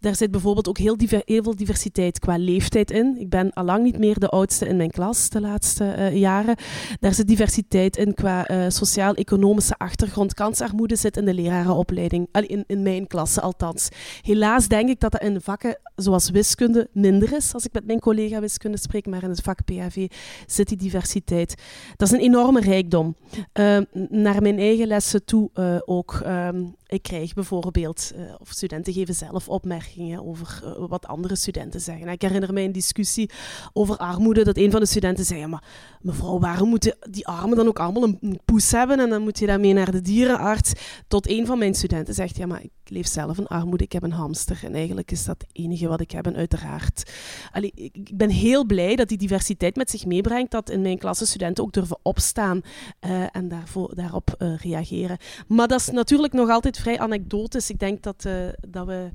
Daar 0.00 0.16
zit 0.16 0.30
bijvoorbeeld 0.30 0.68
ook 0.68 0.78
heel, 0.78 0.96
veel 1.24 1.56
diversiteit 1.56 2.18
qua 2.18 2.38
leeftijd 2.38 2.90
in. 2.90 3.16
Ik 3.18 3.28
ben 3.28 3.52
allang 3.52 3.82
niet 3.82 3.98
meer 3.98 4.18
de 4.18 4.28
oudste 4.28 4.66
in 4.66 4.76
mijn 4.76 4.90
klas 4.90 5.28
de 5.28 5.40
laatste 5.40 5.94
uh, 5.98 6.16
jaren. 6.16 6.56
Daar 7.00 7.14
zit 7.14 7.26
diversiteit 7.26 7.96
in 7.96 8.14
qua 8.14 8.70
sociaal-economische 8.70 9.78
achtergrond 9.78 10.34
kansarmoede 10.38 10.96
zit 10.96 11.16
in 11.16 11.24
de 11.24 11.34
lerarenopleiding. 11.34 12.28
In, 12.32 12.64
in 12.66 12.82
mijn 12.82 13.06
klasse 13.06 13.40
althans. 13.40 13.88
Helaas 14.22 14.68
denk 14.68 14.88
ik 14.88 15.00
dat 15.00 15.12
dat 15.12 15.22
in 15.22 15.40
vakken 15.40 15.78
zoals 15.96 16.30
wiskunde 16.30 16.88
minder 16.92 17.32
is, 17.36 17.54
als 17.54 17.66
ik 17.66 17.72
met 17.72 17.86
mijn 17.86 18.00
collega 18.00 18.40
wiskunde 18.40 18.78
spreek, 18.78 19.06
maar 19.06 19.22
in 19.22 19.28
het 19.28 19.40
vak 19.40 19.64
PAV 19.64 20.06
zit 20.46 20.68
die 20.68 20.76
diversiteit. 20.76 21.54
Dat 21.96 22.08
is 22.08 22.14
een 22.14 22.20
enorme 22.20 22.60
rijkdom. 22.60 23.16
Uh, 23.54 23.78
naar 24.08 24.42
mijn 24.42 24.58
eigen 24.58 24.86
lessen 24.86 25.24
toe 25.24 25.50
uh, 25.54 25.76
ook. 25.84 26.20
Uh, 26.26 26.48
ik 26.88 27.02
krijg 27.02 27.34
bijvoorbeeld, 27.34 28.12
uh, 28.16 28.34
of 28.38 28.50
studenten 28.50 28.92
geven 28.92 29.14
zelf 29.14 29.48
opmerkingen 29.48 30.26
over 30.26 30.60
uh, 30.64 30.88
wat 30.88 31.06
andere 31.06 31.36
studenten 31.36 31.80
zeggen. 31.80 32.08
Ik 32.08 32.22
herinner 32.22 32.52
mij 32.52 32.64
een 32.64 32.72
discussie 32.72 33.30
over 33.72 33.96
armoede, 33.96 34.44
dat 34.44 34.56
een 34.56 34.70
van 34.70 34.80
de 34.80 34.86
studenten 34.86 35.24
zei, 35.24 35.40
ja, 35.40 35.46
maar 35.46 35.64
mevrouw, 36.00 36.38
waarom 36.38 36.68
moeten 36.68 36.96
die 37.10 37.26
armen 37.26 37.56
dan 37.56 37.66
ook 37.66 37.78
allemaal 37.78 38.02
een 38.02 38.40
poes 38.44 38.70
hebben 38.70 39.00
en 39.00 39.08
dan 39.08 39.22
moet 39.22 39.38
je 39.38 39.46
daarmee 39.46 39.72
naar 39.72 39.90
de 39.90 40.00
dierenarts? 40.00 40.72
Tot 41.08 41.28
een 41.28 41.46
van 41.46 41.58
mijn 41.58 41.74
studenten 41.74 42.14
zegt, 42.14 42.36
ja, 42.36 42.46
maar 42.46 42.62
ik 42.62 42.70
leef 42.84 43.06
zelf 43.06 43.38
in 43.38 43.46
armoede, 43.46 43.84
ik 43.84 43.92
heb 43.92 44.02
een 44.02 44.12
hamster 44.12 44.60
en 44.64 44.74
eigenlijk 44.74 45.10
is 45.10 45.24
dat 45.24 45.36
het 45.38 45.50
enige 45.52 45.88
wat 45.88 46.00
ik 46.00 46.10
heb 46.10 46.26
en 46.26 46.36
uiteraard. 46.36 47.12
Allee, 47.52 47.72
ik 47.74 48.16
ben 48.16 48.30
heel 48.30 48.64
blij 48.64 48.96
dat 48.96 49.08
die 49.08 49.18
diversiteit 49.18 49.76
met 49.76 49.90
zich 49.90 50.06
meebrengt, 50.06 50.50
dat 50.50 50.70
in 50.70 50.82
mijn 50.82 50.98
klasse 50.98 51.26
studenten 51.26 51.64
ook 51.64 51.72
durven 51.72 51.98
opstaan 52.02 52.60
uh, 53.06 53.36
en 53.36 53.48
daarvoor, 53.48 53.94
daarop 53.94 54.34
reageren. 54.38 55.16
Maar 55.46 55.68
dat 55.68 55.80
is 55.80 55.90
natuurlijk 55.90 56.32
nog 56.32 56.48
altijd 56.50 56.77
vrij 56.78 56.98
anekdotisch. 56.98 57.70
Ik 57.70 57.78
denk 57.78 58.02
dat, 58.02 58.24
uh, 58.24 58.48
dat 58.68 58.86
we 58.86 59.10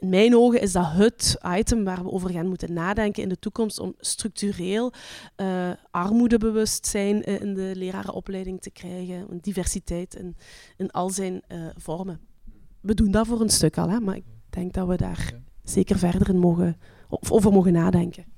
in 0.00 0.08
mijn 0.08 0.36
ogen 0.36 0.60
is 0.60 0.72
dat 0.72 0.92
het 0.92 1.38
item 1.56 1.84
waar 1.84 2.02
we 2.02 2.10
over 2.10 2.30
gaan 2.30 2.48
moeten 2.48 2.72
nadenken 2.72 3.22
in 3.22 3.28
de 3.28 3.38
toekomst 3.38 3.78
om 3.78 3.94
structureel 3.98 4.92
uh, 5.36 5.70
armoedebewustzijn 5.90 7.30
uh, 7.30 7.40
in 7.40 7.54
de 7.54 7.72
lerarenopleiding 7.74 8.60
te 8.60 8.70
krijgen, 8.70 9.26
diversiteit 9.40 10.14
in, 10.14 10.36
in 10.76 10.90
al 10.90 11.10
zijn 11.10 11.42
uh, 11.48 11.66
vormen. 11.76 12.20
We 12.80 12.94
doen 12.94 13.10
dat 13.10 13.26
voor 13.26 13.40
een 13.40 13.50
stuk 13.50 13.78
al, 13.78 13.88
hè, 13.88 14.00
maar 14.00 14.16
ik 14.16 14.24
denk 14.50 14.72
dat 14.72 14.88
we 14.88 14.96
daar 14.96 15.32
zeker 15.64 15.98
verder 15.98 16.28
in 16.28 16.38
mogen, 16.38 16.76
of 17.08 17.32
over 17.32 17.52
mogen 17.52 17.72
nadenken 17.72 18.31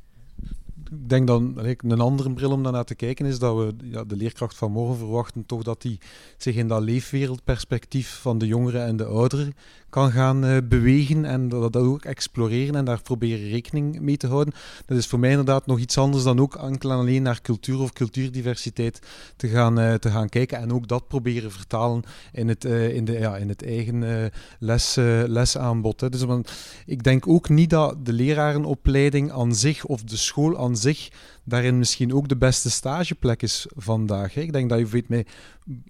denk 1.06 1.26
dan 1.26 1.58
een 1.78 2.00
andere 2.00 2.32
bril 2.32 2.50
om 2.50 2.62
daarnaar 2.62 2.84
te 2.84 2.94
kijken 2.94 3.26
is 3.26 3.38
dat 3.38 3.56
we 3.56 3.74
ja, 3.84 4.04
de 4.04 4.16
leerkracht 4.16 4.56
van 4.56 4.72
morgen 4.72 4.96
verwachten 4.96 5.46
toch 5.46 5.62
dat 5.62 5.82
hij 5.82 5.98
zich 6.36 6.54
in 6.54 6.68
dat 6.68 6.82
leefwereldperspectief 6.82 8.18
van 8.20 8.38
de 8.38 8.46
jongeren 8.46 8.84
en 8.84 8.96
de 8.96 9.04
ouderen 9.04 9.54
kan 9.94 10.12
gaan 10.12 10.44
uh, 10.44 10.56
bewegen 10.68 11.24
en 11.24 11.48
dat, 11.48 11.76
ook 11.76 12.04
exploreren 12.04 12.74
en 12.74 12.84
daar 12.84 13.02
proberen 13.02 13.48
rekening 13.48 14.00
mee 14.00 14.16
te 14.16 14.26
houden. 14.26 14.54
Dat 14.86 14.98
is 14.98 15.06
voor 15.06 15.18
mij 15.18 15.30
inderdaad 15.30 15.66
nog 15.66 15.78
iets 15.78 15.98
anders 15.98 16.24
dan 16.24 16.40
ook 16.40 16.54
enkel 16.54 16.90
en 16.90 16.96
alleen 16.96 17.22
naar 17.22 17.40
cultuur 17.40 17.80
of 17.80 17.92
cultuurdiversiteit 17.92 19.00
te 19.36 19.48
gaan, 19.48 19.80
uh, 19.80 19.94
te 19.94 20.10
gaan 20.10 20.28
kijken 20.28 20.58
en 20.58 20.72
ook 20.72 20.88
dat 20.88 21.08
proberen 21.08 21.52
vertalen 21.52 22.02
in 22.32 22.48
het, 22.48 22.64
uh, 22.64 22.94
in 22.94 23.04
de, 23.04 23.12
ja, 23.12 23.36
in 23.36 23.48
het 23.48 23.64
eigen 23.64 24.30
les, 24.58 24.94
lesaanbod. 25.26 26.00
Hè. 26.00 26.08
Dus 26.08 26.22
want, 26.22 26.52
ik 26.86 27.02
denk 27.02 27.28
ook 27.28 27.48
niet 27.48 27.70
dat 27.70 28.06
de 28.06 28.12
lerarenopleiding 28.12 29.32
aan 29.32 29.54
zich 29.54 29.84
of 29.84 30.02
de 30.02 30.16
school 30.16 30.58
aan 30.58 30.76
zich 30.76 31.10
daarin 31.44 31.78
misschien 31.78 32.14
ook 32.14 32.28
de 32.28 32.36
beste 32.36 32.70
stageplek 32.70 33.42
is 33.42 33.66
vandaag. 33.76 34.34
Hè. 34.34 34.40
Ik 34.40 34.52
denk 34.52 34.68
dat 34.68 34.78
je 34.78 34.86
weet 34.86 35.08
met 35.08 35.28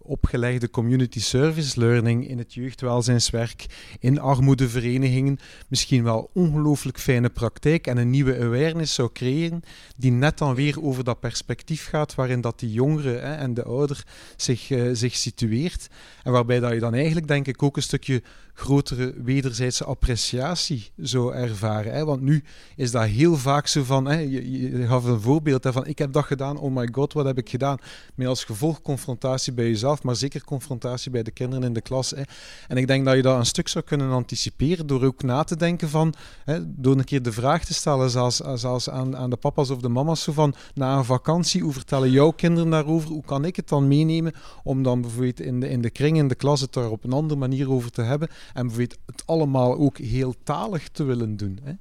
opgelegde 0.02 0.70
community 0.70 1.20
service 1.20 1.80
learning 1.80 2.28
in 2.28 2.38
het 2.38 2.54
jeugdwelzijnswerk, 2.54 3.66
in 4.00 4.20
armoedeverenigingen, 4.20 5.38
misschien 5.68 6.04
wel 6.04 6.30
ongelooflijk 6.32 6.98
fijne 6.98 7.28
praktijk 7.28 7.86
en 7.86 7.96
een 7.96 8.10
nieuwe 8.10 8.38
awareness 8.38 8.94
zou 8.94 9.12
creëren, 9.12 9.62
die 9.96 10.10
net 10.10 10.38
dan 10.38 10.54
weer 10.54 10.82
over 10.82 11.04
dat 11.04 11.20
perspectief 11.20 11.88
gaat 11.88 12.14
waarin 12.14 12.40
dat 12.40 12.58
die 12.58 12.72
jongere 12.72 13.18
hè, 13.18 13.34
en 13.34 13.54
de 13.54 13.64
ouder 13.64 14.04
zich, 14.36 14.70
uh, 14.70 14.90
zich 14.92 15.14
situeert. 15.14 15.88
En 16.22 16.32
waarbij 16.32 16.60
dat 16.60 16.72
je 16.72 16.78
dan 16.78 16.94
eigenlijk, 16.94 17.28
denk 17.28 17.46
ik, 17.46 17.62
ook 17.62 17.76
een 17.76 17.82
stukje 17.82 18.22
grotere 18.54 19.14
wederzijdse 19.22 19.84
appreciatie 19.84 20.90
zou 20.96 21.34
ervaren. 21.34 21.92
Hè? 21.92 22.04
Want 22.04 22.20
nu 22.20 22.44
is 22.76 22.90
dat 22.90 23.04
heel 23.04 23.36
vaak 23.36 23.66
zo 23.66 23.84
van, 23.84 24.06
hè, 24.06 24.18
je, 24.18 24.50
je 24.50 24.86
gaf 24.86 25.04
een 25.04 25.20
voorbeeld 25.20 25.43
hè, 25.44 25.72
van 25.72 25.87
ik 25.87 25.98
heb 25.98 26.12
dat 26.12 26.24
gedaan, 26.24 26.59
oh 26.59 26.74
my 26.74 26.88
god, 26.92 27.12
wat 27.12 27.24
heb 27.24 27.38
ik 27.38 27.48
gedaan? 27.48 27.78
Met 28.14 28.26
als 28.26 28.44
gevolg 28.44 28.83
confrontatie 28.83 29.52
bij 29.52 29.64
jezelf, 29.64 30.02
maar 30.02 30.16
zeker 30.16 30.44
confrontatie 30.44 31.11
bij 31.11 31.22
de 31.22 31.30
kinderen 31.30 31.64
in 31.64 31.72
de 31.72 31.80
klas. 31.80 32.11
Hè. 32.11 32.22
En 32.68 32.76
ik 32.76 32.87
denk 32.87 33.04
dat 33.04 33.14
je 33.14 33.22
dat 33.22 33.38
een 33.38 33.46
stuk 33.46 33.68
zou 33.68 33.85
kunnen 33.85 34.11
anticiperen 34.11 34.87
door 34.87 35.04
ook 35.04 35.22
na 35.22 35.44
te 35.44 35.57
denken 35.57 35.88
van, 35.88 36.14
hè, 36.44 36.59
door 36.64 36.96
een 36.96 37.04
keer 37.04 37.22
de 37.22 37.33
vraag 37.33 37.64
te 37.64 37.74
stellen, 37.74 38.11
zelfs, 38.11 38.40
zelfs 38.54 38.90
aan, 38.90 39.16
aan 39.16 39.30
de 39.30 39.37
papa's 39.37 39.70
of 39.70 39.80
de 39.80 39.88
mama's, 39.88 40.22
zo 40.22 40.33
van, 40.33 40.54
na 40.74 40.96
een 40.96 41.04
vakantie, 41.04 41.62
hoe 41.62 41.72
vertellen 41.72 42.11
jouw 42.11 42.30
kinderen 42.30 42.70
daarover? 42.70 43.09
Hoe 43.11 43.24
kan 43.24 43.44
ik 43.44 43.57
het 43.57 43.68
dan 43.68 43.88
meenemen 43.88 44.33
om 44.62 44.83
dan 44.83 45.00
bijvoorbeeld 45.00 45.40
in 45.40 45.61
de, 45.61 45.68
in 45.68 45.80
de 45.80 45.90
kring, 45.90 46.16
in 46.16 46.28
de 46.28 46.35
klas, 46.35 46.61
het 46.61 46.72
daar 46.72 46.90
op 46.90 47.04
een 47.04 47.12
andere 47.12 47.40
manier 47.40 47.70
over 47.70 47.90
te 47.90 48.02
hebben 48.02 48.28
en 48.28 48.66
bijvoorbeeld 48.66 48.98
het 49.07 49.22
allemaal 49.26 49.76
ook 49.76 49.98
heel 49.98 50.35
talig 50.42 50.88
te 50.88 51.04
willen 51.04 51.37
doen. 51.37 51.59
Hè. 51.62 51.72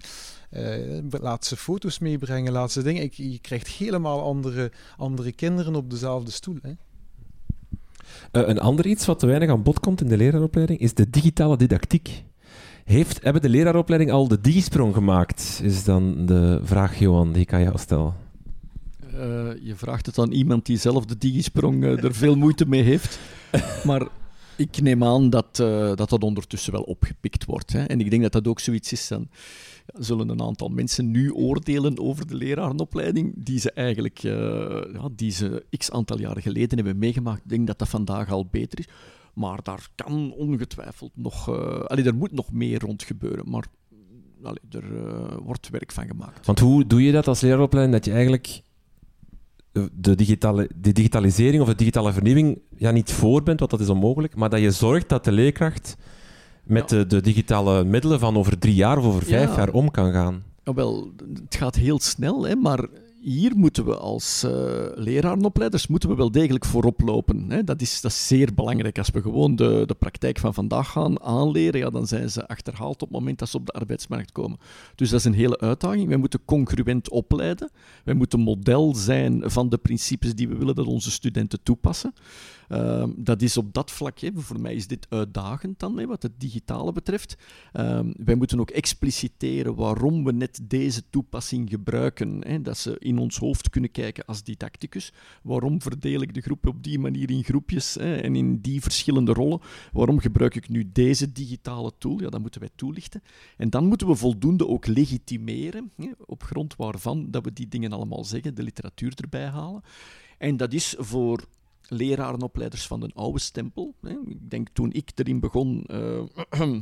Uh, 0.58 1.04
laat 1.10 1.46
ze 1.46 1.58
foto's 1.58 2.00
meebrengen, 2.00 2.52
laat 2.52 2.72
ze 2.72 2.84
dingen. 2.84 3.04
Ik, 3.04 3.14
je 3.14 3.40
krijgt 3.40 3.68
helemaal 3.68 4.22
andere, 4.22 4.72
andere 4.98 5.32
kinderen 5.32 5.76
op 5.76 5.90
dezelfde 5.90 6.32
stoel. 6.32 6.58
Hè. 6.62 6.72
Uh, 8.32 8.48
een 8.48 8.60
ander 8.60 8.86
iets 8.86 9.06
wat 9.06 9.20
te 9.20 9.26
weinig 9.26 9.50
aan 9.50 9.64
bod 9.64 9.80
komt 9.80 10.02
in 10.02 10.08
de 10.08 10.18
leraaropleiding 10.18 10.80
is 10.80 10.94
de 10.94 11.10
digitale 11.10 11.58
didactiek. 11.58 12.24
Heeft, 12.84 13.24
hebben 13.24 13.42
de 13.42 13.50
leraaropleiding 13.50 14.12
al 14.12 14.28
de 14.28 14.42
digisprong 14.42 14.94
gemaakt? 14.94 15.60
Is 15.64 15.84
dan 15.84 16.26
de 16.26 16.60
vraag, 16.64 17.00
Johan, 17.00 17.32
die 17.32 17.42
ik 17.42 17.54
aan 17.54 17.62
jou 17.62 17.78
stel. 17.78 18.14
Uh, 19.14 19.20
je 19.62 19.74
vraagt 19.76 20.06
het 20.06 20.20
aan 20.20 20.32
iemand 20.32 20.66
die 20.66 20.78
zelf 20.78 21.06
de 21.06 21.18
digisprong 21.18 21.84
uh, 21.84 22.04
er 22.04 22.14
veel 22.14 22.36
moeite 22.36 22.66
mee 22.66 22.82
heeft. 22.82 23.20
Maar 23.84 24.08
ik 24.56 24.82
neem 24.82 25.04
aan 25.04 25.30
dat, 25.30 25.60
uh, 25.62 25.96
dat 25.96 26.10
dat 26.10 26.24
ondertussen 26.24 26.72
wel 26.72 26.82
opgepikt 26.82 27.46
wordt. 27.46 27.74
Hè. 27.74 27.84
En 27.84 28.00
ik 28.00 28.10
denk 28.10 28.22
dat 28.22 28.32
dat 28.32 28.48
ook 28.48 28.60
zoiets 28.60 28.92
is 28.92 29.08
dan 29.08 29.28
zullen 29.86 30.30
een 30.30 30.42
aantal 30.42 30.68
mensen 30.68 31.12
nu 31.12 31.32
oordelen 31.32 32.00
over 32.00 32.28
de 32.28 32.36
lerarenopleiding 32.36 33.34
die 33.38 33.60
ze 33.60 33.72
eigenlijk 33.72 34.24
uh, 34.24 34.34
ja, 34.94 35.10
die 35.16 35.32
ze 35.32 35.66
x 35.78 35.92
aantal 35.92 36.20
jaren 36.20 36.42
geleden 36.42 36.78
hebben 36.78 36.98
meegemaakt. 36.98 37.44
Ik 37.44 37.50
denk 37.50 37.68
dat 37.68 37.80
dat 37.80 37.90
vandaag 37.90 38.32
al 38.32 38.48
beter 38.52 38.80
is. 38.80 38.88
Maar 39.34 39.60
daar 39.64 39.88
kan 39.96 40.34
ongetwijfeld 40.34 41.12
nog... 41.14 41.50
Uh, 41.50 42.06
er 42.06 42.16
moet 42.16 42.32
nog 42.32 42.52
meer 42.52 42.80
rond 42.80 43.04
gebeuren, 43.04 43.50
maar 43.50 43.66
allee, 44.44 44.60
er 44.70 44.92
uh, 44.92 45.38
wordt 45.44 45.70
werk 45.70 45.92
van 45.92 46.08
gemaakt. 46.08 46.46
Want 46.46 46.60
hoe 46.60 46.88
doe 46.88 47.04
je 47.04 47.12
dat 47.12 47.28
als 47.28 47.42
leraaropleiding, 47.42 47.96
dat 47.96 48.06
je 48.06 48.12
eigenlijk 48.12 48.62
de, 49.94 50.16
digitale, 50.16 50.70
de 50.76 50.92
digitalisering 50.92 51.62
of 51.62 51.68
de 51.68 51.76
digitale 51.76 52.14
vernieuwing 52.14 52.60
ja, 52.78 52.92
niet 52.92 53.12
voor 53.12 53.44
bent, 53.44 53.60
want 53.60 53.72
dat 53.72 53.80
is 53.80 53.90
onmogelijk, 53.90 54.36
maar 54.36 54.50
dat 54.50 54.60
je 54.60 54.72
zorgt 54.72 55.10
dat 55.10 55.24
de 55.24 55.32
leerkracht 55.32 55.98
met 56.64 56.90
de, 56.90 57.06
de, 57.06 57.22
digitale 57.22 57.84
middelen 57.84 58.20
van 58.20 58.38
over 58.38 58.60
drie 58.60 58.76
jaar 58.76 58.98
of 58.98 59.06
over 59.06 59.24
vijf 59.24 59.56
jaar 59.56 59.70
om 59.70 59.92
kan 59.92 60.12
gaan? 60.12 60.44
Ja, 60.64 60.74
wel, 60.74 61.12
het 61.44 61.56
gaat 61.56 61.76
heel 61.76 62.00
snel, 62.00 62.44
hè, 62.44 62.56
maar 62.56 62.88
hier 63.24 63.52
moeten 63.56 63.86
we 63.86 63.98
als 63.98 64.44
uh, 64.46 64.52
lerarenopleiders 64.96 65.88
moeten 65.88 66.10
we 66.10 66.16
wel 66.16 66.32
degelijk 66.32 66.66
voorop 66.66 67.02
lopen. 67.02 67.50
Hè. 67.50 67.64
Dat, 67.64 67.82
is, 67.82 68.02
dat 68.02 68.12
is 68.12 68.28
zeer 68.28 68.54
belangrijk. 68.54 68.98
Als 68.98 69.10
we 69.10 69.22
gewoon 69.22 69.56
de, 69.56 69.84
de 69.86 69.94
praktijk 69.94 70.40
van 70.40 70.54
vandaag 70.54 70.90
gaan 70.90 71.22
aanleren, 71.22 71.80
ja, 71.80 71.90
dan 71.90 72.08
zijn 72.08 72.30
ze 72.30 72.48
achterhaald 72.48 73.02
op 73.02 73.08
het 73.08 73.18
moment 73.18 73.40
dat 73.40 73.50
ze 73.50 73.58
op 73.58 73.66
de 73.66 73.72
arbeidsmarkt 73.72 74.32
komen. 74.32 74.60
Dus 74.96 75.10
dat 75.10 75.20
is 75.20 75.26
een 75.26 75.34
hele 75.34 75.60
uitdaging. 75.60 76.08
Wij 76.08 76.18
moeten 76.18 76.46
congruent 76.46 77.10
opleiden. 77.10 77.70
Wij 78.04 78.14
moeten 78.14 78.40
model 78.40 78.96
zijn 78.96 79.42
van 79.46 79.70
de 79.70 79.78
principes 79.78 80.36
die 80.36 80.48
we 80.48 80.58
willen 80.58 80.76
dat 80.76 80.86
onze 80.86 81.12
studenten 81.12 81.60
toepassen. 81.64 82.14
Uh, 82.70 83.06
dat 83.16 83.42
is 83.42 83.58
op 83.58 83.74
dat 83.74 83.92
vlak, 83.92 84.20
hè, 84.20 84.30
voor 84.36 84.62
mij 84.62 84.76
is 84.76 84.88
dit 84.88 85.06
uitdagend 85.10 85.80
dan, 85.80 85.98
hè, 85.98 86.06
wat 86.06 86.24
het 86.24 86.40
digitale 86.40 86.92
betreft. 86.92 87.38
Uh, 87.74 88.00
wij 88.18 88.36
moeten 88.36 88.60
ook 88.60 88.70
expliciteren 88.70 89.76
waarom 89.76 90.24
we 90.24 90.32
net 90.32 90.60
deze 90.64 91.10
toepassing 91.10 91.70
gebruiken. 91.70 92.48
Hè, 92.48 92.62
dat 92.62 92.78
ze 92.78 92.96
in 93.00 93.18
ons 93.18 93.38
hoofd 93.38 93.70
kunnen 93.70 93.92
kijken 93.92 94.26
als 94.26 94.44
didacticus. 94.44 95.14
Waarom 95.44 95.82
verdeel 95.82 96.22
ik 96.22 96.34
de 96.34 96.42
groep 96.42 96.68
op 96.68 96.84
die 96.84 97.00
manier 97.00 97.30
in 97.30 97.44
groepjes 97.44 97.94
hè, 97.94 98.16
en 98.16 98.36
in 98.36 98.62
die 98.62 98.82
verschillende 98.82 99.34
rollen? 99.34 99.62
Waarom 99.92 100.20
gebruik 100.20 100.56
ik 100.56 100.70
nu 100.70 100.90
deze 100.94 101.32
digitale 101.32 101.92
tool? 101.98 102.22
Ja, 102.22 102.30
dat 102.30 102.42
moeten 102.42 102.62
wij 102.62 102.70
toelichten. 102.76 103.24
En 103.58 103.70
dan 103.70 103.86
moeten 103.86 104.08
we 104.08 104.16
voldoende 104.16 104.68
ook 104.68 104.88
legitimeren, 104.88 105.92
hè, 105.96 106.10
op 106.26 106.44
grond 106.44 106.76
waarvan 106.76 107.32
dat 107.32 107.44
we 107.44 107.54
die 107.54 107.68
dingen 107.68 107.92
allemaal 107.92 108.24
zeggen, 108.24 108.56
de 108.56 108.64
literatuur 108.64 109.14
erbij 109.16 109.48
halen. 109.48 109.82
En 110.38 110.58
dat 110.58 110.74
is 110.74 110.96
voor 110.98 111.46
lerarenopleiders 111.94 112.88
van 112.88 113.00
de 113.00 113.12
oude 113.14 113.40
stempel. 113.40 113.96
Ik 114.26 114.50
denk 114.50 114.68
toen 114.74 114.92
ik 114.92 115.12
erin 115.16 115.40
begon, 115.40 115.86
uh, 115.92 116.82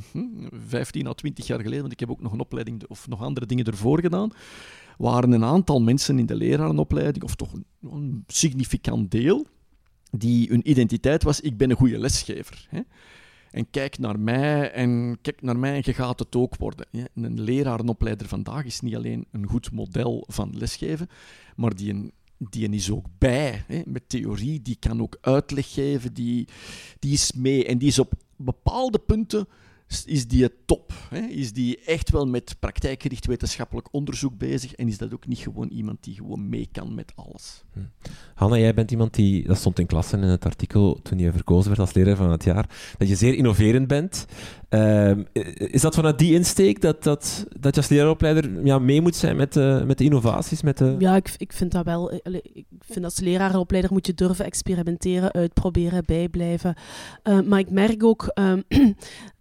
15 0.51 1.07
à 1.07 1.13
20 1.13 1.47
jaar 1.47 1.59
geleden, 1.59 1.81
want 1.81 1.93
ik 1.93 1.99
heb 1.99 2.09
ook 2.09 2.21
nog 2.21 2.31
een 2.31 2.39
opleiding 2.39 2.83
of 2.87 3.07
nog 3.07 3.21
andere 3.21 3.45
dingen 3.45 3.65
ervoor 3.65 3.99
gedaan, 3.99 4.31
waren 4.97 5.31
een 5.31 5.43
aantal 5.43 5.81
mensen 5.81 6.19
in 6.19 6.25
de 6.25 6.35
lerarenopleiding, 6.35 7.23
of 7.23 7.35
toch 7.35 7.53
een, 7.81 8.23
significant 8.27 9.11
deel, 9.11 9.47
die 10.11 10.47
hun 10.49 10.69
identiteit 10.69 11.23
was: 11.23 11.41
ik 11.41 11.57
ben 11.57 11.69
een 11.69 11.75
goede 11.75 11.99
lesgever. 11.99 12.67
Hè? 12.69 12.81
En 13.51 13.69
kijk 13.69 13.97
naar 13.97 14.19
mij 14.19 14.71
en 14.71 15.17
kijk 15.21 15.41
naar 15.41 15.59
mij 15.59 15.75
en 15.75 15.81
je 15.85 15.93
gaat 15.93 16.19
het 16.19 16.35
ook 16.35 16.55
worden. 16.57 16.87
Een 17.13 17.41
lerarenopleider 17.41 18.27
vandaag 18.27 18.65
is 18.65 18.79
niet 18.79 18.95
alleen 18.95 19.25
een 19.31 19.47
goed 19.47 19.71
model 19.71 20.23
van 20.27 20.57
lesgeven, 20.57 21.07
maar 21.55 21.75
die 21.75 21.93
een 21.93 22.11
die 22.49 22.69
is 22.69 22.91
ook 22.91 23.05
bij 23.17 23.63
hè, 23.67 23.81
met 23.85 24.09
theorie, 24.09 24.61
die 24.61 24.77
kan 24.79 25.01
ook 25.01 25.17
uitleg 25.21 25.73
geven, 25.73 26.13
die, 26.13 26.47
die 26.99 27.13
is 27.13 27.31
mee 27.31 27.65
en 27.65 27.77
die 27.77 27.87
is 27.87 27.99
op 27.99 28.13
bepaalde 28.35 28.99
punten 28.99 29.47
is 30.05 30.27
die 30.27 30.43
het 30.43 30.53
top? 30.65 30.93
Hè? 31.09 31.19
Is 31.19 31.53
die 31.53 31.79
echt 31.85 32.09
wel 32.09 32.25
met 32.25 32.55
praktijkgericht 32.59 33.25
wetenschappelijk 33.25 33.87
onderzoek 33.91 34.37
bezig? 34.37 34.73
En 34.73 34.87
is 34.87 34.97
dat 34.97 35.13
ook 35.13 35.27
niet 35.27 35.39
gewoon 35.39 35.67
iemand 35.67 36.03
die 36.03 36.15
gewoon 36.15 36.49
mee 36.49 36.69
kan 36.71 36.95
met 36.95 37.11
alles? 37.15 37.63
Hm. 37.73 37.79
Hanna, 38.35 38.57
jij 38.57 38.73
bent 38.73 38.91
iemand 38.91 39.13
die, 39.13 39.47
dat 39.47 39.57
stond 39.57 39.79
in 39.79 39.85
klasse 39.85 40.17
in 40.17 40.23
het 40.23 40.45
artikel 40.45 40.99
toen 41.01 41.19
je 41.19 41.31
verkozen 41.31 41.67
werd 41.67 41.79
als 41.79 41.93
leraar 41.93 42.15
van 42.15 42.31
het 42.31 42.43
jaar, 42.43 42.69
dat 42.97 43.07
je 43.07 43.15
zeer 43.15 43.33
innoverend 43.33 43.87
bent. 43.87 44.25
Uh, 44.69 45.11
is 45.55 45.81
dat 45.81 45.95
vanuit 45.95 46.19
die 46.19 46.33
insteek 46.33 46.81
dat, 46.81 47.03
dat, 47.03 47.45
dat 47.59 47.75
je 47.75 47.81
als 47.81 47.89
leraaropleider 47.89 48.65
ja, 48.65 48.79
mee 48.79 49.01
moet 49.01 49.15
zijn 49.15 49.35
met, 49.35 49.55
uh, 49.55 49.83
met 49.83 49.97
de 49.97 50.03
innovaties? 50.03 50.61
Met 50.61 50.77
de... 50.77 50.95
Ja, 50.99 51.15
ik, 51.15 51.33
ik 51.37 51.53
vind 51.53 51.71
dat 51.71 51.85
wel. 51.85 52.13
Ik 52.53 52.65
vind 52.79 53.05
als 53.05 53.19
leraaropleider 53.19 53.93
moet 53.93 54.07
je 54.07 54.13
durven 54.13 54.45
experimenteren, 54.45 55.31
uitproberen, 55.31 56.03
bijblijven. 56.05 56.75
Uh, 57.23 57.41
maar 57.41 57.59
ik 57.59 57.69
merk 57.69 58.03
ook 58.03 58.31
ehm, 58.33 58.61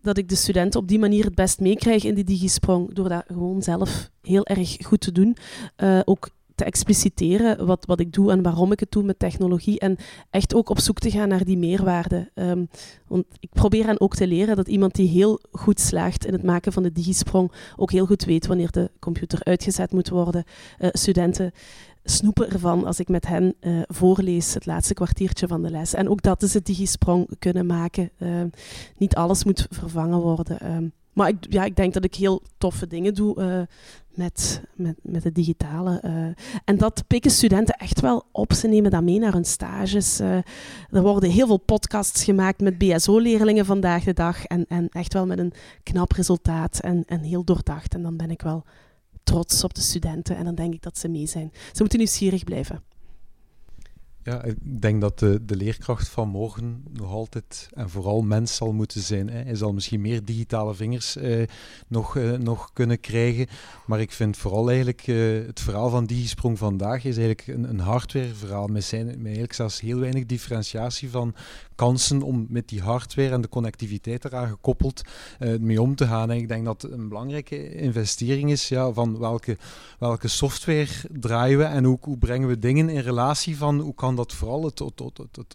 dat 0.02 0.18
ik 0.18 0.28
de 0.28 0.34
studenten 0.34 0.80
op 0.80 0.88
die 0.88 0.98
manier 0.98 1.24
het 1.24 1.34
best 1.34 1.60
meekrijg 1.60 2.04
in 2.04 2.14
die 2.14 2.24
digisprong, 2.24 2.94
door 2.94 3.08
dat 3.08 3.24
gewoon 3.26 3.62
zelf 3.62 4.10
heel 4.22 4.46
erg 4.46 4.76
goed 4.80 5.00
te 5.00 5.12
doen. 5.12 5.36
Uh, 5.76 6.00
ook 6.04 6.28
te 6.60 6.66
expliciteren 6.66 7.66
wat, 7.66 7.86
wat 7.86 8.00
ik 8.00 8.12
doe 8.12 8.30
en 8.30 8.42
waarom 8.42 8.72
ik 8.72 8.80
het 8.80 8.90
doe 8.90 9.02
met 9.02 9.18
technologie. 9.18 9.78
En 9.78 9.96
echt 10.30 10.54
ook 10.54 10.68
op 10.68 10.78
zoek 10.78 10.98
te 10.98 11.10
gaan 11.10 11.28
naar 11.28 11.44
die 11.44 11.58
meerwaarde. 11.58 12.30
Ehm, 12.34 12.64
want 13.06 13.24
ik 13.38 13.50
probeer 13.52 13.86
hen 13.86 14.00
ook 14.00 14.14
te 14.14 14.26
leren 14.26 14.56
dat 14.56 14.68
iemand 14.68 14.94
die 14.94 15.08
heel 15.08 15.40
goed 15.52 15.80
slaagt 15.80 16.26
in 16.26 16.32
het 16.32 16.42
maken 16.42 16.72
van 16.72 16.82
de 16.82 16.92
digisprong 16.92 17.52
ook 17.76 17.90
heel 17.90 18.06
goed 18.06 18.24
weet 18.24 18.46
wanneer 18.46 18.70
de 18.70 18.90
computer 18.98 19.44
uitgezet 19.44 19.92
moet 19.92 20.08
worden. 20.08 20.44
Uh, 20.78 20.88
studenten 20.92 21.52
snoepen 22.04 22.50
ervan 22.50 22.84
als 22.84 23.00
ik 23.00 23.08
met 23.08 23.26
hen 23.26 23.54
uh, 23.60 23.80
voorlees 23.86 24.54
het 24.54 24.66
laatste 24.66 24.94
kwartiertje 24.94 25.46
van 25.46 25.62
de 25.62 25.70
les. 25.70 25.94
En 25.94 26.08
ook 26.08 26.22
dat 26.22 26.42
is 26.42 26.54
het 26.54 26.66
digisprong 26.66 27.28
kunnen 27.38 27.66
maken. 27.66 28.10
Uh, 28.18 28.42
niet 28.96 29.14
alles 29.14 29.44
moet 29.44 29.66
vervangen 29.70 30.18
worden. 30.18 30.58
Uh, 30.62 30.76
maar 31.12 31.28
ik, 31.28 31.36
ja, 31.48 31.64
ik 31.64 31.76
denk 31.76 31.94
dat 31.94 32.04
ik 32.04 32.14
heel 32.14 32.42
toffe 32.58 32.86
dingen 32.86 33.14
doe 33.14 33.40
uh, 33.40 33.60
met, 34.14 34.62
met, 34.74 34.96
met 35.02 35.24
het 35.24 35.34
digitale. 35.34 36.00
en 36.64 36.78
dat 36.78 37.04
pikken 37.06 37.30
studenten 37.30 37.74
echt 37.74 38.00
wel 38.00 38.24
op. 38.32 38.52
Ze 38.52 38.68
nemen 38.68 38.90
dat 38.90 39.02
mee 39.02 39.18
naar 39.18 39.32
hun 39.32 39.44
stages. 39.44 40.18
er 40.18 40.44
worden 41.02 41.30
heel 41.30 41.46
veel 41.46 41.56
podcasts 41.56 42.24
gemaakt 42.24 42.60
met 42.60 42.78
BSO-leerlingen 42.78 43.64
vandaag 43.64 44.04
de 44.04 44.12
dag. 44.12 44.44
En, 44.44 44.64
en 44.68 44.88
echt 44.88 45.12
wel 45.12 45.26
met 45.26 45.38
een 45.38 45.52
knap 45.82 46.12
resultaat 46.12 46.80
en, 46.80 47.04
en 47.06 47.20
heel 47.20 47.44
doordacht. 47.44 47.94
En 47.94 48.02
dan 48.02 48.16
ben 48.16 48.30
ik 48.30 48.42
wel 48.42 48.64
trots 49.30 49.64
op 49.64 49.74
de 49.74 49.80
studenten 49.80 50.36
en 50.36 50.44
dan 50.44 50.54
denk 50.54 50.74
ik 50.74 50.82
dat 50.82 50.98
ze 50.98 51.08
mee 51.08 51.26
zijn. 51.26 51.52
Ze 51.72 51.80
moeten 51.80 51.98
nieuwsgierig 51.98 52.44
blijven. 52.44 52.82
Ja, 54.30 54.42
ik 54.42 54.56
denk 54.80 55.00
dat 55.00 55.18
de, 55.18 55.44
de 55.44 55.56
leerkracht 55.56 56.08
van 56.08 56.28
morgen 56.28 56.82
nog 56.92 57.10
altijd 57.10 57.68
en 57.74 57.90
vooral 57.90 58.22
mens 58.22 58.56
zal 58.56 58.72
moeten 58.72 59.00
zijn. 59.00 59.30
Hè. 59.30 59.42
Hij 59.42 59.54
zal 59.54 59.72
misschien 59.72 60.00
meer 60.00 60.24
digitale 60.24 60.74
vingers 60.74 61.16
eh, 61.16 61.42
nog, 61.88 62.16
eh, 62.16 62.32
nog 62.32 62.72
kunnen 62.72 63.00
krijgen. 63.00 63.46
Maar 63.86 64.00
ik 64.00 64.12
vind 64.12 64.36
vooral 64.36 64.68
eigenlijk 64.68 65.06
eh, 65.06 65.16
het 65.46 65.60
verhaal 65.60 65.90
van 65.90 66.06
Digisprong 66.06 66.58
vandaag 66.58 67.04
is 67.04 67.16
eigenlijk 67.16 67.46
een, 67.46 67.68
een 67.68 67.80
hardwareverhaal. 67.80 68.66
Met, 68.66 68.84
zijn, 68.84 69.06
met 69.06 69.22
eigenlijk 69.22 69.52
zelfs 69.52 69.80
heel 69.80 69.98
weinig 69.98 70.26
differentiatie 70.26 71.10
van 71.10 71.34
kansen 71.80 72.22
om 72.22 72.46
met 72.48 72.68
die 72.68 72.80
hardware 72.80 73.30
en 73.30 73.40
de 73.40 73.48
connectiviteit 73.48 74.24
eraan 74.24 74.48
gekoppeld 74.48 75.02
uh, 75.38 75.58
mee 75.58 75.82
om 75.82 75.94
te 75.94 76.06
gaan. 76.06 76.30
En 76.30 76.36
ik 76.36 76.48
denk 76.48 76.64
dat 76.64 76.82
een 76.82 77.08
belangrijke 77.08 77.74
investering 77.74 78.50
is 78.50 78.68
ja, 78.68 78.92
van 78.92 79.18
welke, 79.18 79.56
welke 79.98 80.28
software 80.28 80.88
draaien 81.10 81.58
we 81.58 81.64
en 81.64 81.84
hoe, 81.84 81.98
hoe 82.00 82.18
brengen 82.18 82.48
we 82.48 82.58
dingen 82.58 82.88
in 82.88 83.00
relatie 83.00 83.56
van 83.56 83.80
hoe 83.80 83.94
kan 83.94 84.16
dat 84.20 84.32
vooral 84.32 84.64
het, 84.64 84.82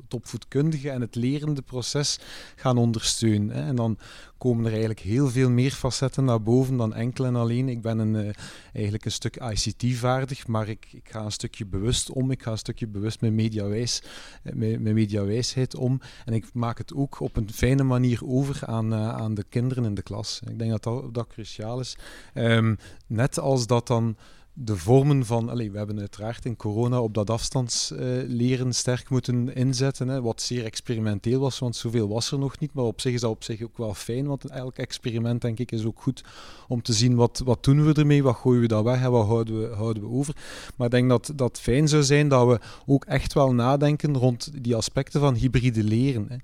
opvoedkundige 0.09 0.89
en 0.89 1.01
het 1.01 1.15
lerende 1.15 1.61
proces 1.61 2.19
gaan 2.55 2.77
ondersteunen. 2.77 3.49
Hè. 3.49 3.61
En 3.67 3.75
dan 3.75 3.97
komen 4.37 4.63
er 4.65 4.71
eigenlijk 4.71 4.99
heel 4.99 5.29
veel 5.29 5.49
meer 5.49 5.71
facetten 5.71 6.25
naar 6.25 6.41
boven 6.41 6.77
dan 6.77 6.93
enkel 6.93 7.25
en 7.25 7.35
alleen. 7.35 7.69
Ik 7.69 7.81
ben 7.81 7.99
een, 7.99 8.13
uh, 8.13 8.33
eigenlijk 8.73 9.05
een 9.05 9.11
stuk 9.11 9.35
ICT-vaardig, 9.35 10.47
maar 10.47 10.67
ik, 10.69 10.87
ik, 10.91 11.09
ga 11.09 11.21
een 11.21 11.31
stukje 11.31 11.65
bewust 11.65 12.09
om. 12.09 12.31
Ik 12.31 12.43
ga 12.43 12.51
een 12.51 12.57
stukje 12.57 12.87
bewust 12.87 13.21
met, 13.21 13.33
mediawijs, 13.33 14.03
eh, 14.43 14.53
met, 14.53 14.81
met 14.81 14.93
mediawijsheid 14.93 15.75
om. 15.75 16.01
En 16.25 16.33
ik 16.33 16.53
maak 16.53 16.77
het 16.77 16.93
ook 16.93 17.19
op 17.19 17.37
een 17.37 17.51
fijne 17.53 17.83
manier 17.83 18.19
over 18.25 18.65
aan, 18.65 18.93
uh, 18.93 19.09
aan 19.09 19.33
de 19.33 19.45
kinderen 19.49 19.85
in 19.85 19.93
de 19.93 20.03
klas. 20.03 20.41
Ik 20.49 20.59
denk 20.59 20.71
dat 20.71 20.83
dat, 20.83 21.13
dat 21.13 21.27
cruciaal 21.27 21.79
is. 21.79 21.97
Um, 22.33 22.77
net 23.07 23.39
als 23.39 23.67
dat 23.67 23.87
dan 23.87 24.17
de 24.57 24.77
vormen 24.77 25.25
van. 25.25 25.49
Allez, 25.49 25.71
we 25.71 25.77
hebben 25.77 25.99
uiteraard 25.99 26.45
in 26.45 26.55
corona 26.55 27.01
op 27.01 27.13
dat 27.13 27.29
afstandsleren 27.29 28.65
uh, 28.65 28.71
sterk 28.71 29.09
moeten 29.09 29.55
inzetten. 29.55 30.07
Hè, 30.07 30.21
wat 30.21 30.41
zeer 30.41 30.65
experimenteel 30.65 31.39
was, 31.39 31.59
want 31.59 31.75
zoveel 31.75 32.07
was 32.07 32.31
er 32.31 32.39
nog 32.39 32.59
niet. 32.59 32.73
Maar 32.73 32.83
op 32.83 33.01
zich 33.01 33.13
is 33.13 33.21
dat 33.21 33.31
op 33.31 33.43
zich 33.43 33.63
ook 33.63 33.77
wel 33.77 33.93
fijn. 33.93 34.27
Want 34.27 34.45
elk 34.45 34.77
experiment, 34.77 35.41
denk 35.41 35.59
ik, 35.59 35.71
is 35.71 35.85
ook 35.85 36.01
goed 36.01 36.23
om 36.67 36.81
te 36.81 36.93
zien 36.93 37.15
wat, 37.15 37.41
wat 37.45 37.63
doen 37.63 37.85
we 37.85 37.93
ermee, 37.93 38.23
wat 38.23 38.35
gooien 38.35 38.61
we 38.61 38.67
daar 38.67 38.83
weg 38.83 39.01
en 39.01 39.11
wat 39.11 39.27
houden 39.27 39.59
we, 39.59 39.75
houden 39.75 40.03
we 40.03 40.09
over. 40.09 40.35
Maar 40.75 40.87
ik 40.87 40.93
denk 40.93 41.09
dat 41.09 41.31
dat 41.35 41.59
fijn 41.59 41.87
zou 41.87 42.03
zijn 42.03 42.27
dat 42.27 42.47
we 42.47 42.59
ook 42.85 43.05
echt 43.05 43.33
wel 43.33 43.53
nadenken 43.53 44.17
rond 44.17 44.51
die 44.63 44.75
aspecten 44.75 45.19
van 45.19 45.33
hybride 45.33 45.83
leren. 45.83 46.25
Hè. 46.29 46.35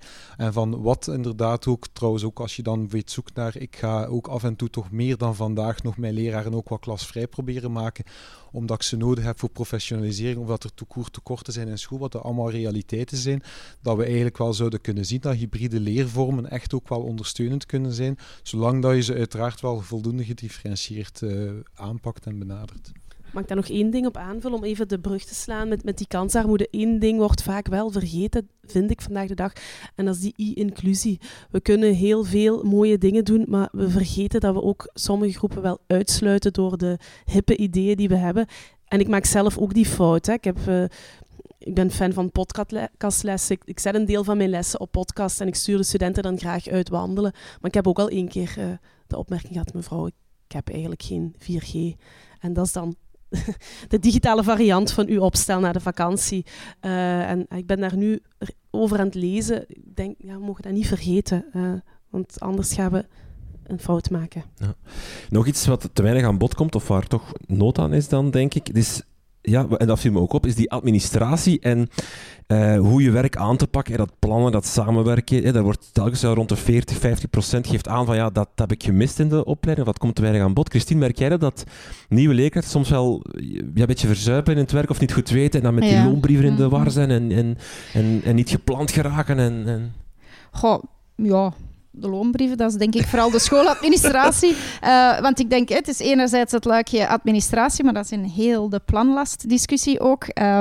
En 0.45 0.53
van 0.53 0.81
wat 0.81 1.07
inderdaad 1.07 1.67
ook, 1.67 1.87
trouwens 1.93 2.23
ook 2.23 2.39
als 2.39 2.55
je 2.55 2.63
dan 2.63 2.89
weet 2.89 3.11
zoekt 3.11 3.35
naar, 3.35 3.57
ik 3.57 3.75
ga 3.75 4.05
ook 4.05 4.27
af 4.27 4.43
en 4.43 4.55
toe 4.55 4.69
toch 4.69 4.91
meer 4.91 5.17
dan 5.17 5.35
vandaag 5.35 5.83
nog 5.83 5.97
mijn 5.97 6.13
leraren 6.13 6.53
ook 6.53 6.69
wat 6.69 6.79
klasvrij 6.79 7.27
proberen 7.27 7.71
maken 7.71 8.00
omdat 8.51 8.77
ik 8.77 8.83
ze 8.83 8.97
nodig 8.97 9.23
heb 9.23 9.39
voor 9.39 9.49
professionalisering, 9.49 10.37
of 10.37 10.47
dat 10.47 10.63
er 10.63 10.73
toekoor 10.73 11.09
tekorten 11.09 11.53
zijn 11.53 11.67
in 11.67 11.77
school, 11.77 11.99
wat 11.99 12.13
er 12.13 12.21
allemaal 12.21 12.51
realiteiten 12.51 13.17
zijn, 13.17 13.43
dat 13.81 13.97
we 13.97 14.03
eigenlijk 14.03 14.37
wel 14.37 14.53
zouden 14.53 14.81
kunnen 14.81 15.05
zien 15.05 15.19
dat 15.21 15.35
hybride 15.35 15.79
leervormen 15.79 16.49
echt 16.49 16.73
ook 16.73 16.89
wel 16.89 17.01
ondersteunend 17.01 17.65
kunnen 17.65 17.91
zijn, 17.91 18.17
zolang 18.43 18.81
dat 18.81 18.95
je 18.95 19.01
ze 19.01 19.13
uiteraard 19.13 19.61
wel 19.61 19.79
voldoende 19.79 20.25
gedifferentieerd 20.25 21.21
uh, 21.21 21.51
aanpakt 21.73 22.25
en 22.25 22.39
benadert. 22.39 22.91
Mag 23.31 23.41
ik 23.41 23.47
daar 23.47 23.57
nog 23.57 23.69
één 23.69 23.89
ding 23.89 24.05
op 24.05 24.17
aanvullen 24.17 24.57
om 24.57 24.63
even 24.63 24.87
de 24.87 24.99
brug 24.99 25.25
te 25.25 25.35
slaan 25.35 25.67
met, 25.67 25.83
met 25.83 25.97
die 25.97 26.07
kansarmoede? 26.07 26.67
Eén 26.71 26.99
ding 26.99 27.17
wordt 27.17 27.43
vaak 27.43 27.67
wel 27.67 27.91
vergeten, 27.91 28.49
vind 28.63 28.91
ik 28.91 29.01
vandaag 29.01 29.27
de 29.27 29.35
dag, 29.35 29.53
en 29.95 30.05
dat 30.05 30.15
is 30.15 30.21
die 30.21 30.33
i-inclusie. 30.37 31.19
We 31.51 31.61
kunnen 31.61 31.93
heel 31.93 32.23
veel 32.23 32.63
mooie 32.63 32.97
dingen 32.97 33.25
doen, 33.25 33.45
maar 33.47 33.69
we 33.71 33.89
vergeten 33.89 34.39
dat 34.39 34.53
we 34.53 34.61
ook 34.61 34.89
sommige 34.93 35.37
groepen 35.37 35.61
wel 35.61 35.79
uitsluiten 35.87 36.53
door 36.53 36.77
de 36.77 36.97
hippe 37.25 37.57
ideeën 37.57 37.95
die 37.95 38.07
we 38.07 38.15
hebben. 38.15 38.45
En 38.85 38.99
ik 38.99 39.07
maak 39.07 39.25
zelf 39.25 39.57
ook 39.57 39.73
die 39.73 39.85
fout. 39.85 40.25
Hè. 40.25 40.33
Ik, 40.33 40.43
heb, 40.43 40.57
uh, 40.67 40.83
ik 41.57 41.73
ben 41.73 41.91
fan 41.91 42.13
van 42.13 42.31
podcastlessen. 42.31 43.55
Ik, 43.55 43.61
ik, 43.65 43.79
zet 43.79 43.95
een 43.95 44.05
deel 44.05 44.23
van 44.23 44.37
mijn 44.37 44.49
lessen 44.49 44.79
op 44.79 44.91
podcast 44.91 45.41
en 45.41 45.47
ik 45.47 45.55
stuur 45.55 45.77
de 45.77 45.83
studenten 45.83 46.23
dan 46.23 46.39
graag 46.39 46.67
uit 46.67 46.89
wandelen. 46.89 47.31
Maar 47.31 47.69
ik 47.69 47.73
heb 47.73 47.87
ook 47.87 47.99
al 47.99 48.09
één 48.09 48.27
keer 48.27 48.55
uh, 48.57 48.65
de 49.07 49.17
opmerking 49.17 49.51
gehad, 49.51 49.73
mevrouw, 49.73 50.07
ik 50.07 50.13
heb 50.47 50.69
eigenlijk 50.69 51.03
geen 51.03 51.35
4G. 51.39 51.99
En 52.39 52.53
dat 52.53 52.65
is 52.65 52.73
dan 52.73 52.95
de 53.87 53.99
digitale 53.99 54.43
variant 54.43 54.91
van 54.91 55.07
uw 55.07 55.21
opstel 55.21 55.59
na 55.59 55.71
de 55.71 55.79
vakantie. 55.79 56.45
Uh, 56.81 57.29
en 57.29 57.45
ik 57.49 57.65
ben 57.65 57.79
daar 57.79 57.97
nu 57.97 58.19
over 58.71 58.99
aan 58.99 59.05
het 59.05 59.15
lezen. 59.15 59.65
Ik 59.67 59.95
denk, 59.95 60.15
ja, 60.17 60.33
we 60.33 60.45
mogen 60.45 60.63
dat 60.63 60.71
niet 60.71 60.87
vergeten, 60.87 61.45
uh, 61.53 61.73
want 62.09 62.39
anders 62.39 62.73
gaan 62.73 62.91
we 62.91 63.05
een 63.63 63.79
fout 63.79 64.09
maken. 64.09 64.43
Ja. 64.55 64.75
Nog 65.29 65.47
iets 65.47 65.65
wat 65.65 65.89
te 65.93 66.01
weinig 66.01 66.25
aan 66.25 66.37
bod 66.37 66.55
komt, 66.55 66.75
of 66.75 66.87
waar 66.87 67.07
toch 67.07 67.31
nood 67.47 67.77
aan 67.77 67.93
is 67.93 68.07
dan, 68.07 68.31
denk 68.31 68.53
ik. 68.53 68.73
Dus 68.73 69.01
ja, 69.41 69.65
en 69.77 69.87
dat 69.87 69.99
viel 69.99 70.11
me 70.11 70.19
ook 70.19 70.33
op, 70.33 70.45
is 70.45 70.55
die 70.55 70.71
administratie 70.71 71.59
en 71.59 71.89
uh, 72.47 72.79
hoe 72.79 73.03
je 73.03 73.11
werk 73.11 73.35
aan 73.35 73.57
te 73.57 73.67
pakken. 73.67 73.97
dat 73.97 74.19
plannen, 74.19 74.51
dat 74.51 74.65
samenwerken. 74.65 75.43
Hè, 75.43 75.51
daar 75.51 75.63
wordt 75.63 75.89
telkens 75.93 76.23
rond 76.23 76.49
de 76.49 76.55
40, 76.55 76.97
50 76.97 77.29
procent 77.29 77.67
geeft 77.67 77.87
aan 77.87 78.05
van 78.05 78.15
ja, 78.15 78.23
dat, 78.23 78.33
dat 78.33 78.69
heb 78.69 78.71
ik 78.71 78.83
gemist 78.83 79.19
in 79.19 79.29
de 79.29 79.45
opleiding. 79.45 79.87
Dat 79.87 79.97
komt 79.97 80.15
te 80.15 80.21
weinig 80.21 80.43
aan 80.43 80.53
bod. 80.53 80.69
Christine, 80.69 80.99
merk 80.99 81.17
jij 81.17 81.29
dat, 81.29 81.39
dat 81.39 81.63
nieuwe 82.09 82.33
leerkrachten 82.33 82.71
soms 82.71 82.89
wel 82.89 83.23
ja, 83.35 83.61
een 83.73 83.85
beetje 83.85 84.07
verzuipen 84.07 84.53
in 84.53 84.59
het 84.59 84.71
werk 84.71 84.89
of 84.89 84.99
niet 84.99 85.13
goed 85.13 85.29
weten 85.29 85.59
en 85.59 85.65
dan 85.65 85.73
met 85.73 85.83
die 85.83 86.03
loonbrieven 86.03 86.45
in 86.45 86.55
de 86.55 86.69
war 86.69 86.79
mhm. 86.79 86.89
zijn 86.89 87.09
en, 87.09 87.31
en, 87.31 87.57
en, 87.93 88.21
en 88.23 88.35
niet 88.35 88.49
gepland 88.49 88.91
geraken? 88.91 89.39
En, 89.39 89.63
en... 89.67 89.93
Goh, 90.51 90.83
ja, 91.15 91.53
de 91.91 92.09
loonbrieven, 92.09 92.57
dat 92.57 92.71
is 92.71 92.77
denk 92.77 92.95
ik 92.95 93.05
vooral 93.07 93.31
de 93.31 93.39
schooladministratie. 93.39 94.55
Uh, 94.83 95.19
want 95.25 95.39
ik 95.39 95.49
denk, 95.49 95.69
het 95.69 95.87
is 95.87 95.99
enerzijds 95.99 96.51
het 96.51 96.65
luikje 96.65 97.07
administratie, 97.07 97.83
maar 97.83 97.93
dat 97.93 98.05
is 98.05 98.11
in 98.11 98.23
heel 98.23 98.69
de 98.69 98.79
planlastdiscussie 98.85 99.99
ook. 99.99 100.25
Uh, 100.41 100.59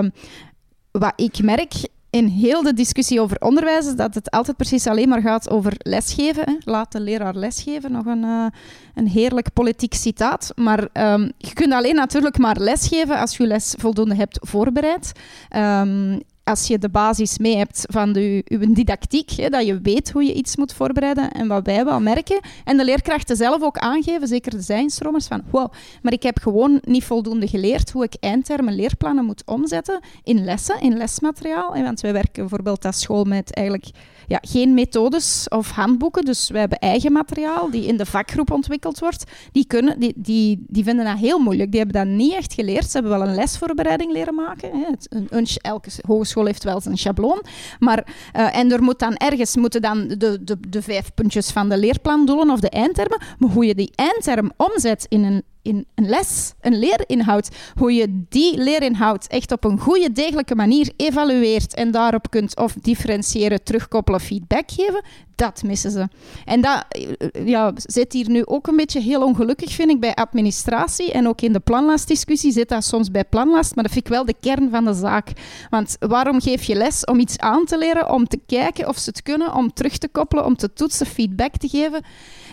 wat 0.90 1.12
ik 1.16 1.42
merk 1.42 1.72
in 2.10 2.26
heel 2.26 2.62
de 2.62 2.72
discussie 2.72 3.20
over 3.20 3.40
onderwijs 3.40 3.86
is 3.86 3.94
dat 3.94 4.14
het 4.14 4.30
altijd 4.30 4.56
precies 4.56 4.86
alleen 4.86 5.08
maar 5.08 5.20
gaat 5.20 5.50
over 5.50 5.72
lesgeven. 5.76 6.44
Hè. 6.44 6.56
Laat 6.64 6.92
de 6.92 7.00
leraar 7.00 7.34
lesgeven. 7.34 7.92
Nog 7.92 8.06
een, 8.06 8.24
uh, 8.24 8.46
een 8.94 9.08
heerlijk 9.08 9.52
politiek 9.52 9.94
citaat. 9.94 10.52
Maar 10.54 10.88
um, 10.92 11.32
je 11.36 11.52
kunt 11.52 11.72
alleen 11.72 11.94
natuurlijk 11.94 12.38
maar 12.38 12.56
lesgeven 12.58 13.18
als 13.18 13.36
je 13.36 13.46
les 13.46 13.74
voldoende 13.78 14.14
hebt 14.14 14.38
voorbereid. 14.40 15.12
Um, 15.56 16.20
als 16.50 16.66
je 16.66 16.78
de 16.78 16.88
basis 16.88 17.38
mee 17.38 17.56
hebt 17.56 17.84
van 17.88 18.12
de, 18.12 18.44
uw 18.48 18.72
didactiek, 18.72 19.30
hè, 19.30 19.48
dat 19.48 19.66
je 19.66 19.80
weet 19.80 20.10
hoe 20.10 20.24
je 20.24 20.34
iets 20.34 20.56
moet 20.56 20.72
voorbereiden 20.72 21.32
en 21.32 21.48
wat 21.48 21.66
wij 21.66 21.84
wel 21.84 22.00
merken. 22.00 22.40
En 22.64 22.76
de 22.76 22.84
leerkrachten 22.84 23.36
zelf 23.36 23.62
ook 23.62 23.78
aangeven, 23.78 24.28
zeker 24.28 24.50
de 24.50 24.60
zijnstromers, 24.60 25.26
van 25.26 25.42
wow, 25.50 25.72
maar 26.02 26.12
ik 26.12 26.22
heb 26.22 26.38
gewoon 26.38 26.80
niet 26.82 27.04
voldoende 27.04 27.48
geleerd 27.48 27.90
hoe 27.90 28.04
ik 28.04 28.14
eindtermen 28.20 28.74
leerplannen 28.74 29.24
moet 29.24 29.42
omzetten 29.46 30.00
in 30.22 30.44
lessen, 30.44 30.80
in 30.80 30.96
lesmateriaal. 30.96 31.72
Want 31.72 32.00
wij 32.00 32.12
werken 32.12 32.40
bijvoorbeeld 32.40 32.84
als 32.84 33.00
school 33.00 33.24
met 33.24 33.54
eigenlijk 33.54 33.90
ja, 34.30 34.38
geen 34.42 34.74
methodes 34.74 35.48
of 35.48 35.70
handboeken. 35.70 36.24
Dus 36.24 36.50
wij 36.50 36.60
hebben 36.60 36.78
eigen 36.78 37.12
materiaal 37.12 37.70
die 37.70 37.86
in 37.86 37.96
de 37.96 38.06
vakgroep 38.06 38.50
ontwikkeld 38.50 38.98
wordt. 38.98 39.24
Die, 39.52 39.66
kunnen, 39.66 40.00
die, 40.00 40.12
die, 40.16 40.64
die 40.68 40.84
vinden 40.84 41.04
dat 41.04 41.18
heel 41.18 41.38
moeilijk. 41.38 41.70
Die 41.70 41.80
hebben 41.80 42.06
dat 42.06 42.16
niet 42.16 42.32
echt 42.34 42.54
geleerd. 42.54 42.84
Ze 42.84 42.98
hebben 42.98 43.18
wel 43.18 43.28
een 43.28 43.34
lesvoorbereiding 43.34 44.12
leren 44.12 44.34
maken. 44.34 44.70
Hè. 44.72 45.16
Een, 45.28 45.46
elke 45.56 45.90
hogeschool 46.06 46.46
heeft 46.46 46.64
wel 46.64 46.80
zijn 46.80 46.98
schabloon. 46.98 47.44
Maar, 47.78 48.06
uh, 48.36 48.56
en 48.56 48.72
er 48.72 48.82
moet 48.82 48.98
dan 48.98 49.14
ergens 49.14 49.56
moeten 49.56 49.82
dan 49.82 50.08
de, 50.08 50.44
de, 50.44 50.56
de 50.68 50.82
vijf 50.82 51.14
puntjes 51.14 51.50
van 51.50 51.68
de 51.68 51.78
leerplandoelen 51.78 52.50
of 52.50 52.60
de 52.60 52.70
eindtermen. 52.70 53.20
Maar 53.38 53.50
hoe 53.50 53.66
je 53.66 53.74
die 53.74 53.92
eindterm 53.94 54.52
omzet 54.56 55.06
in 55.08 55.24
een 55.24 55.42
in 55.62 55.86
een 55.94 56.08
les, 56.08 56.52
een 56.60 56.78
leerinhoud, 56.78 57.48
hoe 57.74 57.92
je 57.92 58.24
die 58.28 58.58
leerinhoud 58.58 59.26
echt 59.26 59.52
op 59.52 59.64
een 59.64 59.78
goede, 59.78 60.12
degelijke 60.12 60.54
manier 60.54 60.92
evalueert 60.96 61.74
en 61.74 61.90
daarop 61.90 62.30
kunt 62.30 62.56
of 62.56 62.72
differentiëren, 62.72 63.62
terugkoppelen, 63.62 64.20
feedback 64.20 64.70
geven, 64.70 65.02
dat 65.40 65.62
missen 65.62 65.90
ze. 65.90 66.08
En 66.44 66.60
dat 66.60 66.84
eh, 66.88 67.46
ja, 67.46 67.72
zit 67.74 68.12
hier 68.12 68.30
nu 68.30 68.46
ook 68.46 68.66
een 68.66 68.76
beetje 68.76 69.00
heel 69.00 69.24
ongelukkig, 69.24 69.72
vind 69.72 69.90
ik, 69.90 70.00
bij 70.00 70.14
administratie. 70.14 71.12
En 71.12 71.28
ook 71.28 71.40
in 71.40 71.52
de 71.52 71.60
planlastdiscussie 71.60 72.52
zit 72.52 72.68
dat 72.68 72.84
soms 72.84 73.10
bij 73.10 73.24
planlast, 73.24 73.74
maar 73.74 73.84
dat 73.84 73.92
vind 73.92 74.04
ik 74.04 74.12
wel 74.12 74.24
de 74.24 74.34
kern 74.40 74.70
van 74.70 74.84
de 74.84 74.94
zaak. 74.94 75.32
Want 75.70 75.96
waarom 75.98 76.40
geef 76.40 76.62
je 76.62 76.74
les? 76.74 77.04
Om 77.04 77.18
iets 77.18 77.38
aan 77.38 77.64
te 77.64 77.78
leren, 77.78 78.12
om 78.12 78.28
te 78.28 78.40
kijken 78.46 78.88
of 78.88 78.98
ze 78.98 79.10
het 79.10 79.22
kunnen, 79.22 79.54
om 79.54 79.72
terug 79.72 79.98
te 79.98 80.08
koppelen, 80.08 80.44
om 80.44 80.56
te 80.56 80.72
toetsen, 80.72 81.06
feedback 81.06 81.56
te 81.56 81.68
geven. 81.68 82.04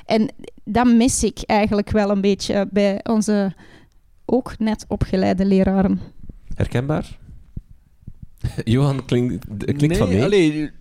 En 0.08 0.30
dat 0.64 0.86
mis 0.86 1.24
ik 1.24 1.42
eigenlijk 1.46 1.90
wel 1.90 2.10
een 2.10 2.22
beetje 2.22 2.68
bij 2.72 3.00
onze 3.04 3.56
ook 4.26 4.60
net 4.60 4.86
opgeleide 4.88 5.46
leraren. 5.46 6.00
Herkenbaar? 6.54 7.18
Johan 8.64 9.06
klinkt, 9.06 9.46
klinkt 9.58 9.88
nee, 9.88 9.98
van 9.98 10.10
nee. 10.10 10.24
allee, 10.24 10.72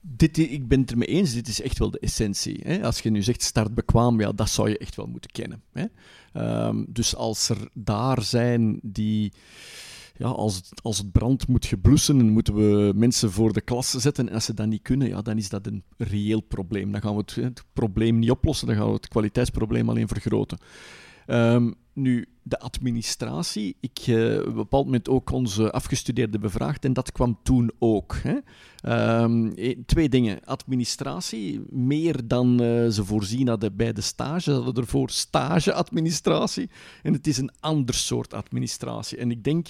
dit, 0.00 0.38
ik 0.38 0.68
ben 0.68 0.80
het 0.80 0.90
ermee 0.90 1.08
eens, 1.08 1.34
dit 1.34 1.48
is 1.48 1.60
echt 1.60 1.78
wel 1.78 1.90
de 1.90 1.98
essentie. 1.98 2.60
Hè? 2.62 2.82
Als 2.82 3.00
je 3.00 3.10
nu 3.10 3.22
zegt 3.22 3.42
start 3.42 3.74
bekwaam, 3.74 4.20
ja, 4.20 4.32
dat 4.32 4.50
zou 4.50 4.68
je 4.68 4.78
echt 4.78 4.96
wel 4.96 5.06
moeten 5.06 5.30
kennen. 5.30 5.62
Hè? 5.72 5.84
Ehm, 6.32 6.84
dus 6.88 7.16
als 7.16 7.48
er 7.48 7.68
daar 7.74 8.22
zijn 8.22 8.80
die 8.82 9.32
ja, 10.16 10.26
als, 10.26 10.56
het, 10.56 10.82
als 10.82 10.98
het 10.98 11.12
brand 11.12 11.48
moet 11.48 11.66
geblussen, 11.66 12.30
moeten 12.30 12.54
we 12.54 12.92
mensen 12.94 13.30
voor 13.30 13.52
de 13.52 13.60
klas 13.60 13.90
zetten. 13.90 14.28
En 14.28 14.34
als 14.34 14.44
ze 14.44 14.54
dat 14.54 14.66
niet 14.66 14.82
kunnen, 14.82 15.08
ja, 15.08 15.22
dan 15.22 15.38
is 15.38 15.48
dat 15.48 15.66
een 15.66 15.82
reëel 15.96 16.40
probleem. 16.40 16.92
Dan 16.92 17.00
gaan 17.00 17.14
we 17.14 17.20
het, 17.20 17.34
het 17.34 17.64
probleem 17.72 18.18
niet 18.18 18.30
oplossen, 18.30 18.66
dan 18.66 18.76
gaan 18.76 18.86
we 18.86 18.92
het 18.92 19.08
kwaliteitsprobleem 19.08 19.88
alleen 19.88 20.08
vergroten. 20.08 20.58
Um, 21.26 21.74
nu, 21.92 22.28
de 22.42 22.58
administratie. 22.58 23.76
Ik 23.80 24.06
uh, 24.06 24.38
op 24.38 24.46
een 24.46 24.54
bepaald 24.54 24.84
moment 24.84 25.08
ook 25.08 25.30
onze 25.30 25.72
afgestudeerden 25.72 26.40
bevraagd 26.40 26.84
en 26.84 26.92
dat 26.92 27.12
kwam 27.12 27.38
toen 27.42 27.70
ook. 27.78 28.16
Hè. 28.22 28.36
Um, 29.22 29.54
twee 29.86 30.08
dingen. 30.08 30.44
Administratie, 30.44 31.62
meer 31.70 32.20
dan 32.24 32.62
uh, 32.62 32.88
ze 32.88 33.04
voorzien 33.04 33.48
hadden 33.48 33.76
bij 33.76 33.92
de 33.92 34.00
stage. 34.00 34.40
Ze 34.40 34.52
hadden 34.52 34.84
ervoor 34.84 35.10
stageadministratie. 35.10 36.70
En 37.02 37.12
het 37.12 37.26
is 37.26 37.36
een 37.36 37.52
ander 37.60 37.94
soort 37.94 38.34
administratie. 38.34 39.18
En 39.18 39.30
ik 39.30 39.44
denk 39.44 39.68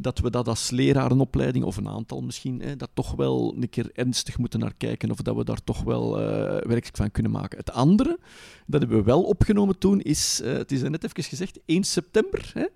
dat 0.00 0.18
we 0.18 0.30
dat 0.30 0.48
als 0.48 0.70
lerarenopleiding, 0.70 1.64
of 1.64 1.76
een 1.76 1.88
aantal 1.88 2.22
misschien, 2.22 2.60
hè, 2.60 2.76
dat 2.76 2.90
toch 2.94 3.12
wel 3.12 3.54
een 3.56 3.68
keer 3.68 3.90
ernstig 3.92 4.38
moeten 4.38 4.60
naar 4.60 4.74
kijken 4.76 5.10
of 5.10 5.16
dat 5.16 5.36
we 5.36 5.44
daar 5.44 5.64
toch 5.64 5.82
wel 5.82 6.20
uh, 6.20 6.24
werk 6.60 6.88
van 6.92 7.10
kunnen 7.10 7.32
maken. 7.32 7.58
Het 7.58 7.72
andere, 7.72 8.18
dat 8.66 8.80
hebben 8.80 8.98
we 8.98 9.04
wel 9.04 9.22
opgenomen 9.22 9.78
toen, 9.78 10.00
is, 10.00 10.40
uh, 10.44 10.52
het 10.52 10.72
is 10.72 10.82
net 10.82 11.04
even 11.04 11.22
gezegd, 11.22 11.58
1 11.64 11.84
september. 11.84 12.50
Hè. 12.54 12.66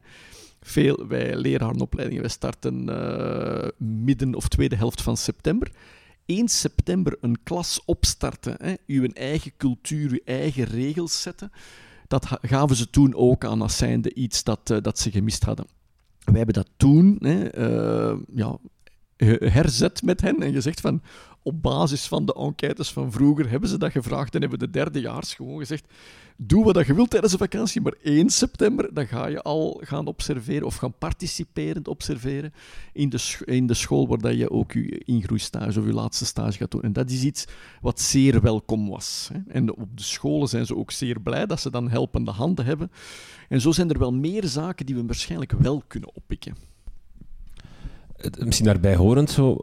Veel, 0.61 1.07
wij 1.07 1.37
lerarenopleidingen, 1.37 2.23
wij 2.23 2.31
starten 2.31 2.89
uh, 2.89 3.69
midden 3.79 4.35
of 4.35 4.49
tweede 4.49 4.77
helft 4.77 5.03
van 5.03 5.17
september. 5.17 5.71
1 6.27 6.49
september 6.49 7.17
een 7.21 7.43
klas 7.43 7.81
opstarten, 7.85 8.57
hè, 8.59 8.75
uw 8.87 9.07
eigen 9.13 9.53
cultuur, 9.57 10.11
uw 10.11 10.21
eigen 10.25 10.65
regels 10.65 11.23
zetten, 11.23 11.53
dat 12.09 12.27
gaven 12.43 12.77
ze 12.77 12.91
toen 12.91 13.15
ook 13.15 13.45
aan 13.45 13.63
als 13.63 13.77
zijnde 13.77 14.15
iets 14.15 14.45
dat, 14.45 14.67
dat 14.67 14.99
ze 14.99 15.11
gemist 15.11 15.45
hadden 15.45 15.67
wij 16.25 16.37
hebben 16.37 16.55
dat 16.55 16.69
toen 16.77 17.17
hè, 17.19 17.59
uh, 17.59 18.19
ja, 18.35 18.57
herzet 19.25 20.03
met 20.03 20.21
hen 20.21 20.43
en 20.43 20.53
gezegd 20.53 20.81
van 20.81 21.03
op 21.43 21.63
basis 21.63 22.07
van 22.07 22.27
de 22.27 22.35
enquêtes 22.35 22.93
van 22.93 23.13
vroeger 23.13 23.51
hebben 23.51 23.69
ze 23.69 23.79
dat 23.79 23.93
gevraagd 23.93 24.35
en 24.35 24.41
hebben 24.41 24.59
de 24.59 24.71
derdejaars 24.71 25.35
gewoon 25.35 25.59
gezegd 25.59 25.85
doe 26.37 26.73
wat 26.73 26.87
je 26.87 26.95
wilt 26.95 27.11
tijdens 27.11 27.33
de 27.33 27.39
vakantie, 27.39 27.81
maar 27.81 27.95
1 28.03 28.31
september 28.31 28.95
dan 28.95 29.07
ga 29.07 29.27
je 29.27 29.43
al 29.43 29.81
gaan 29.85 30.07
observeren 30.07 30.67
of 30.67 30.77
gaan 30.77 30.99
participerend 30.99 31.89
observeren 31.89 32.53
in 32.93 33.09
de, 33.09 33.39
in 33.45 33.67
de 33.67 33.75
school 33.75 34.09
waar 34.09 34.19
dat 34.19 34.37
je 34.37 34.51
ook 34.51 34.73
je 34.73 34.99
ingroeistage 35.05 35.81
of 35.81 35.87
je 35.87 35.93
laatste 35.93 36.25
stage 36.25 36.59
gaat 36.59 36.71
doen. 36.71 36.83
En 36.83 36.93
dat 36.93 37.11
is 37.11 37.23
iets 37.23 37.45
wat 37.81 38.01
zeer 38.01 38.41
welkom 38.41 38.89
was. 38.89 39.31
Hè. 39.33 39.39
En 39.53 39.77
op 39.77 39.97
de 39.97 40.03
scholen 40.03 40.49
zijn 40.49 40.67
ze 40.67 40.77
ook 40.77 40.91
zeer 40.91 41.21
blij 41.21 41.47
dat 41.47 41.61
ze 41.61 41.71
dan 41.71 41.91
helpende 41.91 42.31
handen 42.31 42.65
hebben. 42.65 42.91
En 43.49 43.61
zo 43.61 43.73
zijn 43.73 43.91
er 43.91 43.99
wel 43.99 44.13
meer 44.13 44.45
zaken 44.45 44.87
die 44.87 44.95
we 44.95 45.07
waarschijnlijk 45.07 45.53
wel 45.53 45.83
kunnen 45.87 46.15
oppikken. 46.15 46.74
Misschien 48.39 48.67
daarbij 48.67 48.97
horend 48.97 49.31
zo, 49.31 49.61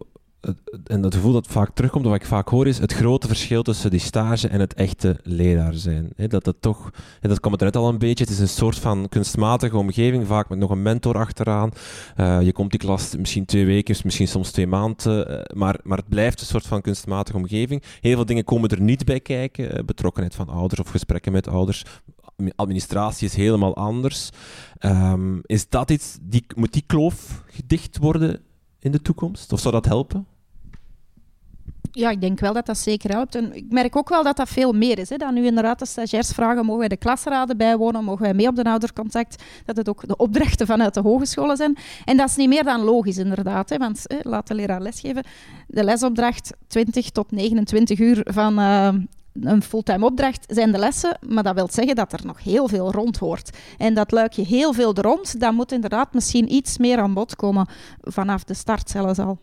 en 0.83 1.03
het 1.03 1.15
gevoel 1.15 1.33
dat 1.33 1.47
vaak 1.47 1.69
terugkomt, 1.73 2.05
wat 2.05 2.15
ik 2.15 2.25
vaak 2.25 2.49
hoor, 2.49 2.67
is 2.67 2.77
het 2.77 2.93
grote 2.93 3.27
verschil 3.27 3.63
tussen 3.63 3.89
die 3.89 3.99
stage 3.99 4.47
en 4.47 4.59
het 4.59 4.73
echte 4.73 5.19
leraar 5.23 5.73
zijn. 5.73 6.13
dat 6.15 6.45
het 6.45 6.61
toch, 6.61 6.89
dat 7.19 7.39
komt 7.39 7.59
er 7.59 7.65
net 7.65 7.75
al 7.75 7.89
een 7.89 7.97
beetje, 7.97 8.23
het 8.23 8.33
is 8.33 8.39
een 8.39 8.47
soort 8.47 8.79
van 8.79 9.09
kunstmatige 9.09 9.77
omgeving, 9.77 10.27
vaak 10.27 10.49
met 10.49 10.59
nog 10.59 10.69
een 10.69 10.81
mentor 10.81 11.17
achteraan. 11.17 11.71
Uh, 12.17 12.41
je 12.41 12.51
komt 12.51 12.71
die 12.71 12.79
klas 12.79 13.15
misschien 13.15 13.45
twee 13.45 13.65
weken, 13.65 13.95
misschien 14.03 14.27
soms 14.27 14.51
twee 14.51 14.67
maanden, 14.67 15.31
uh, 15.31 15.41
maar, 15.53 15.79
maar 15.83 15.97
het 15.97 16.09
blijft 16.09 16.39
een 16.39 16.45
soort 16.45 16.67
van 16.67 16.81
kunstmatige 16.81 17.37
omgeving. 17.37 17.83
Heel 17.99 18.15
veel 18.15 18.25
dingen 18.25 18.43
komen 18.43 18.69
er 18.69 18.81
niet 18.81 19.05
bij 19.05 19.19
kijken, 19.19 19.77
uh, 19.77 19.83
betrokkenheid 19.85 20.35
van 20.35 20.49
ouders 20.49 20.81
of 20.81 20.89
gesprekken 20.89 21.31
met 21.31 21.47
ouders. 21.47 21.85
Administratie 22.55 23.27
is 23.27 23.35
helemaal 23.35 23.75
anders. 23.75 24.29
Um, 24.79 25.41
is 25.45 25.69
dat 25.69 25.91
iets, 25.91 26.17
die, 26.21 26.45
moet 26.55 26.73
die 26.73 26.83
kloof 26.87 27.43
gedicht 27.45 27.97
worden 27.97 28.41
in 28.81 28.91
de 28.91 29.01
toekomst? 29.01 29.53
Of 29.53 29.59
zou 29.59 29.73
dat 29.73 29.85
helpen? 29.85 30.25
Ja, 31.91 32.09
ik 32.09 32.21
denk 32.21 32.39
wel 32.39 32.53
dat 32.53 32.65
dat 32.65 32.77
zeker 32.77 33.11
helpt. 33.11 33.35
En 33.35 33.55
ik 33.55 33.65
merk 33.69 33.95
ook 33.95 34.09
wel 34.09 34.23
dat 34.23 34.37
dat 34.37 34.49
veel 34.49 34.73
meer 34.73 34.99
is. 34.99 35.09
Hè. 35.09 35.17
Dan 35.17 35.33
nu 35.33 35.45
inderdaad 35.45 35.79
de 35.79 35.85
stagiairs 35.85 36.31
vragen, 36.31 36.65
mogen 36.65 36.79
wij 36.79 36.87
de 36.87 36.97
klasraden 36.97 37.57
bijwonen, 37.57 38.03
mogen 38.03 38.21
wij 38.21 38.33
mee 38.33 38.47
op 38.47 38.55
de 38.55 38.63
oudercontact, 38.63 39.43
dat 39.65 39.77
het 39.77 39.89
ook 39.89 40.07
de 40.07 40.15
opdrachten 40.15 40.67
vanuit 40.67 40.93
de 40.93 41.01
hogescholen 41.01 41.57
zijn. 41.57 41.77
En 42.05 42.17
dat 42.17 42.29
is 42.29 42.35
niet 42.35 42.49
meer 42.49 42.63
dan 42.63 42.81
logisch, 42.81 43.17
inderdaad. 43.17 43.69
Hè, 43.69 43.77
want 43.77 44.03
hè, 44.03 44.17
laat 44.21 44.47
de 44.47 44.53
leraar 44.53 44.81
lesgeven. 44.81 45.23
De 45.67 45.83
lesopdracht 45.83 46.53
20 46.67 47.09
tot 47.09 47.31
29 47.31 47.99
uur 47.99 48.27
van 48.29 48.59
uh, 48.59 48.93
een 49.33 49.63
fulltime 49.63 50.05
opdracht 50.05 50.45
zijn 50.47 50.71
de 50.71 50.77
lessen, 50.77 51.17
maar 51.27 51.43
dat 51.43 51.55
wil 51.55 51.69
zeggen 51.71 51.95
dat 51.95 52.13
er 52.13 52.25
nog 52.25 52.43
heel 52.43 52.67
veel 52.67 52.91
rond 52.91 53.17
hoort. 53.17 53.57
En 53.77 53.93
dat 53.93 54.11
luik 54.11 54.33
je 54.33 54.45
heel 54.45 54.73
veel 54.73 54.93
rond, 54.95 55.39
dan 55.39 55.55
moet 55.55 55.71
inderdaad 55.71 56.13
misschien 56.13 56.53
iets 56.53 56.77
meer 56.77 56.97
aan 56.97 57.13
bod 57.13 57.35
komen 57.35 57.67
vanaf 58.01 58.43
de 58.43 58.53
start 58.53 58.89
zelfs 58.89 59.19
al. 59.19 59.39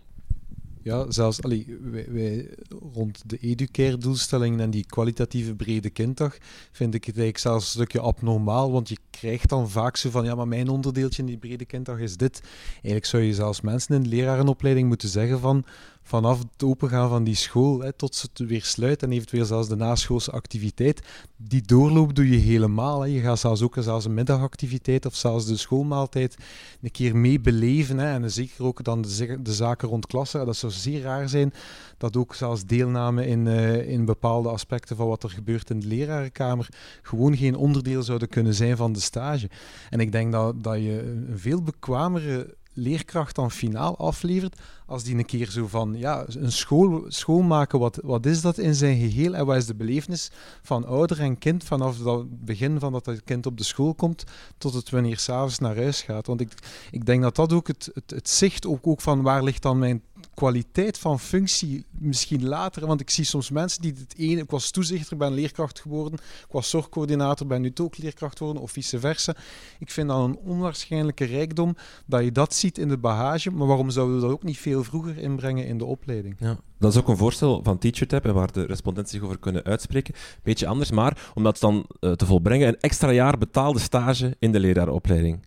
Ja, 0.82 1.11
zelfs 1.11 1.43
allee, 1.43 1.78
wij, 2.09 2.49
rond 2.93 3.22
de 3.26 3.39
educare-doelstellingen 3.39 4.61
en 4.61 4.70
die 4.70 4.86
kwalitatieve 4.86 5.55
brede 5.55 5.91
kinddag 5.91 6.36
vind 6.72 6.95
ik 6.95 7.05
het 7.05 7.16
eigenlijk 7.16 7.39
zelfs 7.39 7.64
een 7.64 7.70
stukje 7.70 8.01
abnormaal, 8.01 8.72
want 8.72 8.89
je 8.89 8.97
krijgt 9.11 9.49
dan 9.49 9.70
vaak 9.70 9.97
zo 9.97 10.11
van, 10.11 10.24
ja, 10.24 10.34
maar 10.34 10.49
mijn 10.49 10.68
onderdeeltje 10.68 11.22
in 11.22 11.28
die 11.28 11.36
brede 11.36 11.64
kinddag 11.64 11.99
is 11.99 12.16
dit. 12.16 12.41
Eigenlijk 12.72 13.05
zou 13.05 13.22
je 13.22 13.34
zelfs 13.34 13.61
mensen 13.61 13.95
in 13.95 14.03
de 14.03 14.09
lerarenopleiding 14.09 14.89
moeten 14.89 15.09
zeggen 15.09 15.41
van, 15.41 15.64
vanaf 16.09 16.38
het 16.38 16.62
opengaan 16.62 17.09
van 17.09 17.24
die 17.24 17.34
school 17.34 17.80
hè, 17.80 17.92
tot 17.92 18.14
ze 18.14 18.28
het 18.32 18.48
weer 18.48 18.64
sluit 18.64 19.02
en 19.02 19.12
eventueel 19.12 19.44
zelfs 19.44 19.68
de 19.68 19.76
naschoolse 19.76 20.30
activiteit, 20.30 21.02
die 21.36 21.62
doorloop 21.62 22.14
doe 22.14 22.30
je 22.30 22.36
helemaal. 22.36 23.00
Hè. 23.00 23.06
Je 23.06 23.20
gaat 23.20 23.38
zelfs 23.38 23.62
ook 23.62 23.76
zelfs 23.78 24.04
een 24.04 24.14
middagactiviteit 24.14 25.06
of 25.06 25.14
zelfs 25.14 25.46
de 25.46 25.56
schoolmaaltijd 25.56 26.36
een 26.82 26.90
keer 26.90 27.16
mee 27.16 27.40
beleven. 27.40 27.98
Hè. 27.98 28.12
En 28.12 28.30
zeker 28.30 28.64
ook 28.64 28.84
dan 28.84 29.02
de, 29.02 29.42
de 29.42 29.52
zaken 29.52 29.88
rond 29.88 30.06
klassen. 30.06 30.46
Dat 30.46 30.56
zou 30.56 30.72
zeer 30.72 31.02
raar 31.02 31.28
zijn 31.28 31.52
dat 31.98 32.16
ook 32.16 32.34
zelfs 32.34 32.64
deelname 32.64 33.26
in, 33.26 33.46
uh, 33.46 33.88
in 33.88 34.04
bepaalde 34.04 34.48
aspecten 34.48 34.96
van 34.96 35.09
wat 35.09 35.22
er 35.22 35.30
gebeurt 35.30 35.70
in 35.70 35.80
de 35.80 35.86
lerarenkamer 35.86 36.68
gewoon 37.02 37.36
geen 37.36 37.56
onderdeel 37.56 38.02
zouden 38.02 38.28
kunnen 38.28 38.54
zijn 38.54 38.76
van 38.76 38.92
de 38.92 39.00
stage. 39.00 39.50
En 39.90 40.00
ik 40.00 40.12
denk 40.12 40.32
dat, 40.32 40.62
dat 40.62 40.76
je 40.76 41.02
een 41.02 41.38
veel 41.38 41.62
bekwamere 41.62 42.56
leerkracht 42.79 43.35
dan 43.35 43.51
finaal 43.51 43.97
aflevert, 43.97 44.61
als 44.87 45.03
die 45.03 45.16
een 45.16 45.24
keer 45.24 45.51
zo 45.51 45.66
van, 45.66 45.95
ja, 45.97 46.24
een 46.29 46.53
school, 46.53 47.05
schoolmaken, 47.09 47.79
wat, 47.79 47.99
wat 48.03 48.26
is 48.26 48.41
dat 48.41 48.59
in 48.59 48.74
zijn 48.74 48.99
geheel 48.99 49.35
en 49.35 49.47
wat 49.47 49.57
is 49.57 49.66
de 49.66 49.74
belevenis 49.74 50.31
van 50.62 50.87
ouder 50.87 51.20
en 51.20 51.39
kind 51.39 51.64
vanaf 51.64 52.05
het 52.05 52.45
begin 52.45 52.79
van 52.79 52.93
dat 52.93 53.07
het 53.07 53.24
kind 53.24 53.47
op 53.47 53.57
de 53.57 53.64
school 53.64 53.95
komt 53.95 54.24
tot 54.59 54.74
het 54.74 54.91
wanneer 54.91 55.18
s'avonds 55.18 55.59
naar 55.59 55.76
huis 55.76 56.03
gaat. 56.03 56.26
Want 56.26 56.41
ik, 56.41 56.53
ik 56.91 57.07
denk 57.07 57.22
dat 57.22 57.37
dat 57.37 57.53
ook 57.53 57.66
het, 57.66 57.91
het, 57.95 58.11
het 58.11 58.29
zicht 58.29 58.66
ook, 58.66 58.87
ook 58.87 59.01
van 59.01 59.22
waar 59.22 59.43
ligt 59.43 59.62
dan 59.62 59.79
mijn 59.79 60.03
kwaliteit 60.39 60.99
van 60.99 61.20
functie 61.20 61.84
misschien 61.91 62.49
later. 62.49 62.86
Want 62.86 63.01
ik 63.01 63.11
zie 63.11 63.24
soms 63.24 63.51
mensen 63.51 63.82
die 63.82 63.95
het 63.99 64.14
ene... 64.16 64.41
Ik 64.41 64.51
was 64.51 64.70
toezichter, 64.70 65.16
ben 65.16 65.32
leerkracht 65.32 65.80
geworden. 65.80 66.18
Ik 66.22 66.53
was 66.53 66.70
zorgcoördinator, 66.70 67.47
ben 67.47 67.61
nu 67.61 67.72
ook 67.80 67.99
leerkracht 67.99 68.39
geworden. 68.39 68.62
Of 68.62 68.70
vice 68.70 69.01
versa. 69.01 69.34
Ik 69.78 69.91
vind 69.91 70.09
dat 70.09 70.24
een 70.24 70.39
onwaarschijnlijke 70.39 71.24
rijkdom 71.24 71.76
dat 72.07 72.24
je 72.24 72.32
dat 72.32 72.55
ziet 72.55 72.78
in 72.78 72.89
de 72.89 72.99
bagage. 72.99 73.51
Maar 73.51 73.66
waarom 73.66 73.91
zouden 73.91 74.16
we 74.16 74.22
dat 74.22 74.30
ook 74.30 74.43
niet 74.43 74.59
veel 74.59 74.84
vroeger 74.84 75.18
inbrengen 75.18 75.66
in 75.66 75.78
de 75.78 75.84
opleiding? 75.84 76.36
Ja. 76.39 76.59
Dat 76.78 76.93
is 76.93 76.99
ook 76.99 77.09
een 77.09 77.16
voorstel 77.16 77.61
van 77.62 77.78
TeacherTap 77.78 78.24
en 78.24 78.34
waar 78.34 78.53
de 78.53 78.64
respondenten 78.64 79.12
zich 79.12 79.22
over 79.22 79.39
kunnen 79.39 79.64
uitspreken. 79.64 80.14
Beetje 80.43 80.66
anders, 80.66 80.91
maar 80.91 81.30
om 81.34 81.43
dat 81.43 81.59
dan 81.59 81.86
uh, 82.01 82.12
te 82.12 82.26
volbrengen, 82.26 82.68
een 82.68 82.80
extra 82.80 83.11
jaar 83.11 83.39
betaalde 83.39 83.78
stage 83.78 84.36
in 84.39 84.53
de 84.53 84.61
leraaropleiding. 84.61 85.47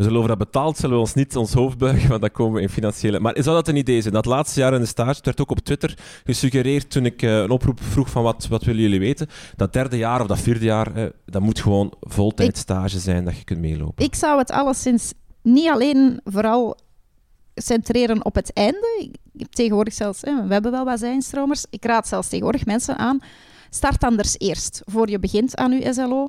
We 0.00 0.06
zullen 0.06 0.20
over 0.20 0.36
dat 0.36 0.46
betaald 0.46 0.76
zullen 0.76 0.94
we 0.94 1.00
ons 1.00 1.14
niet 1.14 1.36
ons 1.36 1.52
hoofd 1.52 1.78
buigen, 1.78 2.08
want 2.08 2.20
dan 2.20 2.30
komen 2.30 2.54
we 2.54 2.60
in 2.60 2.68
financiële... 2.68 3.20
Maar 3.20 3.34
zou 3.38 3.56
dat 3.56 3.68
een 3.68 3.76
idee 3.76 4.00
zijn? 4.00 4.14
Dat 4.14 4.24
laatste 4.24 4.60
jaar 4.60 4.74
in 4.74 4.80
de 4.80 4.86
stage, 4.86 5.16
het 5.16 5.24
werd 5.24 5.40
ook 5.40 5.50
op 5.50 5.58
Twitter 5.58 5.98
gesuggereerd 6.24 6.90
toen 6.90 7.04
ik 7.04 7.22
uh, 7.22 7.38
een 7.38 7.50
oproep 7.50 7.82
vroeg 7.82 8.10
van 8.10 8.22
wat, 8.22 8.46
wat 8.48 8.64
willen 8.64 8.82
jullie 8.82 8.98
weten, 9.00 9.28
dat 9.56 9.72
derde 9.72 9.96
jaar 9.96 10.20
of 10.20 10.26
dat 10.26 10.38
vierde 10.38 10.64
jaar, 10.64 10.96
uh, 10.96 11.04
dat 11.24 11.42
moet 11.42 11.60
gewoon 11.60 11.94
voltijdstage 12.00 12.98
zijn 12.98 13.24
dat 13.24 13.36
je 13.36 13.44
kunt 13.44 13.60
meelopen. 13.60 14.04
Ik 14.04 14.14
zou 14.14 14.38
het 14.38 14.50
alleszins 14.50 15.12
niet 15.42 15.68
alleen 15.68 16.20
vooral 16.24 16.76
centreren 17.54 18.24
op 18.24 18.34
het 18.34 18.52
einde. 18.52 19.10
Ik 19.32 19.40
heb 19.40 19.52
tegenwoordig 19.52 19.94
zelfs, 19.94 20.20
we 20.20 20.46
hebben 20.48 20.70
wel 20.70 20.84
wat 20.84 20.98
zijnstromers. 20.98 21.64
Ik 21.70 21.84
raad 21.84 22.08
zelfs 22.08 22.28
tegenwoordig 22.28 22.66
mensen 22.66 22.96
aan, 22.96 23.18
start 23.70 24.04
anders 24.04 24.34
eerst, 24.38 24.82
voor 24.84 25.10
je 25.10 25.18
begint 25.18 25.56
aan 25.56 25.72
je 25.72 25.92
SLO. 25.92 26.28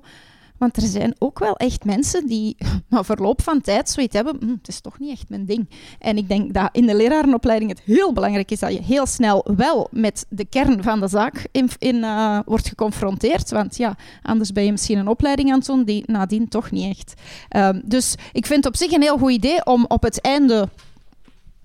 Want 0.62 0.78
er 0.78 0.88
zijn 0.88 1.16
ook 1.18 1.40
wel 1.40 1.56
echt 1.56 1.86
mensen 1.86 2.28
die 2.28 2.58
na 2.90 3.04
verloop 3.04 3.42
van 3.42 3.62
tijd 3.62 3.90
zoiets 3.90 4.16
hebben, 4.16 4.38
hm, 4.40 4.50
het 4.50 4.68
is 4.68 4.82
toch 4.82 5.00
niet 5.00 5.12
echt 5.12 5.30
mijn 5.30 5.46
ding. 5.46 5.70
En 6.00 6.18
ik 6.18 6.28
denk 6.28 6.54
dat 6.54 6.70
in 6.72 6.86
de 6.86 6.96
lerarenopleiding 6.96 7.72
het 7.72 7.82
heel 7.82 8.14
belangrijk 8.14 8.52
is 8.52 8.60
dat 8.60 8.74
je 8.74 8.82
heel 8.82 9.06
snel 9.06 9.46
wel 9.56 9.88
met 9.92 10.26
de 10.30 10.46
kern 10.46 10.84
van 10.84 11.00
de 11.00 11.08
zaak 11.08 11.48
in, 11.52 11.70
in 11.78 11.96
uh, 11.96 12.40
wordt 12.46 12.68
geconfronteerd. 12.68 13.50
Want 13.50 13.78
ja, 13.78 13.96
anders 14.22 14.52
ben 14.52 14.64
je 14.64 14.72
misschien 14.72 14.98
een 14.98 15.08
opleiding 15.08 15.52
aan 15.52 15.58
het 15.58 15.66
doen 15.66 15.84
die 15.84 16.04
nadien 16.06 16.48
toch 16.48 16.72
niet 16.72 16.98
echt. 16.98 17.14
Um, 17.56 17.82
dus 17.86 18.16
ik 18.32 18.46
vind 18.46 18.64
het 18.64 18.74
op 18.74 18.80
zich 18.80 18.92
een 18.92 19.02
heel 19.02 19.18
goed 19.18 19.32
idee 19.32 19.66
om 19.66 19.86
op 19.88 20.04
het 20.04 20.22
einde 20.22 20.70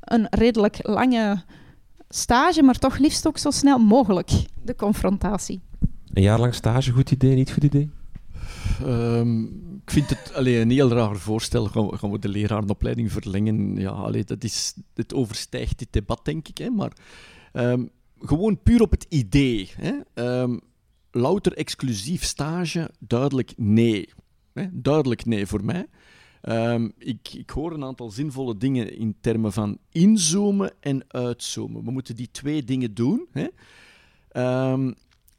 een 0.01 0.27
redelijk 0.31 0.79
lange 0.83 1.43
stage, 2.09 2.63
maar 2.63 2.79
toch 2.79 2.99
liefst 2.99 3.27
ook 3.27 3.39
zo 3.39 3.51
snel 3.51 3.79
mogelijk 3.79 4.31
de 4.63 4.77
confrontatie. 4.77 5.61
Een 6.13 6.23
jaar 6.23 6.41
lang 6.41 6.55
stage, 6.55 6.93
goed 6.93 7.11
idee, 7.11 7.35
niet 7.35 7.53
goed 7.53 7.65
idee? 7.65 7.91
Um, 8.83 9.45
ik 9.85 9.91
vind 9.91 10.11
het 10.11 10.35
allee, 10.35 10.61
een 10.61 10.71
heel 10.71 10.89
raar 10.89 11.17
voorstel. 11.17 11.67
Gaan 11.67 12.11
we, 12.11 12.19
de 12.19 12.29
lerarenopleiding 12.29 13.13
verlengen? 13.13 13.77
Ja, 13.77 13.91
allee, 13.91 14.25
dat 14.25 14.45
is, 14.45 14.75
het 14.95 15.15
overstijgt 15.15 15.79
dit 15.79 15.93
debat, 15.93 16.25
denk 16.25 16.49
ik. 16.49 16.59
Hè, 16.59 16.71
maar 16.71 16.93
um, 17.53 17.91
gewoon 18.19 18.63
puur 18.63 18.81
op 18.81 18.91
het 18.91 19.07
idee. 19.09 19.71
Hè. 19.77 19.93
Um, 20.41 20.61
louter 21.11 21.53
exclusief 21.53 22.25
stage, 22.25 22.91
duidelijk 22.99 23.53
nee. 23.57 24.09
Hè, 24.53 24.67
duidelijk 24.73 25.25
nee 25.25 25.47
voor 25.47 25.65
mij. 25.65 25.87
Ik, 26.99 27.29
ik, 27.35 27.51
hoor 27.51 27.73
een 27.73 27.85
aantal 27.85 28.11
zinvolle 28.11 28.57
dingen 28.57 28.99
in 28.99 29.17
termen 29.21 29.53
van 29.53 29.79
inzoomen 29.91 30.73
en 30.81 31.05
uitzoomen. 31.09 31.85
We 31.85 31.91
moeten 31.91 32.17
die 32.17 32.31
twee 32.31 32.65
dingen 32.65 32.95
doen. 32.95 33.27
Hè. 33.33 33.47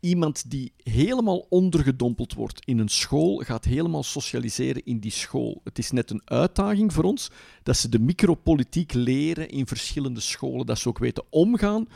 Iemand 0.07 0.49
die 0.49 0.71
helemaal 0.83 1.45
ondergedompeld 1.49 2.33
wordt 2.33 2.65
in 2.65 2.79
een 2.79 2.89
school, 2.89 3.37
gaat 3.37 3.65
helemaal 3.65 4.03
socialiseren 4.03 4.85
in 4.85 4.99
die 4.99 5.11
school. 5.11 5.61
Het 5.63 5.77
is 5.77 5.91
net 5.91 6.09
een 6.09 6.21
uitdaging 6.25 6.93
voor 6.93 7.03
ons 7.03 7.31
dat 7.63 7.77
ze 7.77 7.89
de 7.89 7.99
micropolitiek 7.99 8.93
leren 8.93 9.49
in 9.49 9.67
verschillende 9.67 10.19
scholen, 10.19 10.65
dat 10.65 10.79
ze 10.79 10.87
ook 10.87 10.97
weten 10.97 11.23
omgaan 11.29 11.87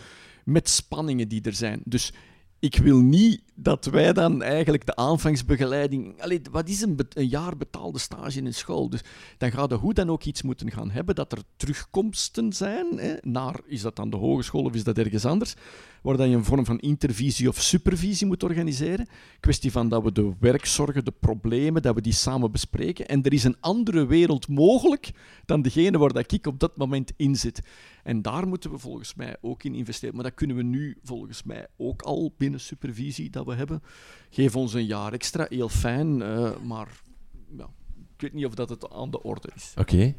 met 0.46 0.70
spanningen 0.70 1.28
die 1.28 1.42
er 1.42 1.54
zijn. 1.54 1.82
Dus 1.86 2.14
ik 2.60 2.76
wil 2.76 3.00
niet 3.00 3.42
dat 3.56 3.86
wij 3.86 4.14
dan 4.14 4.42
eigenlijk 4.42 4.86
de 4.86 4.96
aanvangsbegeleiding. 4.96 6.16
Wat 6.52 6.70
is 6.70 6.82
een, 6.82 7.00
een, 7.10 7.28
jaar 7.28 7.58
betaalde 7.58 8.00
stage 8.00 8.38
in 8.38 8.46
een 8.46 8.54
school? 8.54 8.90
Dus 8.90 9.04
dan 9.38 9.52
gaat 9.52 9.70
de 9.70 9.76
hoe 9.76 9.94
dan 9.94 10.10
ook 10.10 10.24
iets 10.24 10.42
moeten 10.42 10.72
gaan 10.72 10.92
hebben 10.92 11.16
dat 11.16 11.32
er 11.32 11.44
terugkomsten 11.56 12.54
zijn. 12.54 12.88
Hè, 12.98 13.14
naar, 13.22 13.60
is 13.66 13.82
dat 13.82 14.00
aan 14.00 14.10
de 14.10 14.18
hogeschool 14.18 14.64
of 14.64 14.74
is 14.74 14.84
dat 14.84 14.98
ergens 14.98 15.26
anders? 15.26 15.56
Waar 16.02 16.18
dan 16.18 16.30
je 16.30 16.36
een 16.36 16.46
vorm 16.46 16.66
van 16.66 16.80
intervisie 16.80 17.48
of 17.48 17.62
supervisie 17.62 18.28
moet 18.28 18.44
organiseren. 18.44 19.08
Kwestie 19.40 19.72
van 19.72 19.90
dat 19.90 20.04
we 20.04 20.12
de 20.12 20.34
werkzorgen, 20.40 21.06
de 21.06 21.14
problemen, 21.20 21.82
dat 21.82 21.96
we 21.96 22.02
die 22.02 22.14
samen 22.14 22.52
bespreken. 22.52 23.08
En 23.08 23.24
er 23.24 23.34
is 23.34 23.44
een 23.44 23.58
andere 23.60 24.06
wereld 24.06 24.48
mogelijk 24.48 25.12
dan 25.46 25.62
degene 25.62 25.98
waar 25.98 26.14
dat 26.14 26.32
ik 26.32 26.48
op 26.48 26.60
dat 26.60 26.78
moment 26.78 27.12
in 27.16 27.36
zit. 27.36 27.62
En 28.04 28.22
daar 28.22 28.48
moeten 28.48 28.72
we 28.72 28.78
volgens 28.78 29.16
mij 29.16 29.36
ook 29.42 29.64
in 29.64 29.76
investeren. 29.76 30.16
Maar 30.16 30.24
dat 30.24 30.34
kunnen 30.34 30.56
we 30.56 30.64
nu 30.64 30.98
volgens 31.04 31.44
mij 31.44 31.68
ook 31.78 32.02
al 32.02 32.34
binnen 32.38 32.60
supervisie 32.60 33.30
we 33.46 33.56
hebben. 33.56 33.84
Geef 34.30 34.56
ons 34.56 34.74
een 34.74 34.86
jaar 34.86 35.14
extra, 35.14 35.46
heel 35.50 35.70
fijn. 35.70 36.20
Uh, 36.20 36.58
maar 36.58 37.02
ja, 37.58 37.70
ik 38.16 38.22
weet 38.22 38.34
niet 38.34 38.46
of 38.46 38.56
dat 38.56 38.70
het 38.70 38.90
aan 38.90 39.12
de 39.12 39.24
orde 39.24 39.50
is. 39.56 39.74
Oké. 39.78 40.16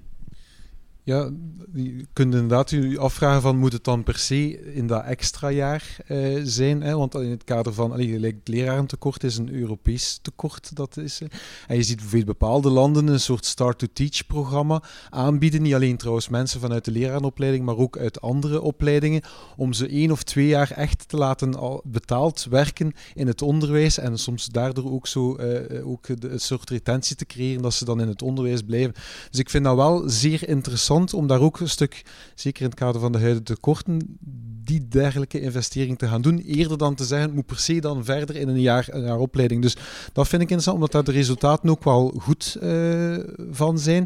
Ja, 1.04 1.30
je 1.74 2.06
kunt 2.12 2.34
inderdaad 2.34 2.70
je 2.70 2.98
afvragen 2.98 3.42
van 3.42 3.58
moet 3.58 3.72
het 3.72 3.84
dan 3.84 4.02
per 4.02 4.18
se 4.18 4.72
in 4.74 4.86
dat 4.86 5.04
extra 5.04 5.50
jaar 5.50 5.96
uh, 6.08 6.40
zijn? 6.44 6.82
Hè? 6.82 6.96
Want 6.96 7.14
in 7.14 7.30
het 7.30 7.44
kader 7.44 7.72
van 7.72 7.92
allee, 7.92 8.20
het 8.20 8.48
lerarentekort 8.48 9.24
is 9.24 9.36
een 9.36 9.52
Europees 9.52 10.18
tekort. 10.22 10.76
Dat 10.76 10.96
is? 10.96 11.20
En 11.66 11.76
je 11.76 11.82
ziet 11.82 11.96
bijvoorbeeld 11.96 12.38
bepaalde 12.38 12.70
landen 12.70 13.06
een 13.06 13.20
soort 13.20 13.44
start-to-teach 13.44 14.26
programma 14.26 14.82
aanbieden. 15.10 15.62
Niet 15.62 15.74
alleen 15.74 15.96
trouwens 15.96 16.28
mensen 16.28 16.60
vanuit 16.60 16.84
de 16.84 16.90
lerarenopleiding, 16.90 17.64
maar 17.64 17.76
ook 17.76 17.98
uit 17.98 18.20
andere 18.20 18.60
opleidingen. 18.60 19.22
Om 19.56 19.72
ze 19.72 19.88
één 19.88 20.10
of 20.10 20.22
twee 20.22 20.46
jaar 20.46 20.70
echt 20.70 21.08
te 21.08 21.16
laten 21.16 21.54
al 21.54 21.82
betaald 21.84 22.46
werken 22.50 22.92
in 23.14 23.26
het 23.26 23.42
onderwijs. 23.42 23.98
En 23.98 24.18
soms 24.18 24.46
daardoor 24.46 24.92
ook 24.92 25.06
zo 25.06 25.36
uh, 25.40 25.86
ook 25.86 26.20
de, 26.20 26.28
een 26.28 26.40
soort 26.40 26.70
retentie 26.70 27.16
te 27.16 27.26
creëren 27.26 27.62
dat 27.62 27.74
ze 27.74 27.84
dan 27.84 28.00
in 28.00 28.08
het 28.08 28.22
onderwijs 28.22 28.62
blijven. 28.62 28.94
Dus 29.30 29.40
ik 29.40 29.50
vind 29.50 29.64
dat 29.64 29.76
wel 29.76 30.08
zeer 30.08 30.48
interessant 30.48 30.90
om 31.14 31.26
daar 31.26 31.40
ook 31.40 31.60
een 31.60 31.68
stuk, 31.68 32.02
zeker 32.34 32.62
in 32.62 32.68
het 32.68 32.78
kader 32.78 33.00
van 33.00 33.12
de 33.12 33.18
huidige 33.18 33.42
tekorten, 33.42 34.18
die 34.64 34.88
dergelijke 34.88 35.40
investering 35.40 35.98
te 35.98 36.08
gaan 36.08 36.22
doen. 36.22 36.38
Eerder 36.38 36.78
dan 36.78 36.94
te 36.94 37.04
zeggen, 37.04 37.26
het 37.26 37.36
moet 37.36 37.46
per 37.46 37.58
se 37.58 37.80
dan 37.80 38.04
verder 38.04 38.36
in 38.36 38.48
een 38.48 38.60
jaar, 38.60 38.88
een 38.90 39.04
jaar 39.04 39.18
opleiding. 39.18 39.62
Dus 39.62 39.76
dat 40.12 40.28
vind 40.28 40.42
ik 40.42 40.50
interessant, 40.50 40.76
omdat 40.76 40.92
daar 40.92 41.04
de 41.04 41.12
resultaten 41.12 41.70
ook 41.70 41.84
wel 41.84 42.14
goed 42.18 42.56
uh, 42.62 43.18
van 43.50 43.78
zijn. 43.78 44.02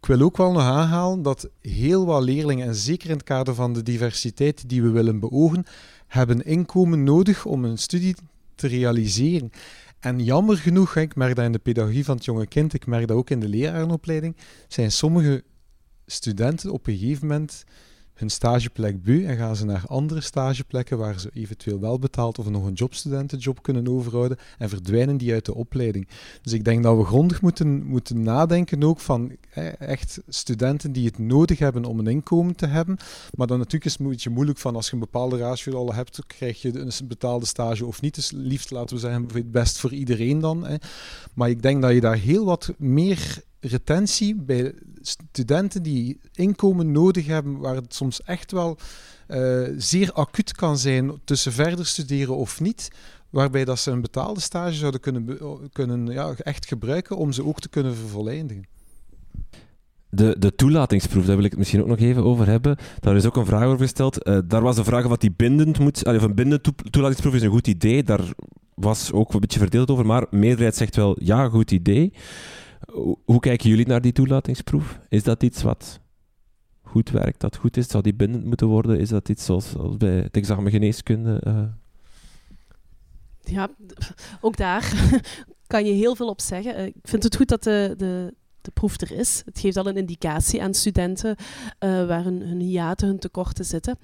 Ik 0.00 0.06
wil 0.06 0.20
ook 0.20 0.36
wel 0.36 0.52
nog 0.52 0.62
aanhalen 0.62 1.22
dat 1.22 1.48
heel 1.60 2.06
wat 2.06 2.22
leerlingen, 2.22 2.66
en 2.66 2.74
zeker 2.74 3.08
in 3.08 3.16
het 3.16 3.24
kader 3.24 3.54
van 3.54 3.72
de 3.72 3.82
diversiteit 3.82 4.68
die 4.68 4.82
we 4.82 4.90
willen 4.90 5.20
beogen, 5.20 5.64
hebben 6.06 6.44
inkomen 6.44 7.04
nodig 7.04 7.44
om 7.44 7.64
een 7.64 7.78
studie 7.78 8.14
te 8.54 8.66
realiseren. 8.66 9.50
En 10.00 10.24
jammer 10.24 10.56
genoeg, 10.56 10.96
ik 10.96 11.16
merk 11.16 11.36
dat 11.36 11.44
in 11.44 11.52
de 11.52 11.58
pedagogie 11.58 12.04
van 12.04 12.16
het 12.16 12.24
jonge 12.24 12.46
kind, 12.46 12.74
ik 12.74 12.86
merk 12.86 13.06
dat 13.08 13.16
ook 13.16 13.30
in 13.30 13.40
de 13.40 13.48
lerarenopleiding, 13.48 14.36
zijn 14.68 14.92
sommige 14.92 15.44
studenten 16.10 16.72
op 16.72 16.86
een 16.86 16.96
gegeven 16.96 17.26
moment 17.26 17.64
hun 18.18 18.30
stageplek 18.30 19.02
bu 19.02 19.24
en 19.24 19.36
gaan 19.36 19.56
ze 19.56 19.64
naar 19.64 19.84
andere 19.86 20.20
stageplekken 20.20 20.98
waar 20.98 21.20
ze 21.20 21.30
eventueel 21.34 21.80
wel 21.80 21.98
betaald 21.98 22.38
of 22.38 22.50
nog 22.50 22.66
een 22.66 22.72
jobstudentenjob 22.72 23.62
kunnen 23.62 23.88
overhouden 23.88 24.38
en 24.58 24.68
verdwijnen 24.68 25.16
die 25.16 25.32
uit 25.32 25.44
de 25.44 25.54
opleiding. 25.54 26.08
Dus 26.42 26.52
ik 26.52 26.64
denk 26.64 26.82
dat 26.82 26.96
we 26.96 27.04
grondig 27.04 27.42
moeten, 27.42 27.86
moeten 27.86 28.22
nadenken 28.22 28.82
ook 28.82 29.00
van 29.00 29.36
echt 29.78 30.20
studenten 30.28 30.92
die 30.92 31.06
het 31.06 31.18
nodig 31.18 31.58
hebben 31.58 31.84
om 31.84 31.98
een 31.98 32.06
inkomen 32.06 32.56
te 32.56 32.66
hebben. 32.66 32.96
Maar 33.34 33.46
dan 33.46 33.58
natuurlijk 33.58 33.84
is 33.84 33.92
het 33.92 34.00
een 34.00 34.08
beetje 34.08 34.30
moeilijk 34.30 34.58
van 34.58 34.74
als 34.74 34.86
je 34.86 34.92
een 34.92 34.98
bepaalde 34.98 35.36
ratio 35.36 35.74
al 35.74 35.94
hebt, 35.94 36.26
krijg 36.26 36.62
je 36.62 36.78
een 36.78 36.92
betaalde 37.08 37.46
stage 37.46 37.86
of 37.86 38.00
niet. 38.00 38.14
Dus 38.14 38.30
liefst 38.30 38.70
laten 38.70 38.96
we 38.96 39.00
zeggen, 39.00 39.26
het 39.32 39.50
best 39.50 39.78
voor 39.78 39.92
iedereen 39.92 40.38
dan. 40.38 40.66
Maar 41.34 41.50
ik 41.50 41.62
denk 41.62 41.82
dat 41.82 41.92
je 41.92 42.00
daar 42.00 42.16
heel 42.16 42.44
wat 42.44 42.72
meer 42.78 43.46
retentie 43.60 44.34
bij 44.34 44.74
studenten 45.00 45.82
die 45.82 46.20
inkomen 46.32 46.92
nodig 46.92 47.26
hebben, 47.26 47.58
waar 47.58 47.74
het 47.74 47.94
soms 47.94 48.22
echt 48.22 48.52
wel 48.52 48.78
uh, 49.28 49.68
zeer 49.76 50.12
acuut 50.12 50.52
kan 50.52 50.78
zijn 50.78 51.12
tussen 51.24 51.52
verder 51.52 51.86
studeren 51.86 52.36
of 52.36 52.60
niet, 52.60 52.88
waarbij 53.30 53.64
dat 53.64 53.78
ze 53.78 53.90
een 53.90 54.00
betaalde 54.00 54.40
stage 54.40 54.74
zouden 54.74 55.00
kunnen, 55.00 55.38
kunnen 55.72 56.06
ja, 56.06 56.34
echt 56.34 56.66
gebruiken 56.66 57.16
om 57.16 57.32
ze 57.32 57.44
ook 57.44 57.60
te 57.60 57.68
kunnen 57.68 57.94
vervolledigen. 57.96 58.66
De, 60.10 60.36
de 60.38 60.54
toelatingsproef, 60.54 61.24
daar 61.24 61.36
wil 61.36 61.44
ik 61.44 61.50
het 61.50 61.58
misschien 61.58 61.80
ook 61.80 61.86
nog 61.86 61.98
even 61.98 62.24
over 62.24 62.46
hebben. 62.46 62.76
Daar 63.00 63.16
is 63.16 63.26
ook 63.26 63.36
een 63.36 63.46
vraag 63.46 63.64
over 63.64 63.78
gesteld. 63.78 64.26
Uh, 64.28 64.38
daar 64.46 64.62
was 64.62 64.76
de 64.76 64.84
vraag 64.84 65.04
of 65.04 65.16
die 65.16 65.34
bindend 65.36 65.78
moet... 65.78 66.04
Of 66.04 66.22
een 66.22 66.34
bindend 66.34 66.68
toelatingsproef 66.90 67.34
is 67.34 67.42
een 67.42 67.50
goed 67.50 67.66
idee. 67.66 68.02
Daar 68.02 68.20
was 68.74 69.12
ook 69.12 69.34
een 69.34 69.40
beetje 69.40 69.58
verdeeld 69.58 69.90
over. 69.90 70.06
Maar 70.06 70.26
meerderheid 70.30 70.76
zegt 70.76 70.96
wel, 70.96 71.16
ja, 71.20 71.48
goed 71.48 71.70
idee. 71.70 72.12
Hoe 73.24 73.40
kijken 73.40 73.68
jullie 73.68 73.86
naar 73.86 74.00
die 74.00 74.12
toelatingsproef? 74.12 75.00
Is 75.08 75.22
dat 75.22 75.42
iets 75.42 75.62
wat 75.62 76.00
goed 76.82 77.10
werkt, 77.10 77.40
dat 77.40 77.56
goed 77.56 77.76
is? 77.76 77.88
Zou 77.88 78.02
die 78.02 78.14
bindend 78.14 78.44
moeten 78.44 78.66
worden? 78.66 79.00
Is 79.00 79.08
dat 79.08 79.28
iets 79.28 79.44
zoals, 79.44 79.74
bij 79.96 80.16
het 80.16 80.36
examen 80.36 80.70
geneeskunde? 80.72 81.42
Uh... 81.46 81.62
Ja, 83.40 83.68
ook 84.40 84.56
daar 84.56 84.92
kan 85.66 85.86
je 85.86 85.92
heel 85.92 86.16
veel 86.16 86.28
op 86.28 86.40
zeggen. 86.40 86.74
Eh, 86.74 86.86
ik 86.86 86.94
vind 87.02 87.22
het 87.22 87.36
goed 87.36 87.48
dat 87.48 87.62
de, 87.62 87.94
de 87.96 88.34
de 88.68 88.74
proef 88.74 89.00
er 89.00 89.12
is. 89.12 89.42
Het 89.44 89.58
geeft 89.58 89.76
al 89.76 89.86
een 89.86 89.96
indicatie 89.96 90.62
aan 90.62 90.74
studenten 90.74 91.36
uh, 91.84 92.06
waar 92.06 92.24
hun, 92.24 92.60
hiaten, 92.60 93.06
hun 93.06 93.18
tekorten 93.18 93.64
zitten. 93.64 93.98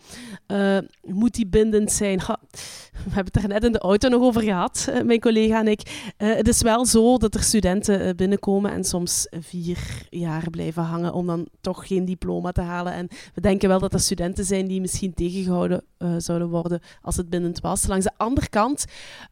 Uh, 0.47 0.79
moet 1.03 1.35
die 1.35 1.47
bindend 1.47 1.93
zijn? 1.93 2.19
We 2.19 3.11
hebben 3.11 3.33
het 3.33 3.43
er 3.43 3.49
net 3.49 3.65
in 3.65 3.73
de 3.73 3.79
auto 3.79 4.09
nog 4.09 4.23
over 4.23 4.43
gehad, 4.43 4.87
uh, 4.91 5.03
mijn 5.03 5.21
collega 5.21 5.61
en 5.61 5.69
ik. 5.69 6.13
het 6.17 6.49
is 6.49 6.63
wel 6.63 6.87
zo 6.87 7.19
dat 7.19 7.35
er 7.35 7.43
studenten 7.43 8.17
binnenkomen 8.17 8.73
en 8.73 8.85
soms 8.85 9.27
vier 9.41 10.07
jaar 10.11 10.51
blijven 10.51 10.83
hangen 10.83 11.13
om 11.13 11.27
dan 11.27 11.49
toch 11.61 11.87
geen 11.87 12.05
diploma 12.05 12.53
te 12.53 12.61
halen. 12.61 12.93
En 12.93 13.09
we 13.35 13.41
denken 13.41 13.69
wel 13.69 13.79
dat 13.79 13.93
er 13.93 14.01
studenten 14.01 14.45
zijn 14.45 14.67
die 14.67 14.81
misschien 14.81 15.15
tegengehouden 15.15 15.85
zouden 16.19 16.49
worden 16.49 16.81
als 17.03 17.17
het 17.17 17.31
bindend 17.31 17.61
was. 17.61 17.87
Langs 17.87 18.05
de 18.05 18.13
andere 18.17 18.49
kant, 18.49 18.85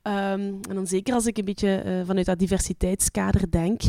um, 0.03 0.12
en 0.68 0.74
dan 0.74 0.87
zeker 0.87 1.14
als 1.14 1.26
ik 1.26 1.39
een 1.39 1.45
beetje 1.45 2.03
vanuit 2.07 2.26
dat 2.26 2.39
diversiteitskader 2.39 3.51
denk, 3.51 3.83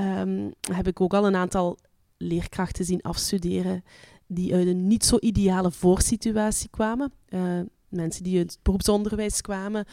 um, 0.00 0.54
heb 0.80 0.88
ik 0.88 1.00
ook 1.00 1.14
al 1.14 1.26
een 1.26 1.36
aantal 1.36 1.78
leerkrachten 2.16 2.84
zien 2.84 3.02
afstuderen 3.02 3.84
die 4.26 4.54
uit 4.54 4.66
een 4.66 4.86
niet 4.86 5.04
zo 5.04 5.16
ideale 5.18 5.70
voorsituatie 5.70 6.70
kwamen. 6.70 7.12
Uh, 7.28 7.60
mensen 7.88 8.24
die 8.24 8.38
uit 8.38 8.52
het 8.52 8.62
beroepsonderwijs 8.62 9.40
kwamen. 9.40 9.86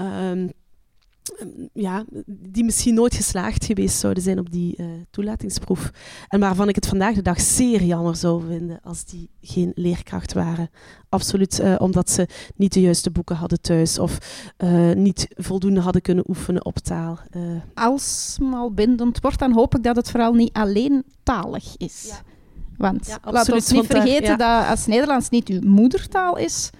Uh, 0.00 0.48
ja, 1.72 2.04
die 2.26 2.64
misschien 2.64 2.94
nooit 2.94 3.14
geslaagd 3.14 3.64
geweest 3.64 3.98
zouden 3.98 4.22
zijn 4.22 4.38
op 4.38 4.50
die 4.50 4.74
uh, 4.76 4.86
toelatingsproef. 5.10 5.90
En 6.28 6.40
waarvan 6.40 6.68
ik 6.68 6.74
het 6.74 6.86
vandaag 6.86 7.14
de 7.14 7.22
dag 7.22 7.40
zeer 7.40 7.82
jammer 7.82 8.16
zou 8.16 8.42
vinden 8.46 8.80
als 8.82 9.04
die 9.04 9.30
geen 9.40 9.72
leerkracht 9.74 10.32
waren. 10.32 10.70
Absoluut, 11.08 11.60
uh, 11.60 11.74
omdat 11.78 12.10
ze 12.10 12.28
niet 12.56 12.72
de 12.72 12.80
juiste 12.80 13.10
boeken 13.10 13.36
hadden 13.36 13.60
thuis 13.60 13.98
of 13.98 14.18
uh, 14.58 14.92
niet 14.92 15.28
voldoende 15.36 15.80
hadden 15.80 16.02
kunnen 16.02 16.24
oefenen 16.28 16.64
op 16.64 16.78
taal. 16.78 17.18
Als 17.74 18.36
het 18.40 18.74
bindend 18.74 19.20
wordt, 19.20 19.38
dan 19.38 19.52
hoop 19.52 19.76
ik 19.76 19.82
dat 19.82 19.96
het 19.96 20.10
vooral 20.10 20.32
niet 20.32 20.52
alleen 20.52 21.04
talig 21.22 21.76
is. 21.76 22.04
Ja. 22.08 22.20
Want 22.76 23.06
ja, 23.06 23.18
laat 23.30 23.52
ons 23.52 23.70
niet 23.70 23.86
vergeten 23.86 24.38
daar, 24.38 24.60
ja. 24.60 24.60
dat 24.60 24.70
als 24.70 24.86
Nederlands 24.86 25.28
niet 25.28 25.48
uw 25.48 25.60
moedertaal 25.60 26.36
is, 26.36 26.70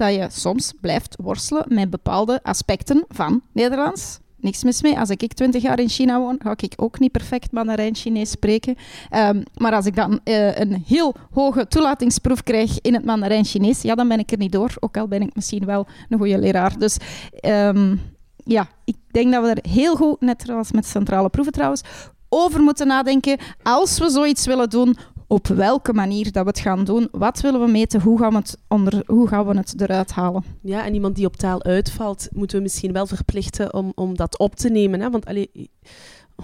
dat 0.00 0.14
je 0.14 0.26
soms 0.30 0.72
blijft 0.80 1.16
worstelen 1.18 1.64
met 1.68 1.90
bepaalde 1.90 2.40
aspecten 2.42 3.04
van 3.08 3.42
Nederlands. 3.52 4.18
Niks 4.36 4.64
mis 4.64 4.82
mee. 4.82 4.98
Als 4.98 5.10
ik 5.10 5.32
twintig 5.32 5.62
jaar 5.62 5.78
in 5.78 5.88
China 5.88 6.20
woon, 6.20 6.40
ga 6.42 6.54
ik 6.56 6.72
ook 6.76 6.98
niet 6.98 7.12
perfect 7.12 7.52
Mandarijn-Chinees 7.52 8.30
spreken. 8.30 8.76
Um, 9.16 9.42
maar 9.56 9.72
als 9.72 9.86
ik 9.86 9.96
dan 9.96 10.20
uh, 10.24 10.58
een 10.58 10.82
heel 10.86 11.14
hoge 11.30 11.66
toelatingsproef 11.68 12.42
krijg 12.42 12.80
in 12.80 12.94
het 12.94 13.04
Mandarijn-Chinees, 13.04 13.82
ja, 13.82 13.94
dan 13.94 14.08
ben 14.08 14.18
ik 14.18 14.30
er 14.30 14.38
niet 14.38 14.52
door. 14.52 14.74
Ook 14.80 14.96
al 14.96 15.08
ben 15.08 15.22
ik 15.22 15.34
misschien 15.34 15.64
wel 15.64 15.86
een 16.08 16.18
goede 16.18 16.38
leraar. 16.38 16.78
Dus 16.78 16.96
um, 17.42 18.00
ja, 18.36 18.68
ik 18.84 18.96
denk 19.10 19.32
dat 19.32 19.42
we 19.42 19.48
er 19.48 19.70
heel 19.70 19.96
goed, 19.96 20.20
net 20.20 20.42
zoals 20.46 20.72
met 20.72 20.86
centrale 20.86 21.28
proeven 21.28 21.52
trouwens, 21.52 21.82
over 22.28 22.60
moeten 22.60 22.86
nadenken. 22.86 23.38
Als 23.62 23.98
we 23.98 24.10
zoiets 24.10 24.46
willen 24.46 24.70
doen, 24.70 24.96
op 25.30 25.46
welke 25.46 25.92
manier 25.92 26.32
dat 26.32 26.42
we 26.42 26.48
het 26.48 26.58
gaan 26.58 26.84
doen. 26.84 27.08
Wat 27.10 27.40
willen 27.40 27.60
we 27.60 27.70
meten? 27.70 28.00
Hoe 28.00 28.18
gaan 28.18 28.30
we 28.30 28.36
het, 28.36 28.58
onder, 28.68 29.02
hoe 29.06 29.28
gaan 29.28 29.46
we 29.46 29.56
het 29.56 29.80
eruit 29.80 30.12
halen? 30.12 30.44
Ja, 30.62 30.84
en 30.84 30.94
iemand 30.94 31.16
die 31.16 31.26
op 31.26 31.36
taal 31.36 31.62
uitvalt, 31.62 32.28
moeten 32.32 32.56
we 32.56 32.62
misschien 32.62 32.92
wel 32.92 33.06
verplichten 33.06 33.74
om, 33.74 33.92
om 33.94 34.16
dat 34.16 34.38
op 34.38 34.54
te 34.54 34.68
nemen. 34.68 35.00
Hè? 35.00 35.10
Want 35.10 35.26
allee, 35.26 35.50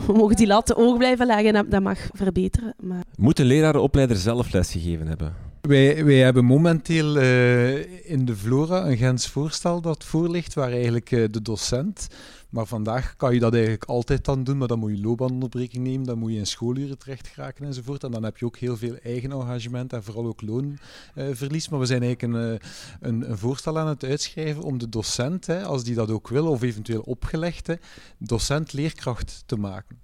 we 0.07 0.12
mogen 0.12 0.37
die 0.37 0.47
lat 0.47 0.76
oog 0.76 0.97
blijven 0.97 1.26
leggen 1.26 1.55
en 1.55 1.66
dat 1.68 1.82
mag 1.82 1.99
verbeteren. 2.12 2.74
Maar... 2.80 3.03
Moet 3.16 3.39
een 3.39 3.47
lerarenopleider 3.47 4.16
zelf 4.16 4.53
lesgegeven 4.53 5.07
hebben? 5.07 5.34
Wij, 5.61 6.05
wij 6.05 6.18
hebben 6.18 6.45
momenteel 6.45 7.16
uh, 7.16 8.11
in 8.11 8.24
de 8.24 8.37
Flora 8.37 8.87
een 8.87 8.97
Gens 8.97 9.26
voorstel 9.26 9.80
dat 9.80 10.05
voor 10.05 10.30
ligt, 10.30 10.55
waar 10.55 10.72
eigenlijk 10.72 11.11
uh, 11.11 11.24
de 11.30 11.43
docent 11.43 12.09
maar 12.49 12.66
vandaag 12.66 13.16
kan 13.16 13.34
je 13.34 13.40
dat 13.40 13.53
eigenlijk 13.53 13.84
altijd 13.84 14.24
dan 14.24 14.44
doen, 14.44 14.59
maar 14.59 14.68
dan 14.68 14.78
moet 14.78 14.97
je 14.97 15.03
loopbaanonderbreking 15.03 15.84
nemen, 15.84 16.07
dan 16.07 16.18
moet 16.18 16.32
je 16.32 16.38
in 16.38 16.47
schooluren 16.47 16.99
terecht 16.99 17.26
geraken 17.26 17.66
enzovoort. 17.66 18.05
En 18.05 18.11
dan 18.11 18.22
heb 18.22 18.36
je 18.36 18.44
ook 18.44 18.57
heel 18.57 18.76
veel 18.76 18.97
eigen 19.03 19.32
engagement 19.32 19.92
en 19.92 20.03
vooral 20.03 20.26
ook 20.26 20.42
loonverlies. 20.42 21.68
Maar 21.68 21.80
we 21.80 21.86
zijn 21.86 22.03
eigenlijk 22.03 22.34
een, 22.34 22.53
uh, 22.53 22.59
een, 23.01 23.30
een, 23.30 23.38
voorstel 23.38 23.78
aan 23.78 23.88
het 23.88 24.05
uitschrijven 24.05 24.62
om 24.62 24.78
de 24.78 24.88
docent, 24.88 25.47
hè, 25.47 25.64
als 25.64 25.84
die 25.84 25.94
dat 25.94 26.11
ook 26.11 26.28
wil, 26.28 26.47
of 26.47 26.62
eventueel 26.62 27.03
opgelegd, 27.03 27.72
docent-leerkracht 28.18 29.42
te 29.47 29.57
maken 29.57 29.99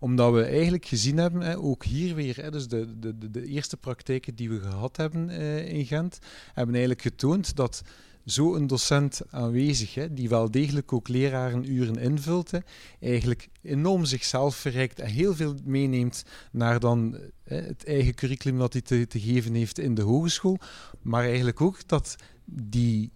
omdat 0.00 0.32
we 0.32 0.42
eigenlijk 0.42 0.86
gezien 0.86 1.16
hebben, 1.16 1.62
ook 1.62 1.84
hier 1.84 2.14
weer, 2.14 2.50
dus 2.50 2.68
de, 2.68 2.98
de, 2.98 3.30
de 3.30 3.46
eerste 3.46 3.76
praktijken 3.76 4.34
die 4.34 4.50
we 4.50 4.60
gehad 4.60 4.96
hebben 4.96 5.28
uh, 5.28 5.72
in 5.72 5.86
Gent, 5.86 6.18
hebben 6.52 6.74
eigenlijk 6.74 7.02
getoond 7.02 7.56
dat 7.56 7.82
zo'n 8.30 8.66
docent 8.66 9.20
aanwezig, 9.30 9.94
hè, 9.94 10.14
die 10.14 10.28
wel 10.28 10.50
degelijk 10.50 10.92
ook 10.92 11.08
lerarenuren 11.08 11.96
invult, 11.96 12.50
hè, 12.50 12.58
eigenlijk 13.00 13.48
enorm 13.62 14.04
zichzelf 14.04 14.56
verrijkt 14.56 15.00
en 15.00 15.10
heel 15.10 15.34
veel 15.34 15.54
meeneemt 15.64 16.24
naar 16.52 16.80
dan 16.80 17.18
hè, 17.44 17.56
het 17.56 17.84
eigen 17.84 18.14
curriculum 18.14 18.58
dat 18.58 18.72
hij 18.72 18.82
te, 18.82 19.06
te 19.06 19.20
geven 19.20 19.54
heeft 19.54 19.78
in 19.78 19.94
de 19.94 20.02
hogeschool, 20.02 20.58
maar 21.02 21.24
eigenlijk 21.24 21.60
ook 21.60 21.88
dat 21.88 22.16
die 22.44 23.10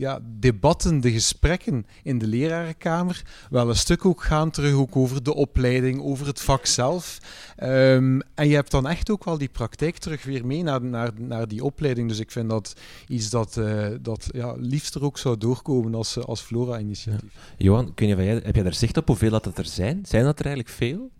ja, 0.00 0.20
debatten, 0.38 1.00
de 1.00 1.12
gesprekken 1.12 1.86
in 2.02 2.18
de 2.18 2.26
lerarenkamer 2.26 3.22
wel 3.50 3.68
een 3.68 3.76
stuk 3.76 4.04
ook 4.04 4.22
gaan 4.22 4.50
terug 4.50 4.74
ook 4.74 4.96
over 4.96 5.22
de 5.22 5.34
opleiding, 5.34 6.02
over 6.02 6.26
het 6.26 6.40
vak 6.40 6.66
zelf. 6.66 7.18
Um, 7.62 8.22
en 8.34 8.48
je 8.48 8.54
hebt 8.54 8.70
dan 8.70 8.88
echt 8.88 9.10
ook 9.10 9.24
wel 9.24 9.38
die 9.38 9.48
praktijk 9.48 9.96
terug 9.96 10.24
weer 10.24 10.46
mee 10.46 10.62
naar, 10.62 10.82
naar, 10.82 11.10
naar 11.18 11.48
die 11.48 11.64
opleiding. 11.64 12.08
Dus 12.08 12.18
ik 12.18 12.30
vind 12.30 12.50
dat 12.50 12.74
iets 13.08 13.30
dat, 13.30 13.56
uh, 13.56 13.86
dat 14.00 14.28
ja, 14.32 14.54
liefst 14.58 14.94
er 14.94 15.04
ook 15.04 15.18
zou 15.18 15.38
doorkomen 15.38 15.94
als, 15.94 16.18
als 16.18 16.40
Flora-initiatief. 16.40 17.32
Ja. 17.34 17.64
Johan, 17.64 17.94
kun 17.94 18.06
je, 18.08 18.16
heb 18.16 18.54
jij 18.54 18.64
daar 18.64 18.74
zicht 18.74 18.96
op 18.96 19.06
hoeveel 19.06 19.30
dat 19.30 19.58
er 19.58 19.66
zijn? 19.66 20.00
Zijn 20.02 20.24
dat 20.24 20.38
er 20.38 20.46
eigenlijk 20.46 20.74
veel? 20.76 21.10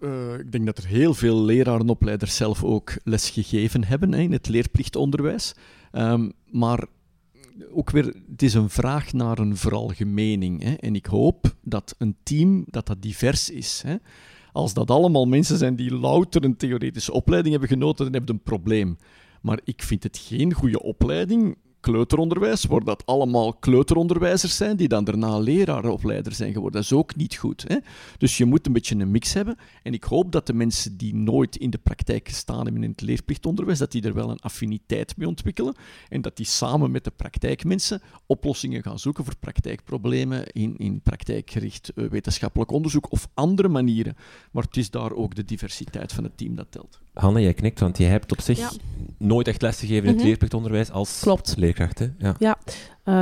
Uh, 0.00 0.38
ik 0.38 0.52
denk 0.52 0.66
dat 0.66 0.78
er 0.78 0.86
heel 0.86 1.14
veel 1.14 1.44
lerarenopleiders 1.44 2.36
zelf 2.36 2.64
ook 2.64 2.92
les 3.04 3.30
gegeven 3.30 3.84
hebben 3.84 4.12
hè, 4.12 4.20
in 4.20 4.32
het 4.32 4.48
leerplichtonderwijs. 4.48 5.54
Um, 5.92 6.32
maar 6.50 6.86
ook 7.72 7.90
weer, 7.90 8.04
het 8.30 8.42
is 8.42 8.54
een 8.54 8.70
vraag 8.70 9.12
naar 9.12 9.38
een 9.38 9.56
veralgemening. 9.56 10.62
Hè? 10.62 10.74
En 10.74 10.94
ik 10.94 11.06
hoop 11.06 11.54
dat 11.62 11.94
een 11.98 12.16
team 12.22 12.64
dat 12.66 12.86
dat 12.86 13.02
divers 13.02 13.50
is. 13.50 13.82
Hè? 13.86 13.96
Als 14.52 14.74
dat 14.74 14.90
allemaal 14.90 15.26
mensen 15.26 15.58
zijn 15.58 15.76
die 15.76 15.94
louter 15.94 16.44
een 16.44 16.56
theoretische 16.56 17.12
opleiding 17.12 17.52
hebben 17.52 17.70
genoten, 17.70 18.04
dan 18.04 18.14
heb 18.14 18.26
je 18.26 18.32
een 18.32 18.42
probleem. 18.42 18.98
Maar 19.42 19.60
ik 19.64 19.82
vind 19.82 20.02
het 20.02 20.18
geen 20.18 20.52
goede 20.52 20.82
opleiding 20.82 21.56
kleuteronderwijs, 21.86 22.64
waar 22.64 22.84
dat 22.84 23.06
allemaal 23.06 23.54
kleuteronderwijzers 23.54 24.56
zijn, 24.56 24.76
die 24.76 24.88
dan 24.88 25.04
daarna 25.04 25.38
lerarenopleider 25.38 26.32
zijn 26.32 26.52
geworden. 26.52 26.80
Dat 26.80 26.90
is 26.90 26.98
ook 26.98 27.16
niet 27.16 27.36
goed. 27.36 27.64
Hè? 27.66 27.76
Dus 28.18 28.36
je 28.36 28.44
moet 28.44 28.66
een 28.66 28.72
beetje 28.72 28.96
een 28.96 29.10
mix 29.10 29.32
hebben. 29.32 29.56
En 29.82 29.92
ik 29.92 30.04
hoop 30.04 30.32
dat 30.32 30.46
de 30.46 30.52
mensen 30.52 30.96
die 30.96 31.14
nooit 31.14 31.56
in 31.56 31.70
de 31.70 31.78
praktijk 31.78 32.28
gestaan 32.28 32.64
hebben 32.64 32.82
in 32.82 32.90
het 32.90 33.00
leerplichtonderwijs, 33.00 33.78
dat 33.78 33.92
die 33.92 34.02
er 34.02 34.14
wel 34.14 34.30
een 34.30 34.40
affiniteit 34.40 35.16
mee 35.16 35.28
ontwikkelen. 35.28 35.74
En 36.08 36.20
dat 36.22 36.36
die 36.36 36.46
samen 36.46 36.90
met 36.90 37.04
de 37.04 37.12
praktijkmensen 37.16 38.02
oplossingen 38.26 38.82
gaan 38.82 38.98
zoeken 38.98 39.24
voor 39.24 39.36
praktijkproblemen 39.40 40.46
in, 40.46 40.76
in 40.76 41.00
praktijkgericht 41.00 41.92
uh, 41.94 42.08
wetenschappelijk 42.08 42.70
onderzoek 42.70 43.12
of 43.12 43.28
andere 43.34 43.68
manieren. 43.68 44.16
Maar 44.50 44.62
het 44.62 44.76
is 44.76 44.90
daar 44.90 45.12
ook 45.12 45.34
de 45.34 45.44
diversiteit 45.44 46.12
van 46.12 46.24
het 46.24 46.36
team 46.36 46.54
dat 46.54 46.66
telt. 46.70 47.00
Hanne, 47.14 47.40
jij 47.40 47.54
knikt, 47.54 47.80
want 47.80 47.98
jij 47.98 48.08
hebt 48.08 48.32
op 48.32 48.40
zich 48.40 48.58
ja. 48.58 48.70
nooit 49.18 49.48
echt 49.48 49.62
lesgegeven 49.62 50.02
in 50.02 50.08
het 50.08 50.16
mhm. 50.16 50.26
leerplichtonderwijs 50.26 50.90
als 50.90 51.20
Klopt. 51.20 51.56
Ja, 52.18 52.34
ja 52.38 52.58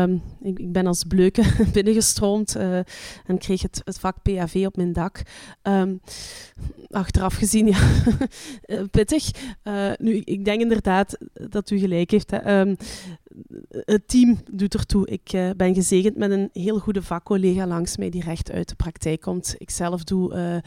um, 0.03 0.23
ik, 0.43 0.73
ben 0.73 0.87
als 0.87 1.05
bleuke 1.05 1.43
binnengestroomd 1.73 2.57
uh, 2.57 2.77
en 3.27 3.39
kreeg 3.39 3.63
het, 3.63 3.81
het, 3.85 3.99
vak 3.99 4.23
PAV 4.23 4.63
op 4.67 4.77
mijn 4.77 4.93
dak. 4.93 5.23
Um, 5.63 6.01
achteraf 6.91 7.35
gezien, 7.35 7.67
ja, 7.75 7.79
eh, 8.63 8.83
pittig. 8.91 9.31
Uh, 9.65 9.93
nu, 9.99 10.17
ik 10.25 10.45
denk 10.45 10.61
inderdaad 10.61 11.19
dat 11.33 11.71
u 11.71 11.79
gelijk 11.79 12.11
heeft. 12.11 12.31
Hè. 12.31 12.61
Um, 12.61 12.77
het 13.71 14.09
team 14.09 14.39
doet 14.53 14.75
ertoe. 14.75 15.07
Ik 15.07 15.55
ben 15.57 15.75
gezegend 15.75 16.17
met 16.17 16.31
een 16.31 16.51
heel 16.53 16.79
goede 16.79 17.03
vakcollega 17.03 17.67
langs 17.67 17.97
mij 17.97 18.11
die 18.11 18.23
recht 18.23 18.51
uit 18.51 18.69
de 18.69 18.75
praktijk 18.75 19.21
komt. 19.21 19.55
Ik 19.59 19.71
zelf 19.71 20.05
doe 20.05 20.63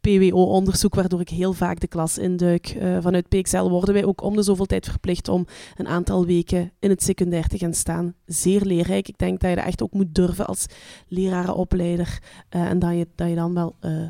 PWO-onderzoek, 0.00 0.94
waardoor 0.94 1.20
ik 1.20 1.28
heel 1.28 1.52
vaak 1.52 1.80
de 1.80 1.86
klas 1.86 2.18
induik. 2.18 2.74
Uh, 2.74 2.98
vanuit 3.00 3.28
PXL 3.28 3.68
worden 3.68 3.94
wij 3.94 4.04
ook 4.04 4.22
om 4.22 4.36
de 4.36 4.42
zoveel 4.42 4.66
tijd 4.66 4.88
verplicht 4.88 5.28
om 5.28 5.46
een 5.76 5.88
aantal 5.88 6.26
weken 6.26 6.72
in 6.78 6.90
het 6.90 7.02
secundair 7.02 7.46
te 7.46 7.58
gaan 7.58 7.74
staan. 7.74 8.14
Zeer 8.26 8.64
leerrijk. 8.64 9.08
Ik 9.08 9.18
denk 9.18 9.40
dat 9.40 9.50
je 9.50 9.56
dat 9.56 9.64
echt 9.64 9.82
ook 9.82 9.92
moet 9.92 10.14
durven 10.14 10.46
als 10.46 10.66
lerarenopleider. 11.08 12.18
Uh, 12.56 12.62
en 12.62 12.78
dat 12.78 12.90
je, 12.90 13.06
dat 13.14 13.28
je 13.28 13.34
dan 13.34 13.54
wel 13.54 13.76
uh, 13.80 14.06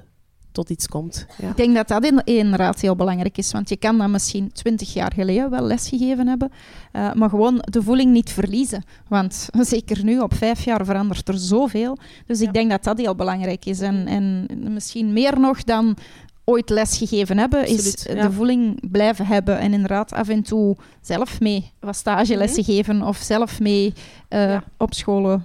tot 0.53 0.70
iets 0.70 0.88
komt. 0.88 1.26
Ja. 1.42 1.48
Ik 1.48 1.57
denk 1.57 1.74
dat 1.74 1.88
dat 1.88 2.22
inderdaad 2.24 2.80
heel 2.80 2.96
belangrijk 2.96 3.38
is, 3.38 3.53
want 3.53 3.68
je 3.68 3.76
kan 3.76 3.98
dat 3.98 4.09
misschien 4.09 4.53
twintig 4.53 4.92
jaar 4.92 5.12
geleden 5.14 5.51
wel 5.51 5.62
lesgegeven 5.62 6.26
hebben, 6.26 6.51
uh, 6.92 7.12
maar 7.12 7.28
gewoon 7.28 7.57
de 7.61 7.82
voeling 7.82 8.12
niet 8.12 8.30
verliezen. 8.30 8.84
Want 9.09 9.48
zeker 9.61 10.05
nu, 10.05 10.18
op 10.18 10.34
vijf 10.34 10.64
jaar, 10.64 10.84
verandert 10.84 11.28
er 11.28 11.38
zoveel. 11.38 11.98
Dus 12.26 12.40
ja. 12.40 12.46
ik 12.46 12.53
denk 12.53 12.70
dat 12.70 12.84
dat 12.84 12.98
heel 12.98 13.14
belangrijk 13.14 13.64
is. 13.64 13.80
En, 13.80 14.07
en 14.07 14.46
misschien 14.72 15.12
meer 15.12 15.40
nog 15.40 15.62
dan 15.62 15.96
ooit 16.44 16.70
lesgegeven 16.70 17.38
hebben, 17.38 17.61
Absoluut, 17.61 17.84
is 17.84 18.03
ja. 18.03 18.22
de 18.22 18.32
voeling 18.32 18.90
blijven 18.90 19.26
hebben 19.26 19.59
en 19.59 19.72
inderdaad 19.72 20.12
af 20.12 20.28
en 20.28 20.42
toe 20.42 20.76
zelf 21.01 21.40
mee 21.40 21.72
wat 21.80 21.96
stagelessen 21.96 22.61
mm 22.61 22.66
-hmm. 22.66 22.74
geven 22.74 23.03
of 23.03 23.16
zelf 23.16 23.61
mee 23.61 23.92
uh, 24.30 24.57
op 24.76 24.94
scholen 24.94 25.44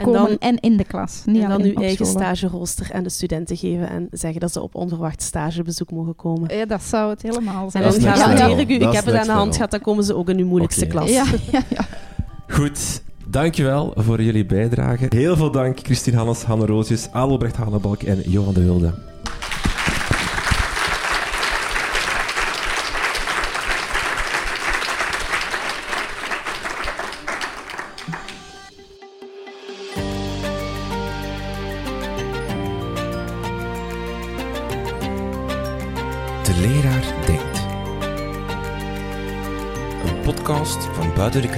en 0.00 0.12
dan, 0.12 0.38
en 0.38 0.58
in 0.60 0.76
de 0.76 0.84
klas. 0.84 1.22
Niet 1.26 1.42
en 1.42 1.48
dan 1.48 1.62
uw 1.62 1.74
eigen 1.74 2.06
stagerooster 2.06 2.92
aan 2.92 3.02
de 3.02 3.10
studenten 3.10 3.56
geven 3.56 3.88
en 3.88 4.08
zeggen 4.10 4.40
dat 4.40 4.52
ze 4.52 4.60
op 4.62 4.74
onverwacht 4.74 5.22
stagebezoek 5.22 5.90
mogen 5.90 6.16
komen. 6.16 6.56
Ja, 6.56 6.66
dat 6.66 6.82
zou 6.82 7.10
het 7.10 7.22
helemaal 7.22 7.70
zijn. 7.70 7.84
En 7.84 8.00
dan 8.00 8.16
garandeer 8.16 8.58
ik 8.58 8.68
u, 8.68 8.74
ik 8.74 8.92
heb 8.92 9.04
het 9.04 9.14
aan 9.14 9.26
de 9.26 9.32
hand 9.32 9.54
gehad, 9.54 9.70
dan 9.70 9.80
komen 9.80 10.04
ze 10.04 10.14
ook 10.16 10.28
in 10.28 10.38
uw 10.38 10.46
moeilijkste 10.46 10.84
okay. 10.84 10.96
klas. 10.96 11.10
Ja, 11.10 11.24
ja, 11.50 11.62
ja. 11.76 11.86
Goed, 12.48 13.02
dankjewel 13.26 13.92
voor 13.96 14.22
jullie 14.22 14.46
bijdrage. 14.46 15.06
Heel 15.08 15.36
veel 15.36 15.50
dank 15.50 15.78
Christine 15.82 16.16
Hannes, 16.16 16.42
Hanne 16.42 16.66
Roosjes, 16.66 17.08
Alobrecht 17.12 17.56
Hannebalk 17.56 18.02
en 18.02 18.22
Johan 18.24 18.54
de 18.54 18.62
Wilde. 18.62 19.09
Buiten 41.20 41.42
de 41.42 41.48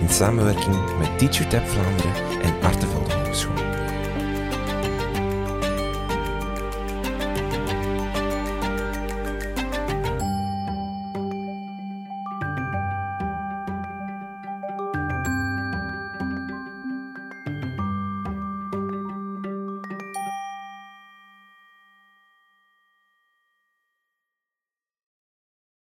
in 0.00 0.08
samenwerking 0.08 0.98
met 0.98 1.18
TeacherTap 1.18 1.68
Vlaanderen 1.68 2.40
en 2.42 2.62
Artevelde. 2.62 2.89